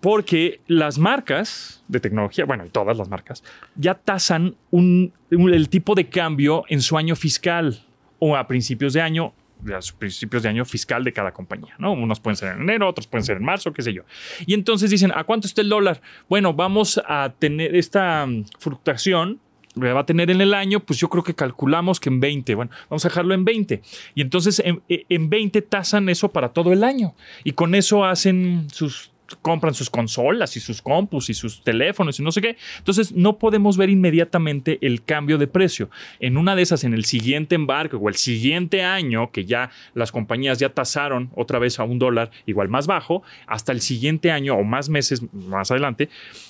porque 0.00 0.60
las 0.66 0.98
marcas 0.98 1.82
de 1.88 2.00
tecnología, 2.00 2.44
bueno, 2.44 2.64
y 2.66 2.68
todas 2.70 2.96
las 2.96 3.08
marcas, 3.08 3.42
ya 3.76 3.94
tasan 3.94 4.56
un- 4.70 5.12
el 5.30 5.68
tipo 5.68 5.94
de 5.94 6.08
cambio 6.08 6.64
en 6.68 6.80
su 6.82 6.96
año 6.98 7.16
fiscal 7.16 7.82
o 8.18 8.36
a 8.36 8.46
principios 8.46 8.92
de 8.92 9.00
año, 9.00 9.32
a 9.66 9.78
principios 9.98 10.42
de 10.42 10.48
año 10.48 10.64
fiscal 10.64 11.04
de 11.04 11.12
cada 11.12 11.32
compañía, 11.32 11.74
¿no? 11.78 11.92
Unos 11.92 12.20
pueden 12.20 12.36
ser 12.36 12.54
en 12.56 12.62
enero, 12.62 12.88
otros 12.88 13.06
pueden 13.06 13.24
ser 13.24 13.36
en 13.38 13.44
marzo, 13.44 13.72
qué 13.72 13.82
sé 13.82 13.92
yo. 13.92 14.02
Y 14.46 14.54
entonces 14.54 14.90
dicen, 14.90 15.12
¿a 15.14 15.24
cuánto 15.24 15.46
está 15.46 15.60
el 15.62 15.68
dólar? 15.68 16.00
Bueno, 16.28 16.52
vamos 16.54 17.00
a 17.06 17.32
tener 17.38 17.74
esta 17.76 18.26
mm, 18.26 18.44
fluctuación 18.58 19.40
le 19.76 19.92
va 19.92 20.00
a 20.00 20.04
tener 20.06 20.32
en 20.32 20.40
el 20.40 20.52
año, 20.52 20.80
pues 20.80 20.98
yo 20.98 21.08
creo 21.08 21.22
que 21.22 21.32
calculamos 21.32 22.00
que 22.00 22.08
en 22.08 22.18
20, 22.18 22.56
bueno, 22.56 22.72
vamos 22.90 23.04
a 23.04 23.08
dejarlo 23.08 23.34
en 23.34 23.44
20. 23.44 23.80
Y 24.16 24.20
entonces 24.20 24.60
en, 24.64 24.82
en 24.88 25.30
20 25.30 25.62
tasan 25.62 26.08
eso 26.08 26.28
para 26.32 26.48
todo 26.48 26.72
el 26.72 26.82
año. 26.82 27.14
Y 27.44 27.52
con 27.52 27.76
eso 27.76 28.04
hacen 28.04 28.66
sus 28.72 29.12
compran 29.42 29.74
sus 29.74 29.90
consolas 29.90 30.56
y 30.56 30.60
sus 30.60 30.82
compus 30.82 31.30
y 31.30 31.34
sus 31.34 31.62
teléfonos 31.62 32.18
y 32.18 32.22
no 32.22 32.32
sé 32.32 32.40
qué. 32.40 32.56
Entonces 32.78 33.12
no 33.12 33.38
podemos 33.38 33.76
ver 33.76 33.90
inmediatamente 33.90 34.78
el 34.82 35.02
cambio 35.04 35.38
de 35.38 35.46
precio. 35.46 35.90
En 36.18 36.36
una 36.36 36.56
de 36.56 36.62
esas, 36.62 36.84
en 36.84 36.94
el 36.94 37.04
siguiente 37.04 37.54
embarque 37.54 37.96
o 37.96 38.08
el 38.08 38.14
siguiente 38.16 38.82
año, 38.82 39.30
que 39.30 39.44
ya 39.44 39.70
las 39.94 40.12
compañías 40.12 40.58
ya 40.58 40.70
tasaron 40.70 41.30
otra 41.34 41.58
vez 41.58 41.78
a 41.78 41.84
un 41.84 41.98
dólar 41.98 42.30
igual 42.46 42.68
más 42.68 42.86
bajo, 42.86 43.22
hasta 43.46 43.72
el 43.72 43.80
siguiente 43.80 44.30
año 44.30 44.54
o 44.54 44.64
más 44.64 44.88
meses 44.88 45.22
más 45.32 45.70
adelante, 45.70 46.08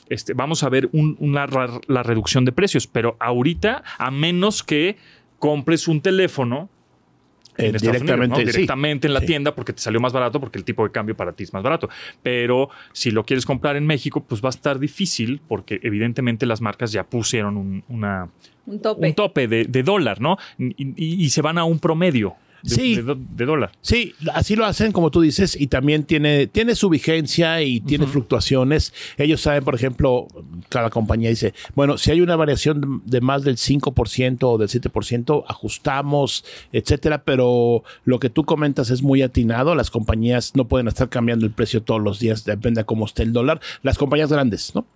este, 0.09 0.33
vamos 0.35 0.63
a 0.63 0.69
ver 0.69 0.89
un- 0.93 1.17
una, 1.21 1.47
la 1.87 2.03
reducción 2.03 2.45
de 2.45 2.53
precios. 2.53 2.87
Pero 2.87 3.17
ahorita, 3.21 3.83
a 3.99 4.11
menos 4.11 4.63
que 4.63 4.97
compres 5.39 5.89
un 5.89 6.01
teléfono 6.01 6.69
en 7.69 7.77
Estados 7.77 8.01
Unidos, 8.03 8.19
directamente, 8.19 8.45
directamente 8.53 9.07
en 9.07 9.15
la 9.15 9.21
Sí. 9.21 9.27
tienda 9.27 9.55
porque 9.55 9.73
te 9.73 9.81
salió 9.81 10.01
más 10.01 10.13
barato 10.13 10.41
porque 10.41 10.59
el 10.59 10.65
tipo 10.65 10.85
de 10.85 10.91
cambio 10.91 11.17
para 11.17 11.33
ti 11.33 11.45
es 11.45 11.53
más 11.53 11.63
barato. 11.63 11.89
Pero 12.23 12.71
si 12.93 13.11
lo 13.11 13.25
quieres 13.25 13.45
comprar 13.47 13.77
en 13.77 13.87
México, 13.87 14.25
pues 14.27 14.43
va 14.43 14.49
a 14.49 14.51
estar 14.51 14.79
difícil 14.79 15.41
porque 15.49 15.81
evidentemente 15.83 16.47
las 16.47 16.61
marcas 16.61 16.93
ya 16.93 17.05
pusieron 17.05 17.57
un, 17.57 17.85
una- 17.89 18.29
Un 18.67 18.81
tope. 18.81 19.07
un 19.09 19.15
tope 19.15 19.49
de, 19.49 19.65
de 19.65 19.83
dólar, 19.83 20.21
¿no? 20.21 20.37
Y, 20.59 20.75
y- 20.97 21.25
y 21.25 21.31
se 21.31 21.43
van 21.43 21.59
a 21.59 21.65
un 21.65 21.79
promedio. 21.79 22.35
De, 22.63 22.71
Sí. 22.71 23.01
de 23.37 23.45
dólar. 23.45 23.73
Sí, 23.81 24.15
así 24.35 24.57
lo 24.57 24.65
hacen, 24.65 24.93
como 24.93 25.11
tú 25.11 25.21
dices, 25.21 25.59
y 25.61 25.67
también 25.69 26.05
tiene, 26.05 26.47
tiene 26.47 26.75
su 26.75 26.89
vigencia 26.89 27.63
y 27.63 27.81
tiene 27.81 28.07
fluctuaciones. 28.07 28.93
Ellos 29.17 29.41
saben, 29.41 29.65
por 29.65 29.75
ejemplo, 29.75 30.27
cada 30.69 30.91
compañía 30.91 31.31
dice, 31.31 31.55
bueno, 31.75 31.99
si 31.99 32.11
hay 32.11 32.21
una 32.21 32.37
variación 32.37 33.03
de 33.05 33.21
más 33.21 33.45
del 33.45 33.57
5% 33.57 34.39
o 34.43 34.59
del 34.59 34.69
7%, 34.69 35.45
ajustamos, 35.49 36.45
etcétera, 36.73 37.23
pero 37.25 37.83
lo 38.05 38.19
que 38.19 38.31
tú 38.31 38.45
comentas 38.45 38.91
es 38.91 39.03
muy 39.03 39.23
atinado. 39.23 39.75
Las 39.75 39.91
compañías 39.91 40.53
no 40.55 40.67
pueden 40.69 40.89
estar 40.89 41.09
cambiando 41.09 41.47
el 41.47 41.53
precio 41.53 41.83
todos 41.83 42.01
los 42.01 42.19
días, 42.19 42.45
depende 42.45 42.81
de 42.83 42.85
cómo 42.85 43.07
esté 43.07 43.23
el 43.23 43.33
dólar. 43.33 43.61
Las 43.83 43.99
compañías 43.99 44.31
grandes, 44.33 44.75
¿no? 44.75 44.87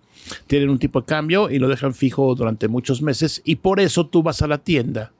Tienen 0.47 0.69
un 0.69 0.79
tipo 0.79 1.01
de 1.01 1.05
cambio 1.05 1.51
y 1.51 1.59
lo 1.59 1.67
dejan 1.67 1.93
fijo 1.93 2.33
durante 2.35 2.67
muchos 2.67 3.01
meses 3.01 3.41
y 3.45 3.57
por 3.57 3.79
eso 3.79 4.07
tú 4.07 4.23
vas 4.23 4.41
a 4.41 4.47
la 4.47 4.57
tienda 4.57 5.11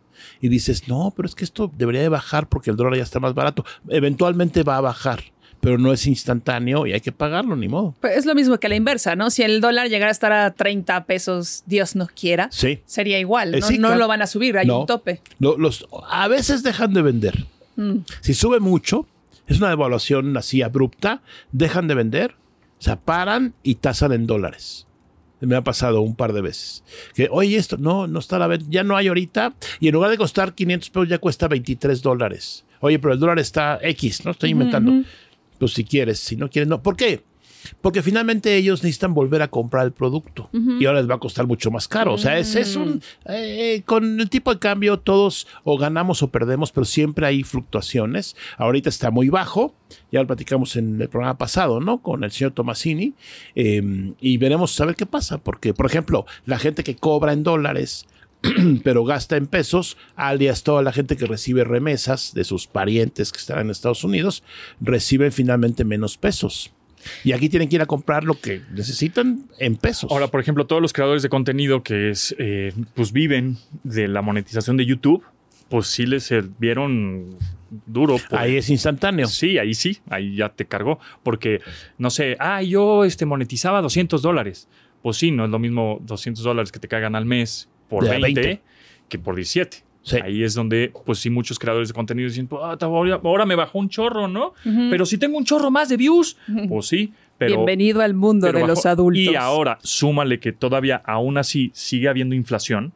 y 0.42 0.50
dices, 0.50 0.88
no, 0.88 1.14
pero 1.16 1.28
es 1.28 1.36
que 1.36 1.44
esto 1.44 1.72
debería 1.78 2.02
de 2.02 2.10
bajar 2.10 2.48
porque 2.50 2.70
el 2.72 2.76
dólar 2.78 2.98
ya 2.98 3.04
está 3.04 3.20
más 3.20 3.34
barato. 3.34 3.66
Eventualmente 3.90 4.64
va 4.64 4.78
a 4.78 4.82
bajar, 4.82 5.24
pero 5.62 5.78
no 5.78 5.92
es 5.94 6.06
instantáneo 6.08 6.86
y 6.86 6.94
hay 6.94 7.02
que 7.02 7.12
pagarlo, 7.12 7.56
ni 7.56 7.68
modo. 7.68 7.96
Pues 8.02 8.18
es 8.18 8.26
lo 8.26 8.36
mismo 8.36 8.58
que 8.60 8.70
la 8.70 8.76
inversa, 8.76 9.16
¿no? 9.16 9.30
Si 9.30 9.42
el 9.44 9.62
dólar 9.62 9.90
llegara 9.90 10.10
a 10.10 10.12
estar 10.12 10.32
a 10.32 10.52
30 10.54 11.06
pesos, 11.06 11.64
Dios 11.66 11.96
no 11.96 12.08
quiera, 12.08 12.50
Sí. 12.52 12.82
sería 12.86 13.20
igual. 13.20 13.56
Eh, 13.56 13.60
No, 13.62 13.68
sí, 13.68 13.78
No 13.78 13.88
claro. 13.88 14.00
lo 14.02 14.08
van 14.08 14.22
a 14.22 14.28
subir, 14.28 14.58
hay 14.58 14.68
No. 14.68 14.82
un 14.82 14.86
tope. 14.86 15.22
Los, 15.40 15.88
a 16.10 16.28
veces 16.28 16.62
dejan 16.64 16.94
de 16.94 17.02
vender. 17.02 17.46
Mm. 17.78 18.00
Si 18.22 18.34
sube 18.34 18.60
mucho, 18.60 19.08
es 19.48 19.58
una 19.60 19.70
devaluación 19.70 20.36
así 20.38 20.62
abrupta, 20.62 21.22
dejan 21.52 21.88
de 21.88 21.96
vender, 21.96 22.36
se 22.80 22.96
paran 22.98 23.54
y 23.64 23.76
tasan 23.76 24.12
en 24.12 24.28
dólares. 24.28 24.86
Me 25.42 25.56
ha 25.56 25.64
pasado 25.64 26.02
un 26.02 26.16
par 26.16 26.34
de 26.34 26.42
veces. 26.42 26.84
Que, 27.14 27.28
oye, 27.32 27.58
esto 27.58 27.78
no, 27.78 28.08
no 28.08 28.20
está 28.20 28.38
a 28.38 28.40
la 28.40 28.48
venta, 28.48 28.66
ya 28.70 28.84
no 28.84 28.96
hay 28.96 29.08
ahorita, 29.08 29.56
y 29.80 29.88
en 29.90 29.94
lugar 29.94 30.10
de 30.10 30.18
costar 30.18 30.54
500 30.54 30.90
pesos 30.90 31.10
ya 31.10 31.18
cuesta 31.18 31.48
23 31.48 32.02
dólares. 32.02 32.66
Oye, 32.80 33.00
pero 33.00 33.14
el 33.14 33.20
dólar 33.20 33.40
está 33.40 33.80
X, 33.82 34.26
no 34.26 34.32
estoy 34.32 34.52
inventando. 34.52 35.04
Pues 35.60 35.74
si 35.74 35.84
quieres, 35.84 36.20
si 36.20 36.36
no 36.36 36.50
quieres, 36.50 36.68
no. 36.68 36.82
¿Por 36.82 36.96
qué? 36.96 37.24
Porque 37.82 38.02
finalmente 38.02 38.56
ellos 38.56 38.84
necesitan 38.84 39.14
volver 39.14 39.42
a 39.42 39.48
comprar 39.50 39.86
el 39.86 39.92
producto 39.92 40.50
y 40.54 40.86
ahora 40.86 41.00
les 41.00 41.10
va 41.10 41.16
a 41.16 41.20
costar 41.20 41.48
mucho 41.48 41.72
más 41.72 41.88
caro. 41.88 42.14
O 42.14 42.18
sea, 42.18 42.38
es, 42.38 42.56
es 42.56 42.76
un. 42.76 43.02
eh, 43.28 43.82
con 43.86 44.20
el 44.20 44.30
tipo 44.30 44.54
de 44.54 44.60
cambio, 44.60 45.00
todos 45.00 45.48
o 45.64 45.78
ganamos 45.78 46.24
o 46.24 46.30
perdemos, 46.30 46.72
pero 46.72 46.86
siempre 46.86 47.26
hay 47.26 47.44
fluctuaciones. 47.44 48.36
Ahorita 48.58 48.90
está 48.90 49.12
muy 49.12 49.30
bajo, 49.30 49.74
ya 50.12 50.22
lo 50.22 50.28
platicamos 50.28 50.76
en 50.76 51.02
el 51.02 51.10
programa 51.10 51.38
pasado, 51.38 51.80
¿no? 51.80 52.02
Con 52.02 52.24
el 52.24 52.32
señor 52.32 52.54
Tomasini. 52.54 53.14
eh, 53.56 54.14
y 54.20 54.38
veremos 54.38 54.80
a 54.80 54.86
ver 54.86 54.96
qué 54.96 55.06
pasa, 55.06 55.38
porque, 55.38 55.74
por 55.74 55.86
ejemplo, 55.86 56.26
la 56.46 56.60
gente 56.60 56.84
que 56.84 56.96
cobra 56.96 57.34
en 57.34 57.44
dólares 57.44 58.06
pero 58.84 59.04
gasta 59.06 59.38
en 59.38 59.48
pesos, 59.48 59.98
alias 60.16 60.64
toda 60.64 60.82
la 60.82 60.92
gente 60.92 61.18
que 61.18 61.26
recibe 61.26 61.64
remesas 61.64 62.34
de 62.34 62.44
sus 62.44 62.68
parientes 62.68 63.32
que 63.32 63.40
están 63.40 63.60
en 63.60 63.70
Estados 63.72 64.04
Unidos, 64.04 64.44
reciben 64.80 65.32
finalmente 65.32 65.84
menos 65.84 66.18
pesos. 66.18 66.72
Y 67.24 67.32
aquí 67.34 67.50
tienen 67.50 67.70
que 67.70 67.76
ir 67.76 67.82
a 67.82 67.86
comprar 67.86 68.24
lo 68.24 68.40
que 68.40 68.62
necesitan 68.72 69.46
en 69.60 69.76
pesos. 69.76 70.12
Ahora, 70.12 70.28
por 70.28 70.40
ejemplo, 70.42 70.66
todos 70.68 70.82
los 70.82 70.94
creadores 70.94 71.22
de 71.24 71.30
contenido 71.30 71.84
que 71.84 72.10
es, 72.10 72.36
eh, 72.40 72.74
pues 72.94 73.12
viven 73.12 73.58
de 73.84 74.08
la 74.08 74.22
monetización 74.22 74.78
de 74.78 74.86
YouTube, 74.86 75.24
pues 75.70 75.88
sí 75.88 76.06
les 76.06 76.32
vieron 76.60 77.38
duro. 77.86 78.18
por- 78.30 78.40
ahí 78.40 78.56
es 78.58 78.70
instantáneo. 78.70 79.28
Sí, 79.28 79.58
ahí 79.58 79.74
sí, 79.74 80.00
ahí 80.10 80.36
ya 80.36 80.50
te 80.50 80.66
cargó. 80.66 81.00
Porque, 81.24 81.62
no 81.98 82.10
sé, 82.10 82.38
ah, 82.40 82.62
yo 82.62 83.04
este, 83.06 83.26
monetizaba 83.26 83.82
200 83.82 84.22
dólares. 84.22 84.68
Pues 85.02 85.18
sí, 85.18 85.32
no 85.32 85.46
es 85.46 85.52
lo 85.52 85.60
mismo 85.60 86.00
200 86.04 86.44
dólares 86.44 86.72
que 86.72 86.80
te 86.80 86.88
cagan 86.88 87.16
al 87.16 87.26
mes 87.26 87.70
por 87.90 88.04
De 88.04 88.10
a 88.16 88.20
20, 88.20 88.42
20. 88.42 88.62
que 89.10 89.20
por 89.20 89.36
17. 89.36 89.84
Sí. 90.06 90.18
Ahí 90.24 90.44
es 90.44 90.54
donde, 90.54 90.94
pues 91.04 91.18
sí, 91.18 91.32
muchos 91.32 91.58
creadores 91.58 91.88
de 91.88 91.96
contenido 91.96 92.30
dicen, 92.30 92.48
"Ah, 92.62 92.78
ahora, 92.80 93.20
ahora 93.24 93.46
me 93.48 93.56
bajó 93.56 93.80
un 93.80 93.90
chorro, 93.90 94.28
¿no? 94.28 94.54
Pero 94.64 95.04
si 95.04 95.18
tengo 95.18 95.36
un 95.36 95.46
chorro 95.46 95.72
más 95.72 95.90
de 95.90 95.98
views, 95.98 96.38
pues 96.70 96.86
sí, 96.86 97.12
pero... 97.40 97.56
Bienvenido 97.56 98.02
al 98.02 98.14
mundo 98.14 98.46
pero 98.46 98.60
de 98.60 98.68
los 98.68 98.86
adultos. 98.86 99.20
Y 99.20 99.36
ahora, 99.36 99.80
súmale 99.82 100.40
que 100.40 100.52
todavía, 100.52 101.02
aún 101.06 101.40
así, 101.40 101.72
sigue 101.74 102.08
habiendo 102.08 102.36
inflación, 102.36 102.94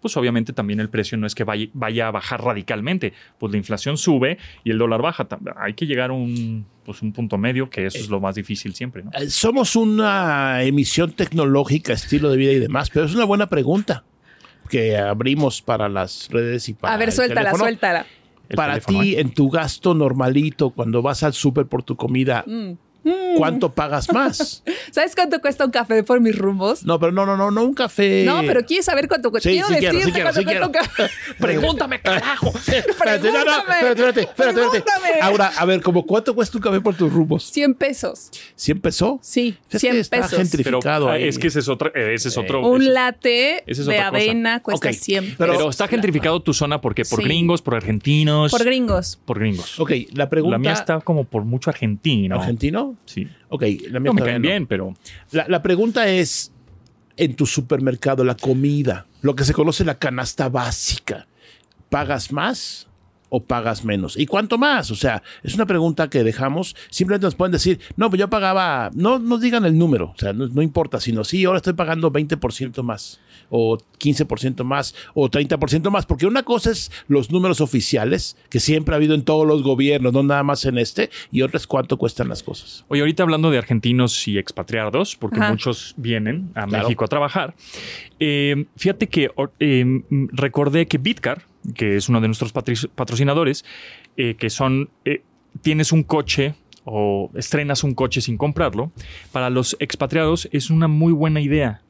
pues 0.00 0.16
obviamente 0.16 0.54
también 0.54 0.80
el 0.80 0.88
precio 0.88 1.18
no 1.18 1.26
es 1.26 1.34
que 1.34 1.44
vaya, 1.44 1.66
vaya 1.74 2.08
a 2.08 2.10
bajar 2.12 2.42
radicalmente. 2.42 3.12
Pues 3.38 3.52
la 3.52 3.58
inflación 3.58 3.98
sube 3.98 4.38
y 4.64 4.70
el 4.70 4.78
dólar 4.78 5.02
baja. 5.02 5.28
Hay 5.56 5.74
que 5.74 5.84
llegar 5.86 6.10
a 6.10 6.14
un, 6.14 6.64
pues 6.82 7.02
un 7.02 7.12
punto 7.12 7.36
medio, 7.36 7.68
que 7.68 7.84
eso 7.84 7.98
es 7.98 8.08
lo 8.08 8.20
más 8.20 8.36
difícil 8.36 8.74
siempre, 8.74 9.02
¿no? 9.02 9.10
Eh, 9.12 9.28
Somos 9.28 9.76
una 9.76 10.62
emisión 10.62 11.12
tecnológica, 11.12 11.92
estilo 11.92 12.30
de 12.30 12.38
vida 12.38 12.52
y 12.52 12.58
demás, 12.58 12.88
pero 12.88 13.04
es 13.04 13.14
una 13.14 13.24
buena 13.26 13.50
pregunta 13.50 14.04
que 14.68 14.96
abrimos 14.96 15.60
para 15.62 15.88
las 15.88 16.28
redes 16.30 16.68
y 16.68 16.74
para 16.74 16.94
A 16.94 16.96
ver, 16.96 17.08
el 17.08 17.14
suéltala, 17.14 17.40
teléfono. 17.40 17.64
suéltala. 17.64 18.06
El 18.48 18.56
para 18.56 18.80
ti, 18.80 19.16
en 19.16 19.30
tu 19.34 19.50
gasto 19.50 19.92
normalito, 19.94 20.70
cuando 20.70 21.02
vas 21.02 21.22
al 21.22 21.34
súper 21.34 21.66
por 21.66 21.82
tu 21.82 21.96
comida, 21.96 22.44
Mm. 22.46 22.72
¿Cuánto 23.36 23.72
pagas 23.72 24.12
más? 24.12 24.62
¿Sabes 24.90 25.14
cuánto 25.14 25.40
cuesta 25.40 25.64
un 25.64 25.70
café 25.70 26.02
por 26.02 26.20
mis 26.20 26.36
rumbos? 26.36 26.84
No, 26.84 26.98
pero 26.98 27.12
no, 27.12 27.26
no, 27.26 27.36
no, 27.36 27.50
no 27.50 27.64
un 27.64 27.74
café. 27.74 28.24
No, 28.24 28.40
pero 28.46 28.64
¿quieres 28.64 28.86
saber 28.86 29.08
cuánto 29.08 29.30
cuesta? 29.30 29.48
Sí, 29.48 29.54
quiero 29.56 29.68
sí 29.68 29.74
quiero, 29.76 29.98
decirte 29.98 30.06
sí 30.06 30.12
quiero, 30.12 30.26
cuánto 30.26 30.40
sí 30.40 30.44
cuesta 30.44 30.66
un 30.66 30.72
café. 30.72 31.10
Pregúntame, 31.38 32.00
carajo. 32.00 32.48
Espérate, 32.66 33.30
no, 33.32 33.44
no, 33.44 33.44
Pregúntame. 33.44 33.76
espérate, 33.76 33.88
espérate, 33.88 34.20
espérate, 34.20 34.20
espérate. 34.22 34.80
Pregúntame. 34.80 35.20
Ahora, 35.20 35.52
a 35.56 35.64
ver, 35.64 35.82
¿como 35.82 36.06
cuánto 36.06 36.34
cuesta 36.34 36.58
un 36.58 36.62
café 36.62 36.80
por 36.80 36.94
tus 36.94 37.12
rumos? 37.12 37.44
100 37.50 37.74
pesos. 37.74 38.30
¿100 38.56 38.80
pesos? 38.80 39.18
Sí, 39.22 39.56
Es 39.70 39.80
100 39.80 39.92
que 39.94 40.00
está 40.00 40.16
pesos. 40.22 40.38
Gentrificado 40.38 41.10
ahí. 41.10 41.24
es 41.28 41.38
que 41.38 41.48
ese 41.48 41.60
es 41.60 41.68
otro, 41.68 41.92
eh, 41.94 42.14
ese 42.14 42.28
es 42.28 42.36
otro. 42.38 42.60
ese- 42.60 42.68
Un 42.68 42.92
latte 42.94 43.62
esa 43.66 43.80
es 43.82 43.86
de 43.86 43.96
cosa. 43.96 44.06
avena 44.08 44.60
cuesta 44.62 44.88
Ok, 44.88 44.94
100 44.94 45.24
pero- 45.24 45.36
pesos. 45.52 45.56
pero 45.58 45.70
está 45.70 45.88
gentrificado 45.88 46.40
tu 46.40 46.52
zona 46.54 46.80
porque 46.80 47.04
por 47.04 47.18
Sí. 47.20 47.24
gringos, 47.24 47.62
por 47.62 47.74
argentinos. 47.74 48.50
Por 48.52 48.64
gringos. 48.64 49.18
por 49.24 49.38
gringos. 49.38 49.78
Ok, 49.80 49.92
la 50.14 50.28
pregunta... 50.28 50.54
La 50.54 50.58
mía 50.58 50.72
está 50.72 51.00
como 51.00 51.24
por 51.24 51.44
mucho 51.44 51.70
argentino. 51.70 52.36
¿Argentino? 52.36 52.96
Sí. 53.06 53.17
Ok, 53.48 53.62
la 53.90 54.00
mía 54.00 54.08
No 54.10 54.14
me 54.14 54.20
todavía 54.20 54.24
caen 54.24 54.42
no. 54.42 54.48
bien, 54.48 54.66
pero 54.66 54.94
La, 55.30 55.46
la 55.48 55.62
pregunta 55.62 56.08
es, 56.08 56.52
en 57.16 57.34
tu 57.34 57.46
supermercado, 57.46 58.24
la 58.24 58.36
comida, 58.36 59.06
lo 59.22 59.34
que 59.34 59.44
se 59.44 59.52
conoce 59.54 59.84
la 59.84 59.98
canasta 59.98 60.48
básica, 60.48 61.26
¿pagas 61.90 62.32
más 62.32 62.86
o 63.30 63.42
pagas 63.44 63.84
menos? 63.84 64.16
¿Y 64.16 64.26
cuánto 64.26 64.56
más? 64.56 64.90
O 64.90 64.94
sea, 64.94 65.22
es 65.42 65.54
una 65.54 65.66
pregunta 65.66 66.08
que 66.08 66.22
dejamos. 66.24 66.74
Simplemente 66.90 67.26
nos 67.26 67.34
pueden 67.34 67.52
decir, 67.52 67.78
no, 67.96 68.08
pues 68.08 68.20
yo 68.20 68.30
pagaba, 68.30 68.90
no 68.94 69.18
nos 69.18 69.40
digan 69.40 69.64
el 69.66 69.76
número, 69.76 70.12
o 70.14 70.18
sea, 70.18 70.32
no, 70.32 70.46
no 70.48 70.62
importa, 70.62 71.00
sino 71.00 71.24
sí, 71.24 71.44
ahora 71.44 71.58
estoy 71.58 71.74
pagando 71.74 72.10
20% 72.12 72.82
más, 72.82 73.20
o 73.50 73.78
15% 73.98 74.64
más, 74.64 74.94
o 75.14 75.28
30% 75.28 75.90
más, 75.90 76.06
porque 76.06 76.26
una 76.26 76.42
cosa 76.42 76.70
es 76.70 76.90
los 77.08 77.30
números 77.30 77.60
oficiales, 77.60 78.36
que 78.50 78.60
siempre 78.60 78.94
ha 78.94 78.96
habido 78.96 79.14
en 79.14 79.22
todos 79.24 79.46
los 79.46 79.62
gobiernos, 79.62 80.12
no 80.12 80.22
nada 80.22 80.42
más 80.42 80.64
en 80.64 80.78
este, 80.78 81.10
y 81.32 81.42
otra 81.42 81.56
es 81.58 81.66
cuánto 81.66 81.96
cuestan 81.96 82.28
las 82.28 82.42
cosas. 82.42 82.84
Oye, 82.88 83.00
ahorita 83.00 83.22
hablando 83.22 83.50
de 83.50 83.58
argentinos 83.58 84.28
y 84.28 84.38
expatriados, 84.38 85.16
porque 85.16 85.40
Ajá. 85.40 85.50
muchos 85.50 85.94
vienen 85.96 86.50
a 86.54 86.66
Claro. 86.66 86.84
México 86.84 87.04
a 87.04 87.08
trabajar, 87.08 87.54
eh, 88.20 88.66
fíjate 88.76 89.08
que 89.08 89.30
eh, 89.60 90.02
recordé 90.32 90.86
que 90.86 90.98
Bitcar, 90.98 91.42
que 91.74 91.96
es 91.96 92.08
uno 92.08 92.20
de 92.20 92.28
nuestros 92.28 92.52
patrocinadores, 92.52 93.64
eh, 94.16 94.34
que 94.38 94.50
son, 94.50 94.90
eh, 95.04 95.22
tienes 95.62 95.92
un 95.92 96.02
coche 96.02 96.54
o 96.84 97.30
estrenas 97.34 97.84
un 97.84 97.94
coche 97.94 98.20
sin 98.20 98.36
comprarlo, 98.38 98.92
para 99.32 99.50
los 99.50 99.76
expatriados 99.78 100.48
es 100.52 100.70
una 100.70 100.88
muy 100.88 101.12
buena 101.12 101.40
idea 101.40 101.82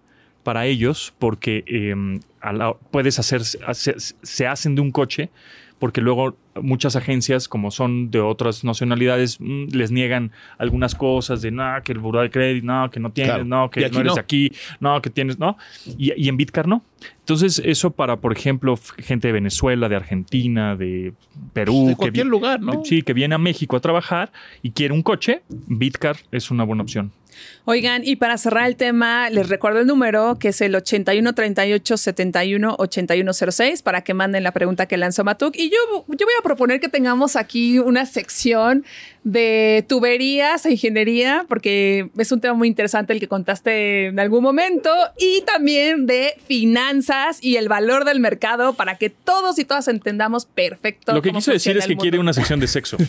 para 0.43 0.67
ellos 0.67 1.15
porque 1.19 1.65
eh, 1.67 1.95
a 2.41 2.53
la- 2.53 2.75
puedes 2.75 3.19
hacer, 3.19 3.43
hace- 3.67 3.95
se 3.99 4.47
hacen 4.47 4.75
de 4.75 4.81
un 4.81 4.91
coche 4.91 5.31
porque 5.79 6.01
luego 6.01 6.37
muchas 6.61 6.97
agencias, 6.97 7.47
como 7.47 7.71
son 7.71 8.11
de 8.11 8.19
otras 8.19 8.65
nacionalidades, 8.65 9.41
mm, 9.41 9.67
les 9.71 9.93
niegan 9.93 10.33
algunas 10.59 10.97
cosas 10.97 11.41
de, 11.41 11.53
no, 11.53 11.63
que 11.85 11.93
el 11.93 12.01
buró 12.01 12.21
de 12.21 12.31
crédito, 12.31 12.67
no, 12.67 12.91
que 12.91 12.99
no 12.99 13.13
tienes, 13.13 13.31
Claro. 13.35 13.45
no, 13.45 13.71
que 13.71 13.83
no 13.83 13.87
eres 13.87 14.05
no. 14.05 14.15
de 14.15 14.21
aquí, 14.21 14.51
no, 14.81 15.01
que 15.01 15.09
tienes, 15.11 15.39
no. 15.39 15.57
Y, 15.97 16.13
y 16.21 16.29
en 16.29 16.37
Bitcar 16.37 16.67
no. 16.67 16.83
Entonces, 17.21 17.63
eso 17.65 17.93
para, 17.93 18.17
por 18.17 18.33
ejemplo, 18.37 18.77
gente 18.99 19.29
de 19.29 19.33
Venezuela, 19.35 19.89
de 19.89 19.95
Argentina, 19.95 20.75
de 20.75 21.13
Perú, 21.53 21.85
De 21.85 21.93
que 21.93 21.97
cualquier 21.97 22.25
vi- 22.27 22.31
lugar, 22.31 22.61
¿no? 22.61 22.85
Sí, 22.85 23.03
que 23.03 23.13
viene 23.13 23.37
a 23.37 23.39
México 23.39 23.77
a 23.77 23.81
trabajar 23.81 24.33
y 24.63 24.73
quiere 24.73 24.93
un 24.95 25.03
coche, 25.03 25.43
Bitcar 25.49 26.17
es 26.33 26.51
una 26.51 26.65
buena 26.65 26.83
opción. 26.83 27.13
Voigan, 27.65 28.03
y 28.05 28.17
para 28.17 28.39
cerrar 28.39 28.67
el 28.67 28.77
tema, 28.77 29.29
les 29.31 29.49
recuerdo 29.49 29.81
el 29.81 29.87
número 29.87 30.39
que 30.39 30.49
es 30.49 30.61
el 30.61 30.75
81 30.75 31.35
38 31.35 31.97
71 31.97 32.77
8106 32.79 33.83
para 33.83 34.03
que 34.03 34.15
manden 34.15 34.43
la 34.43 34.53
pregunta 34.53 34.87
que 34.87 34.97
lanzó 34.97 35.25
Matuk. 35.25 35.55
Y 35.57 35.71
yo, 35.71 35.77
yo 36.09 36.27
voy 36.27 36.35
a 36.39 36.43
proponer 36.43 36.81
que 36.81 36.89
tengamos 36.89 37.37
aquí 37.37 37.79
una 37.79 38.07
sección 38.07 38.85
de 39.25 39.85
tuberías 39.89 40.65
e 40.65 40.71
ingeniería, 40.71 41.45
porque 41.49 42.09
es 42.17 42.33
un 42.33 42.41
tema 42.41 42.55
muy 42.55 42.69
interesante 42.69 43.13
el 43.13 43.21
que 43.21 43.29
contaste 43.29 44.07
en 44.07 44.19
algún 44.21 44.43
momento, 44.43 44.91
y 45.19 45.43
también 45.43 46.07
de 46.07 46.35
finanzas 46.47 47.39
y 47.43 47.57
el 47.57 47.69
valor 47.69 48.05
del 48.07 48.21
mercado 48.21 48.73
para 48.75 48.97
que 48.97 49.11
todos 49.11 49.59
y 49.59 49.65
todas 49.67 49.89
entendamos 49.89 50.47
perfecto. 50.47 51.13
Lo 51.13 51.21
que 51.21 51.29
cómo 51.31 51.41
quiso 51.41 51.53
decir 51.53 51.77
es 51.77 51.87
que 51.87 51.97
quiere 51.97 52.19
una 52.19 52.33
sección 52.33 52.61
de 52.61 52.67
sexo. 52.69 52.97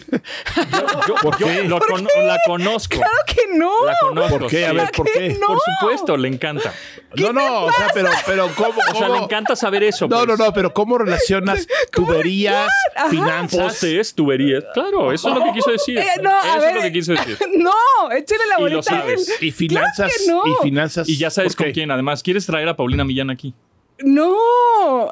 Yo, 1.07 1.15
yo- 1.21 1.38
yo 1.39 1.63
lo 1.69 1.80
con- 1.80 2.03
la 2.03 2.38
conozco. 2.45 2.97
Claro 2.97 3.11
que 3.25 3.57
no. 3.57 3.71
La 3.86 3.95
conozco. 4.01 4.18
Conozco. 4.22 4.39
¿Por 4.39 4.49
qué? 4.49 4.65
A 4.65 4.74
ver, 4.74 4.91
¿por 4.91 5.05
qué? 5.11 5.30
No. 5.39 5.47
Por 5.47 5.59
supuesto, 5.59 6.17
le 6.17 6.28
encanta. 6.28 6.74
No, 7.15 7.34
no, 7.34 7.65
o 7.65 7.72
sea, 7.72 7.88
pero, 7.93 8.09
pero 8.26 8.49
¿cómo? 8.55 8.80
O 8.93 8.95
sea, 8.97 9.09
le 9.09 9.17
encanta 9.17 9.55
saber 9.55 9.84
eso. 9.84 10.07
No, 10.07 10.17
pues. 10.26 10.28
no, 10.38 10.45
no, 10.45 10.53
pero 10.53 10.74
¿cómo 10.74 10.97
relacionas 10.97 11.67
tuberías, 11.91 12.70
finanzas? 13.09 13.59
Postes, 13.59 14.13
tuberías. 14.15 14.63
Claro, 14.74 15.11
eso 15.11 15.30
es 15.30 15.36
lo 15.36 15.43
que 15.45 15.51
quiso 15.53 15.72
decir. 15.72 15.97
Eh, 15.99 16.22
no, 16.22 16.30
a 16.32 16.41
eso 16.51 16.59
ver. 16.59 16.70
es 16.70 16.76
lo 16.76 16.82
que 16.82 16.91
quiso 16.91 17.11
decir. 17.13 17.38
No, 17.55 17.72
échale 18.11 18.43
la 18.47 18.55
Y 18.55 18.70
lo 18.70 18.70
bolita 18.78 18.93
a 18.95 19.05
él. 19.05 19.17
sabes. 19.20 19.41
Y 19.41 19.51
finanzas, 19.51 20.11
Claro 20.26 20.43
que 20.43 20.49
no. 20.49 20.53
y 20.53 20.63
finanzas. 20.63 21.09
Y 21.09 21.17
ya 21.17 21.30
sabes 21.30 21.55
¿por 21.55 21.65
con 21.67 21.74
quién. 21.74 21.91
Además, 21.91 22.24
¿quieres 22.24 22.45
traer 22.45 22.67
a 22.70 22.76
Paulina 22.76 23.03
Millán 23.03 23.30
aquí? 23.30 23.53
No, 24.01 24.34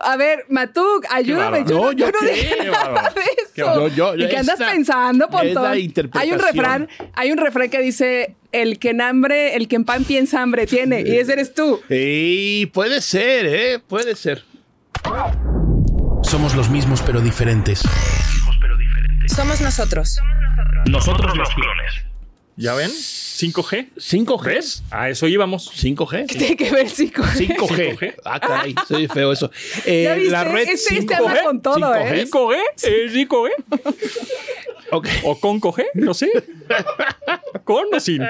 a 0.02 0.16
ver, 0.16 0.46
Matuk, 0.50 1.06
ayúdame. 1.12 1.66
Yo, 1.68 1.76
No, 1.78 1.92
yo 1.92 2.06
yo 2.06 2.12
no 2.12 2.20
qué, 2.20 2.26
dije 2.34 2.58
nada 2.72 2.88
bárbaro. 2.90 3.16
de 3.16 3.22
Qué 3.22 3.62
eso. 3.62 3.66
bárbaro. 3.66 3.88
Yo- 3.90 4.16
yo- 4.16 4.26
¿Y 4.26 4.30
qué 4.30 4.38
andas 4.38 4.58
pensando, 4.60 5.30
Pontón? 5.30 5.66
Hay 6.14 6.32
un 6.32 6.40
refrán, 6.40 6.88
hay 7.14 7.32
un 7.32 7.38
refrán 7.38 7.70
que 7.70 7.82
dice 7.82 8.36
el 8.62 8.80
que 8.80 8.90
en 8.92 9.02
hambre, 9.02 9.56
el 9.56 9.68
que 9.68 9.76
en 9.76 9.86
pan 9.86 10.04
piensa 10.04 10.42
hambre 10.42 10.68
tiene, 10.68 11.02
y 11.02 11.18
ese 11.18 11.34
eres 11.34 11.54
tú. 11.54 11.82
Y 11.90 12.68
puede 12.68 13.02
ser, 13.02 13.46
¿eh? 13.46 13.80
Puede 13.80 14.16
ser. 14.16 14.44
Somos 16.24 16.56
los 16.56 16.70
mismos 16.70 17.02
pero 17.06 17.22
diferentes. 17.22 17.82
Somos 19.28 19.62
nosotros. 19.62 20.20
Nosotros 20.90 21.38
los 21.38 21.50
clones. 21.50 22.06
¿Ya 22.60 22.74
ven? 22.74 22.90
¿5G? 22.90 23.90
5G. 23.96 24.44
¿Ves? 24.44 24.82
A 24.90 25.10
eso 25.10 25.28
íbamos. 25.28 25.72
5G. 25.76 26.26
Tiene 26.26 26.56
que 26.56 26.72
ver, 26.72 26.92
chico. 26.92 27.22
5G. 27.22 27.98
5G. 28.00 28.16
Ah, 28.26 28.40
caray, 28.40 28.74
soy 28.88 29.08
feo 29.08 29.32
eso. 29.32 29.52
Eh, 29.86 30.04
¿Ya 30.06 30.16
viste? 30.16 30.32
La 30.32 30.44
red 30.44 30.68
Este- 30.68 30.98
este 30.98 31.16
5G. 31.16 31.28
anda 31.28 31.44
con 31.44 31.62
todo, 31.62 31.96
¿eh? 31.96 32.26
5G, 32.26 32.56
¿eh? 32.56 33.10
5G. 33.14 33.50
Ok. 34.90 35.08
¿O 35.24 35.40
con 35.40 35.62
G? 35.62 35.86
No 35.94 36.14
sé. 36.16 36.32
¿Con 37.64 37.94
o 37.94 38.00
sin? 38.00 38.24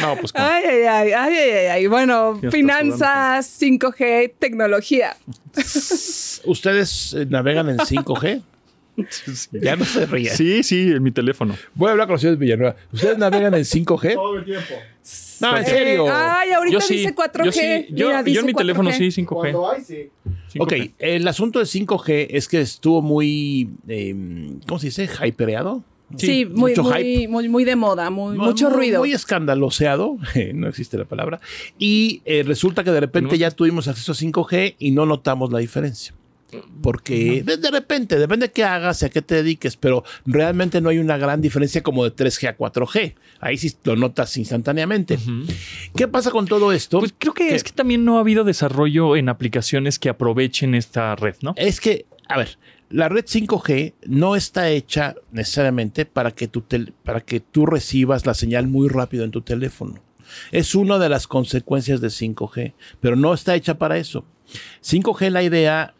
No, 0.00 0.16
pues 0.20 0.32
con. 0.32 0.40
Ay, 0.42 0.64
ay, 0.64 0.82
ay, 0.86 1.12
ay, 1.12 1.34
ay, 1.34 1.50
ay, 1.50 1.66
ay. 1.66 1.86
Bueno, 1.88 2.40
finanzas, 2.50 3.46
5G, 3.60 4.32
tecnología. 4.38 5.16
¿Ustedes 6.44 7.12
eh, 7.14 7.26
navegan 7.28 7.68
en 7.68 7.78
5G? 7.78 8.42
Ya 9.52 9.76
no 9.76 9.84
se 9.84 10.06
ríen. 10.06 10.34
Sí, 10.34 10.62
sí, 10.62 10.92
en 10.92 11.02
mi 11.02 11.10
teléfono. 11.10 11.54
Voy 11.74 11.88
a 11.88 11.92
hablar 11.92 12.06
con 12.06 12.14
los 12.14 12.20
señores 12.20 12.38
de 12.38 12.44
Villanueva. 12.44 12.76
¿Ustedes 12.92 13.18
navegan 13.18 13.54
en 13.54 13.60
5G? 13.64 14.14
Todo 14.14 14.36
el 14.38 14.44
tiempo. 14.44 14.74
No, 15.40 15.56
en 15.56 15.62
Eh, 15.64 15.66
serio. 15.68 16.06
ay, 16.10 16.50
ahorita 16.52 16.72
Yo 16.74 16.80
sí. 16.80 16.96
dice 16.96 17.14
4G. 17.14 17.44
Yo, 17.44 17.52
sí. 17.52 17.60
yo, 17.90 18.06
Mira, 18.08 18.20
yo 18.20 18.24
dice 18.24 18.40
en 18.40 18.46
mi 18.46 18.54
teléfono 18.54 18.90
4G. 18.90 18.96
sí, 19.10 19.22
5G. 19.22 19.52
5G. 20.54 20.60
Ok, 20.60 20.72
el 20.98 21.28
asunto 21.28 21.58
de 21.58 21.66
5G 21.66 22.26
es 22.30 22.48
que 22.48 22.60
estuvo 22.60 23.02
muy, 23.02 23.68
eh, 23.86 24.14
¿cómo 24.66 24.78
se 24.80 24.86
dice? 24.86 25.08
Hypereado. 25.22 25.84
Sí, 26.16 26.44
muy, 26.46 26.70
mucho 26.70 26.84
muy, 26.84 26.92
hype. 27.02 27.28
muy, 27.28 27.48
muy 27.48 27.64
de 27.64 27.74
moda, 27.74 28.10
muy, 28.10 28.38
mucho 28.38 28.68
muy- 28.68 28.76
ruido. 28.76 29.00
Muy 29.00 29.12
escandaloseado, 29.12 30.18
no 30.54 30.68
existe 30.68 30.96
la 30.96 31.04
palabra. 31.04 31.40
Y 31.80 32.22
eh, 32.24 32.44
resulta 32.46 32.84
que 32.84 32.92
de 32.92 33.00
repente 33.00 33.36
ya 33.38 33.50
tuvimos 33.50 33.88
acceso 33.88 34.12
a 34.12 34.14
5G 34.14 34.76
y 34.78 34.92
no 34.92 35.04
notamos 35.04 35.52
la 35.52 35.58
diferencia. 35.58 36.14
Porque 36.82 37.42
de, 37.44 37.56
de 37.56 37.70
repente, 37.70 38.18
depende 38.18 38.46
de 38.46 38.52
qué 38.52 38.64
hagas 38.64 39.02
y 39.02 39.06
a 39.06 39.08
qué 39.08 39.22
te 39.22 39.36
dediques, 39.36 39.76
pero 39.76 40.04
realmente 40.24 40.80
no 40.80 40.88
hay 40.88 40.98
una 40.98 41.16
gran 41.18 41.40
diferencia 41.40 41.82
como 41.82 42.04
de 42.04 42.14
3G 42.14 42.48
a 42.48 42.56
4G. 42.56 43.14
Ahí 43.40 43.56
sí 43.58 43.74
lo 43.84 43.96
notas 43.96 44.36
instantáneamente. 44.36 45.18
¿Qué 45.96 46.08
pasa 46.08 46.30
con 46.30 46.46
todo 46.46 46.72
esto? 46.72 47.00
Pues 47.00 47.14
creo 47.18 47.34
que 47.34 47.54
es 47.54 47.64
que 47.64 47.72
también 47.72 48.04
no 48.04 48.16
ha 48.18 48.20
habido 48.20 48.44
desarrollo 48.44 49.16
en 49.16 49.28
aplicaciones 49.28 49.98
que 49.98 50.08
aprovechen 50.08 50.74
esta 50.74 51.16
red, 51.16 51.34
¿no? 51.42 51.54
Es 51.56 51.80
que, 51.80 52.06
a 52.28 52.38
ver, 52.38 52.58
la 52.90 53.08
red 53.08 53.24
5G 53.24 53.94
no 54.06 54.36
está 54.36 54.68
hecha 54.70 55.16
necesariamente 55.32 56.06
para 56.06 56.30
que, 56.30 56.46
tel- 56.48 56.92
para 57.02 57.20
que 57.20 57.40
tú 57.40 57.66
recibas 57.66 58.24
la 58.26 58.34
señal 58.34 58.68
muy 58.68 58.88
rápido 58.88 59.24
en 59.24 59.32
tu 59.32 59.40
teléfono. 59.42 60.00
Es 60.52 60.74
una 60.76 60.98
de 60.98 61.08
las 61.08 61.26
consecuencias 61.26 62.00
de 62.00 62.08
5G, 62.08 62.74
pero 63.00 63.16
no 63.16 63.34
está 63.34 63.54
hecha 63.56 63.78
para 63.78 63.98
eso. 63.98 64.24
5G 64.84 65.30
la 65.30 65.42
idea, 65.42 65.94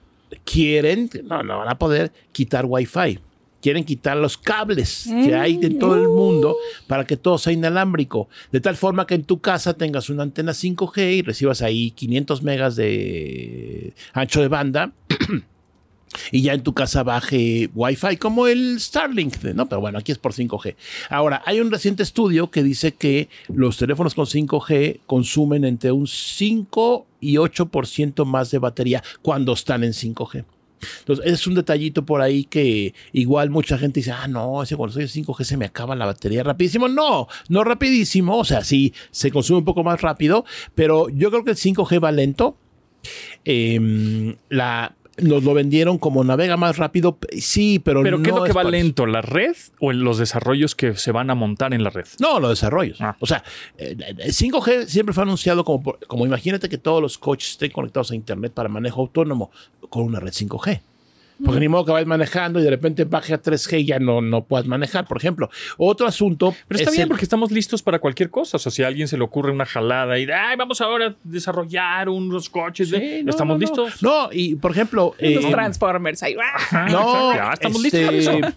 quieren, 0.45 1.11
no, 1.25 1.43
no 1.43 1.59
van 1.59 1.69
a 1.69 1.79
poder 1.79 2.13
quitar 2.33 2.65
Wi-Fi. 2.67 3.21
Quieren 3.61 3.85
quitar 3.85 4.17
los 4.17 4.37
cables 4.37 5.09
que 5.25 5.35
hay 5.35 5.59
en 5.61 5.79
todo 5.81 5.97
el 5.97 6.09
mundo 6.09 6.57
para 6.87 7.05
que 7.05 7.17
todo 7.17 7.37
sea 7.37 7.53
inalámbrico. 7.53 8.29
De 8.53 8.61
tal 8.61 8.77
forma 8.77 9.07
que 9.07 9.15
en 9.15 9.25
tu 9.25 9.41
casa 9.41 9.75
tengas 9.75 10.09
una 10.09 10.23
antena 10.23 10.53
5G 10.53 11.17
y 11.17 11.23
recibas 11.23 11.63
ahí 11.63 11.91
500 11.91 12.43
megas 12.43 12.77
de 12.77 13.95
ancho 14.13 14.41
de 14.41 14.49
banda 14.49 14.93
y 16.31 16.43
ya 16.43 16.55
en 16.55 16.63
tu 16.63 16.75
casa 16.75 17.03
baje 17.03 17.71
Wi-Fi 17.75 18.17
como 18.17 18.47
el 18.47 18.81
Starlink, 18.81 19.43
¿no? 19.55 19.69
Pero 19.69 19.81
bueno, 19.81 19.99
aquí 19.99 20.13
es 20.13 20.19
por 20.19 20.33
5G. 20.33 20.77
Ahora, 21.11 21.43
hay 21.45 21.61
un 21.61 21.71
reciente 21.71 22.03
estudio 22.03 22.51
que 22.51 22.63
dice 22.63 22.93
que 22.93 23.29
los 23.49 23.77
teléfonos 23.77 24.15
con 24.15 24.27
5G 24.27 25.01
consumen 25.07 25.65
entre 25.65 25.93
un 25.93 26.07
5 26.07 27.07
y 27.21 27.35
8% 27.37 28.25
más 28.25 28.51
de 28.51 28.59
batería 28.59 29.03
cuando 29.23 29.53
están 29.53 29.85
en 29.85 29.93
5G. 29.93 30.45
Entonces, 31.01 31.25
es 31.27 31.47
un 31.47 31.55
detallito 31.55 32.05
por 32.05 32.21
ahí 32.21 32.45
que 32.45 32.95
igual 33.13 33.51
mucha 33.51 33.79
gente 33.79 34.01
dice, 34.01 34.13
ah, 34.13 34.29
no, 34.29 34.63
ese 34.63 34.77
cuando 34.77 35.01
en 35.01 35.09
5G 35.09 35.45
se 35.45 35.57
me 35.57 35.65
acaba 35.65 35.97
la 35.97 36.07
batería 36.07 36.43
rapidísimo. 36.43 36.89
No, 36.89 37.29
no 37.49 37.65
rapidísimo, 37.65 38.37
o 38.37 38.45
sea, 38.45 38.63
sí, 38.63 38.93
se 39.11 39.31
consume 39.31 39.61
un 39.61 39.65
poco 39.65 39.83
más 39.83 40.01
rápido, 40.01 40.45
pero 40.75 41.09
yo 41.09 41.31
creo 41.31 41.45
que 41.45 41.53
el 41.53 41.57
5G 41.57 42.03
va 42.03 42.13
lento. 42.13 42.57
Em, 43.45 44.35
la, 44.49 44.95
nos 45.19 45.45
lo 45.45 45.55
vendieron 45.55 45.99
como 45.99 46.25
navega 46.25 46.57
más 46.57 46.77
rápido, 46.77 47.19
sí, 47.39 47.79
pero, 47.79 48.03
Pero 48.03 48.23
¿qué 48.23 48.31
es 48.31 48.35
no 48.35 48.41
lo 48.41 48.47
que 48.47 48.53
va 48.53 48.65
lento? 48.65 49.07
¿La 49.07 49.23
red 49.23 49.57
o 49.81 49.91
en 49.91 50.05
los 50.05 50.19
desarrollos 50.19 50.75
que 50.75 50.95
se 50.97 51.13
van 51.13 51.31
a 51.31 51.35
montar 51.35 51.73
en 51.75 51.83
la 51.83 51.91
red? 51.91 52.07
No, 52.19 52.39
los 52.41 52.51
desarrollos. 52.51 53.01
Ah. 53.01 53.17
O 53.21 53.27
sea, 53.27 53.43
eh, 53.79 53.97
el 53.99 54.33
5G 54.33 54.87
siempre 54.87 55.15
fue 55.15 55.23
anunciado 55.23 55.65
como, 55.65 55.97
como 56.07 56.27
imagínate 56.27 56.69
que 56.69 56.79
todos 56.79 57.01
los 57.01 57.19
coches 57.19 57.53
estén 57.53 57.71
conectados 57.71 58.11
a 58.11 58.15
Internet 58.15 58.53
para 58.53 58.69
manejo 58.69 59.01
autónomo 59.01 59.51
con 59.89 60.05
una 60.05 60.21
red 60.21 60.33
5G. 60.33 60.81
Porque 61.45 61.61
ni 61.61 61.69
modo 61.69 61.85
que 61.85 61.93
vayas 61.93 62.07
manejando 62.07 62.59
y 62.61 62.63
de 62.63 62.71
repente 62.71 63.05
baje 63.05 63.35
a 63.35 63.43
3G 63.43 63.81
y 63.81 63.85
ya 63.85 63.99
no, 63.99 64.23
no 64.23 64.45
puedas 64.45 64.67
manejar, 64.67 65.07
por 65.07 65.19
ejemplo. 65.19 65.51
Otro 65.77 66.07
asunto. 66.07 66.55
Pero 66.67 66.79
está 66.79 66.91
es 66.91 66.97
bien 66.97 67.03
el- 67.03 67.09
porque 67.09 67.25
estamos 67.25 67.51
listos 67.53 67.83
para 67.83 67.99
cualquier 67.99 68.31
cosa. 68.31 68.57
O 68.57 68.61
sea, 68.61 68.73
si 68.73 68.83
a 68.83 68.87
alguien 68.87 69.07
se 69.07 69.19
le 69.19 69.25
ocurre 69.25 69.53
una 69.53 69.67
jalada 69.67 70.19
y 70.19 70.27
ay, 70.31 70.57
vamos 70.57 70.81
ahora 70.81 71.09
a 71.09 71.15
desarrollar 71.25 72.09
unos 72.09 72.49
coches, 72.49 72.89
de-". 72.91 73.23
No, 73.23 73.31
estamos 73.31 73.59
no, 73.59 73.67
no. 73.67 73.85
listos. 73.85 74.03
No, 74.03 74.29
y 74.33 74.55
por 74.55 74.71
ejemplo. 74.71 75.15
eh, 75.19 75.35
Los 75.35 75.51
Transformers 75.51 76.23
ahí. 76.23 76.37
Ajá, 76.55 76.89
No, 76.89 77.33
exacto, 77.33 77.35
ya 77.35 77.53
estamos 77.53 77.85
este, 77.85 78.13
listos 78.13 78.35
para 78.35 78.49
eso. 78.49 78.57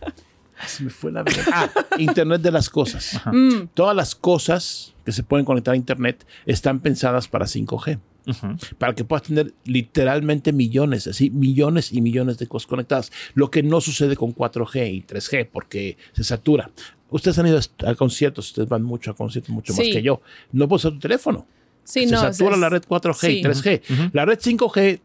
Se 0.67 0.84
me 0.84 0.89
fue 0.89 1.11
la 1.11 1.23
vida. 1.23 1.43
Ah, 1.53 1.69
Internet 1.97 2.41
de 2.41 2.51
las 2.51 2.69
cosas. 2.69 3.19
Mm. 3.25 3.67
Todas 3.73 3.95
las 3.95 4.13
cosas 4.15 4.93
que 5.05 5.11
se 5.13 5.23
pueden 5.23 5.45
conectar 5.45 5.73
a 5.73 5.77
Internet 5.77 6.25
están 6.45 6.80
pensadas 6.82 7.27
para 7.27 7.45
5G. 7.45 7.99
Para 8.77 8.93
que 8.95 9.03
puedas 9.03 9.23
tener 9.23 9.53
literalmente 9.65 10.53
millones, 10.53 11.07
así, 11.07 11.30
millones 11.30 11.91
y 11.93 12.01
millones 12.01 12.38
de 12.38 12.47
cosas 12.47 12.67
conectadas. 12.67 13.11
Lo 13.34 13.49
que 13.51 13.63
no 13.63 13.82
sucede 13.82 14.15
con 14.15 14.34
4G 14.34 14.93
y 14.93 15.01
3G 15.03 15.47
porque 15.51 15.97
se 16.13 16.23
satura. 16.23 16.71
Ustedes 17.09 17.39
han 17.39 17.47
ido 17.47 17.59
a 17.86 17.95
conciertos, 17.95 18.47
ustedes 18.49 18.69
van 18.69 18.84
mucho 18.84 19.11
a 19.11 19.15
conciertos, 19.15 19.49
mucho 19.51 19.73
más 19.73 19.82
que 19.82 20.01
yo. 20.01 20.21
No 20.51 20.67
puedo 20.67 20.77
usar 20.77 20.91
tu 20.91 20.99
teléfono. 20.99 21.47
Sí, 21.84 22.05
se 22.05 22.11
no. 22.13 22.21
satura 22.21 22.53
es- 22.53 22.59
la 22.61 22.69
red 22.69 22.84
4G 22.88 23.30
y 23.32 23.36
sí. 23.38 23.41
3G. 23.41 24.09
La 24.13 24.25
red 24.25 24.38
5G, 24.39 24.99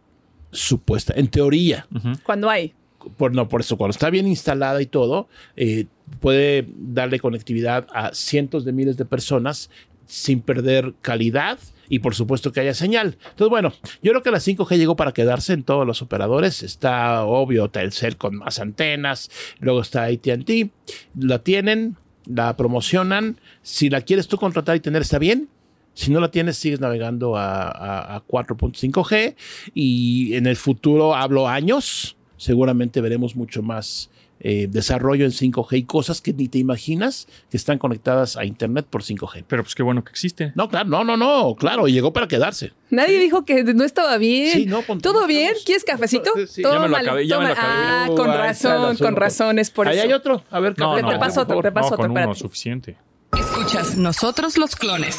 supuesta, 0.50 1.14
en 1.16 1.28
teoría, 1.28 1.86
Cuando 2.24 2.48
hay. 2.50 2.74
por, 3.16 3.34
no, 3.34 3.48
por 3.48 3.60
eso, 3.62 3.76
cuando 3.76 3.92
está 3.92 4.10
bien 4.10 4.26
instalada 4.28 4.80
y 4.82 4.86
todo, 4.86 5.28
eh, 5.56 5.86
puede 6.20 6.68
darle 6.76 7.18
conectividad 7.20 7.86
a 7.92 8.12
cientos 8.14 8.64
de 8.64 8.72
miles 8.72 8.96
de 8.96 9.04
personas 9.04 9.70
sin 10.06 10.40
perder 10.42 10.92
calidad 11.00 11.58
y 11.88 11.98
por 12.00 12.14
supuesto 12.14 12.52
que 12.52 12.60
haya 12.60 12.74
señal. 12.74 13.16
Entonces, 13.30 13.48
bueno, 13.50 13.72
yo 14.02 14.12
creo 14.12 14.22
que 14.22 14.30
la 14.30 14.38
5G 14.38 14.76
llegó 14.76 14.96
para 14.96 15.12
quedarse 15.12 15.52
en 15.52 15.62
todos 15.64 15.86
los 15.86 16.02
operadores. 16.02 16.62
Está 16.62 17.24
obvio 17.24 17.68
Telcel 17.68 18.16
con 18.16 18.36
más 18.36 18.58
antenas, 18.58 19.30
luego 19.60 19.80
está 19.80 20.04
AT&T, 20.04 20.70
la 21.18 21.38
tienen, 21.40 21.96
la 22.26 22.56
promocionan. 22.56 23.38
Si 23.62 23.90
la 23.90 24.00
quieres 24.00 24.28
tú 24.28 24.36
contratar 24.38 24.76
y 24.76 24.80
tener, 24.80 25.02
está 25.02 25.18
bien. 25.18 25.48
Si 25.96 26.10
no 26.10 26.18
la 26.20 26.30
tienes, 26.30 26.56
sigues 26.56 26.80
navegando 26.80 27.36
a, 27.36 27.62
a- 27.68 28.16
a 28.16 28.26
4.5G 28.26 29.36
y 29.74 30.34
en 30.34 30.46
el 30.46 30.56
futuro, 30.56 31.14
hablo 31.14 31.46
años, 31.48 32.16
seguramente 32.36 33.00
veremos 33.00 33.36
mucho 33.36 33.62
más 33.62 34.10
eh, 34.46 34.68
desarrollo 34.70 35.24
en 35.24 35.30
5G 35.32 35.78
y 35.78 35.84
cosas 35.84 36.20
que 36.20 36.34
ni 36.34 36.48
te 36.48 36.58
imaginas 36.58 37.26
que 37.50 37.56
están 37.56 37.78
conectadas 37.78 38.36
a 38.36 38.44
Internet 38.44 38.86
por 38.90 39.02
5G. 39.02 39.44
Pero 39.48 39.62
pues 39.62 39.74
qué 39.74 39.82
bueno 39.82 40.04
que 40.04 40.10
existe. 40.10 40.52
No, 40.54 40.68
claro, 40.68 40.86
no, 40.90 41.02
no, 41.02 41.16
no, 41.16 41.56
claro, 41.56 41.88
llegó 41.88 42.12
para 42.12 42.28
quedarse. 42.28 42.72
Nadie 42.90 43.18
dijo 43.18 43.46
que 43.46 43.64
no 43.64 43.84
estaba 43.84 44.18
bien. 44.18 44.52
Sí, 44.52 44.66
no, 44.66 44.82
¿Todo 45.00 45.26
bien? 45.26 45.54
¿Quieres 45.64 45.82
cafecito? 45.82 46.30
Sí, 46.46 46.62
ya 46.62 46.78
me 46.78 46.88
lo 46.88 46.96
acabé, 46.98 47.26
ya 47.26 47.38
me 47.38 47.46
lo 47.46 47.52
acabé. 47.52 47.68
Ah, 47.74 48.06
con 48.14 48.30
ahí 48.30 48.36
razón, 48.36 48.96
con 48.98 49.16
razón, 49.16 49.58
es 49.58 49.70
por 49.70 49.88
Ahí 49.88 49.96
eso. 49.96 50.06
hay 50.06 50.12
otro. 50.12 50.44
A 50.50 50.60
ver, 50.60 50.78
No, 50.78 51.00
no, 51.00 51.08
te 51.08 51.18
paso 51.18 51.40
otro, 51.40 51.62
te 51.62 51.72
paso 51.72 51.88
no, 51.88 51.94
otro, 51.94 52.08
con 52.08 52.10
uno 52.22 52.34
suficiente. 52.34 52.96
Escuchas 53.32 53.96
Nosotros 53.96 54.58
los 54.58 54.76
clones. 54.76 55.18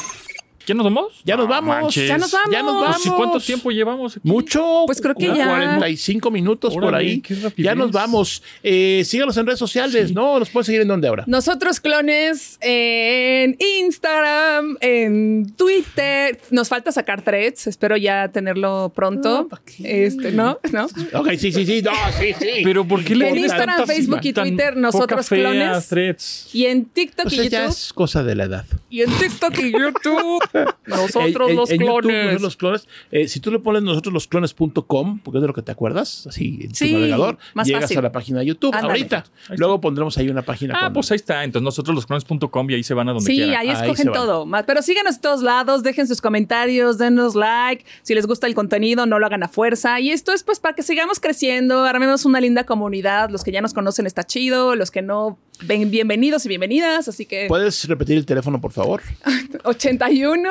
¿Ya 0.66 0.74
nos 0.74 0.84
vamos? 0.84 1.12
Ya 1.24 1.36
nos 1.36 1.46
No 1.46 1.50
vamos. 1.50 1.76
manches. 1.76 2.08
Ya 2.08 2.18
nos 2.18 2.32
vamos. 2.32 2.50
Ya 2.52 2.62
nos 2.62 2.74
vamos. 2.74 2.96
Pues, 2.96 3.06
¿y 3.06 3.10
¿Cuánto 3.10 3.40
tiempo 3.40 3.70
llevamos? 3.70 4.16
aquí? 4.16 4.28
Mucho. 4.28 4.82
Pues 4.86 5.00
creo 5.00 5.14
que 5.14 5.26
ya. 5.26 5.46
45 5.78 6.30
minutos 6.30 6.74
por 6.74 6.94
ahí. 6.94 7.22
Ya 7.56 7.74
nos 7.74 7.92
vamos. 7.92 8.42
Eh, 8.62 9.02
síganos 9.04 9.36
en 9.36 9.46
redes 9.46 9.58
sociales, 9.58 10.12
¿no? 10.12 10.38
¿Nos 10.38 10.50
pueden 10.50 10.64
seguir 10.64 10.80
en 10.82 10.88
dónde 10.88 11.08
ahora? 11.08 11.24
Nosotros 11.26 11.80
clones 11.80 12.58
en 12.60 13.56
Instagram, 13.80 14.76
en 14.80 15.52
Twitter. 15.56 16.38
Nos 16.50 16.68
falta 16.68 16.92
sacar 16.92 17.22
threads. 17.22 17.66
Espero 17.66 17.96
ya 17.96 18.28
tenerlo 18.28 18.92
pronto. 18.94 19.48
este, 19.82 20.32
¿no? 20.32 20.58
¿No? 20.72 20.86
Ok, 21.14 21.30
sí, 21.38 21.52
sí, 21.52 21.64
sí. 21.64 21.82
No, 21.82 21.92
sí, 22.18 22.34
sí. 22.38 22.48
Pero 22.64 22.86
¿por 22.86 23.04
qué 23.04 23.14
le 23.14 23.28
En 23.28 23.38
Instagram, 23.38 23.86
Facebook 23.86 24.20
y 24.22 24.32
Twitter, 24.32 24.76
nosotros 24.76 25.28
clones. 25.28 25.88
threads? 25.88 26.50
Y 26.52 26.66
en 26.66 26.86
TikTok 26.86 27.24
Pues 27.24 27.34
y 27.34 27.48
ya 27.48 27.60
YouTube. 27.62 27.68
es 27.70 27.92
cosa 27.92 28.22
de 28.24 28.34
la 28.34 28.44
edad. 28.44 28.64
Y 28.96 29.02
en 29.02 29.10
TikTok 29.10 29.58
y 29.58 29.72
YouTube. 29.72 30.42
Nosotros 30.86 31.48
En- 31.48 31.50
en- 31.50 31.56
los 31.56 31.70
en 31.70 31.80
YouTube, 31.80 32.00
clones. 32.00 32.24
nosotros 32.24 32.42
los 32.42 32.56
clones. 32.56 32.88
Eh, 33.10 33.28
si 33.28 33.40
tú 33.40 33.50
le 33.50 33.58
pones 33.58 33.82
nosotros 33.82 34.14
los 34.14 34.26
clones.com, 34.26 35.20
porque 35.20 35.38
es 35.38 35.42
de 35.42 35.48
lo 35.48 35.54
que 35.54 35.62
te 35.62 35.72
acuerdas, 35.72 36.26
así 36.26 36.60
en 36.62 36.74
Sí, 36.74 36.88
tu 36.92 36.94
navegador, 36.98 37.38
más 37.54 37.66
llegas 37.66 37.82
fácil. 37.82 37.98
a 37.98 38.02
la 38.02 38.12
página 38.12 38.38
de 38.40 38.46
YouTube 38.46 38.74
Ándale. 38.74 38.92
ahorita. 38.92 39.24
Luego 39.56 39.80
pondremos 39.80 40.16
ahí 40.18 40.28
una 40.28 40.42
página. 40.42 40.74
Ah, 40.76 40.84
con- 40.84 40.94
pues 40.94 41.10
ahí 41.10 41.16
está. 41.16 41.44
Entonces 41.44 41.64
nosotros 41.64 41.94
los 41.94 42.06
clones.com 42.06 42.70
y 42.70 42.74
ahí 42.74 42.82
se 42.82 42.94
van 42.94 43.08
a 43.08 43.12
donde 43.12 43.26
Sí, 43.26 43.36
quieran. 43.36 43.56
ahí 43.60 43.68
Ahí 43.68 43.74
escogen 43.82 44.06
van. 44.06 44.14
todo. 44.14 44.46
Ma- 44.46 44.62
Pero 44.64 44.80
síganos 44.82 45.16
en 45.16 45.20
todos 45.20 45.42
lados, 45.42 45.82
dejen 45.82 46.06
sus 46.06 46.20
comentarios, 46.20 46.98
denos 46.98 47.34
like. 47.34 47.84
Si 48.02 48.14
les 48.14 48.26
gusta 48.26 48.46
el 48.46 48.54
contenido, 48.54 49.04
no 49.06 49.18
lo 49.18 49.26
hagan 49.26 49.42
a 49.42 49.48
fuerza. 49.48 50.00
Y 50.00 50.10
esto 50.10 50.32
es 50.32 50.42
pues 50.42 50.58
para 50.60 50.74
que 50.74 50.82
sigamos 50.82 51.20
creciendo, 51.20 51.84
armemos 51.84 52.24
una 52.24 52.40
linda 52.40 52.64
comunidad. 52.64 53.30
Los 53.30 53.44
que 53.44 53.52
ya 53.52 53.60
nos 53.60 53.74
conocen 53.74 54.06
está 54.06 54.24
chido, 54.24 54.74
los 54.74 54.90
que 54.90 55.02
no, 55.02 55.38
ven, 55.62 55.90
bienvenidos 55.90 56.44
y 56.46 56.48
bienvenidas. 56.48 57.08
Así 57.08 57.26
que 57.26 57.46
¿Puedes 57.48 57.86
repetir 57.88 58.16
el 58.16 58.26
teléfono, 58.26 58.60
por 58.60 58.72
favor? 58.72 59.02
81, 59.64 60.50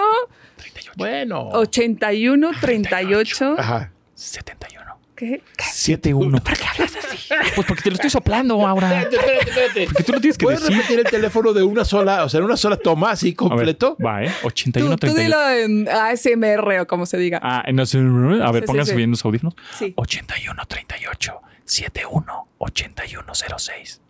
Bueno. 0.97 1.49
81, 1.49 2.51
38. 2.61 3.55
Ajá. 3.57 3.91
71. 4.13 4.85
¿Qué? 5.15 5.41
71. 5.71 6.43
¿Para 6.43 6.57
qué 6.57 6.65
hablas 6.65 6.93
así? 6.97 7.17
Pues 7.55 7.65
porque 7.67 7.83
te 7.83 7.89
lo 7.89 7.95
estoy 7.95 8.09
soplando 8.09 8.65
ahora. 8.67 9.01
Espérate, 9.03 9.15
espérate, 9.39 9.49
espérate. 9.49 9.85
Porque 9.87 10.03
tú 10.03 10.11
lo 10.11 10.19
tienes 10.21 10.37
que 10.37 10.43
¿Puedes 10.43 10.59
decir. 10.61 10.75
repetir 10.75 10.99
el 10.99 11.05
teléfono 11.05 11.53
de 11.53 11.63
una 11.63 11.85
sola, 11.85 12.25
o 12.25 12.29
sea, 12.29 12.39
en 12.39 12.43
una 12.45 12.57
sola 12.57 12.75
toma, 12.75 13.11
así 13.11 13.27
A 13.27 13.29
ver, 13.29 13.35
completo? 13.35 13.97
va, 14.05 14.23
¿eh? 14.25 14.31
Tú, 14.41 14.47
81, 14.47 14.89
tú 14.91 14.97
31. 15.07 15.23
dilo 15.23 15.49
en 15.51 15.87
ASMR 15.89 16.79
o 16.81 16.87
como 16.87 17.05
se 17.05 17.17
diga. 17.17 17.39
Ah, 17.41 17.63
no 17.73 17.85
sé. 17.85 17.97
A 17.99 18.01
ver, 18.51 18.53
Sí, 18.53 18.59
sí, 18.61 18.65
pónganse 18.67 18.91
sí. 18.91 18.97
bien 18.97 19.11
los 19.11 19.23
audífonos. 19.23 19.55
Sí. 19.77 19.93
81, 19.95 20.61
38, 20.67 21.41
71, 21.63 22.47
81, 22.57 23.33
06. 23.57 24.01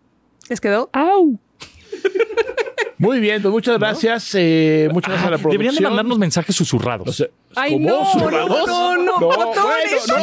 ¿Les 0.49 0.61
quedó? 0.61 0.89
¡Au! 0.93 1.39
Muy 2.97 3.19
bien, 3.19 3.41
pues 3.41 3.51
muchas 3.51 3.77
gracias. 3.77 4.31
eh, 4.35 4.87
muchas 4.91 5.09
gracias 5.09 5.27
a 5.27 5.31
la 5.31 5.37
producción. 5.37 5.51
Deberían 5.51 5.75
de 5.75 5.81
mandarnos 5.81 6.17
mensajes 6.17 6.55
susurrados. 6.55 7.07
O 7.07 7.13
sea, 7.13 7.27
Ay, 7.55 7.73
¿cómo? 7.73 7.89
no, 7.89 8.05
¿Susurrados? 8.11 8.67
no, 8.67 8.97
no, 8.97 9.03
no, 9.19 9.27
bueno, 9.27 9.51
no, 9.55 9.75
eso 9.75 10.15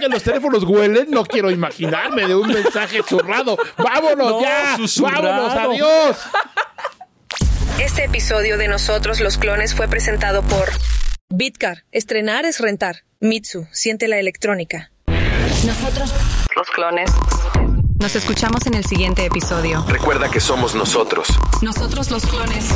que 0.00 0.08
los 0.08 0.22
teléfonos 0.22 0.64
huelen, 0.64 1.10
no 1.10 1.24
quiero 1.24 1.50
imaginarme 1.50 2.26
de 2.26 2.34
un 2.34 2.48
mensaje 2.48 3.02
zurrado. 3.08 3.56
¡Vámonos 3.78 4.16
No, 4.32 4.42
ya! 4.42 4.76
susurrado. 4.76 5.22
¡Vámonos! 5.48 5.54
¡Adiós! 5.54 6.16
Este 7.80 8.04
episodio 8.04 8.58
de 8.58 8.68
Nosotros 8.68 9.20
los 9.20 9.38
Clones 9.38 9.74
fue 9.74 9.86
presentado 9.86 10.42
por 10.42 10.68
Bitcar. 11.28 11.84
Estrenar 11.92 12.44
es 12.44 12.58
rentar. 12.60 13.04
Mitsu. 13.20 13.66
Siente 13.70 14.08
la 14.08 14.18
electrónica. 14.18 14.90
Nosotros 15.64 16.12
Los 16.56 16.68
clones. 16.70 17.10
Nos 18.00 18.14
escuchamos 18.14 18.66
en 18.66 18.74
el 18.74 18.84
siguiente 18.84 19.24
episodio. 19.24 19.84
Recuerda 19.88 20.30
que 20.30 20.38
somos 20.38 20.74
nosotros. 20.74 21.28
Nosotros 21.62 22.10
los 22.10 22.26
clones. 22.26 22.68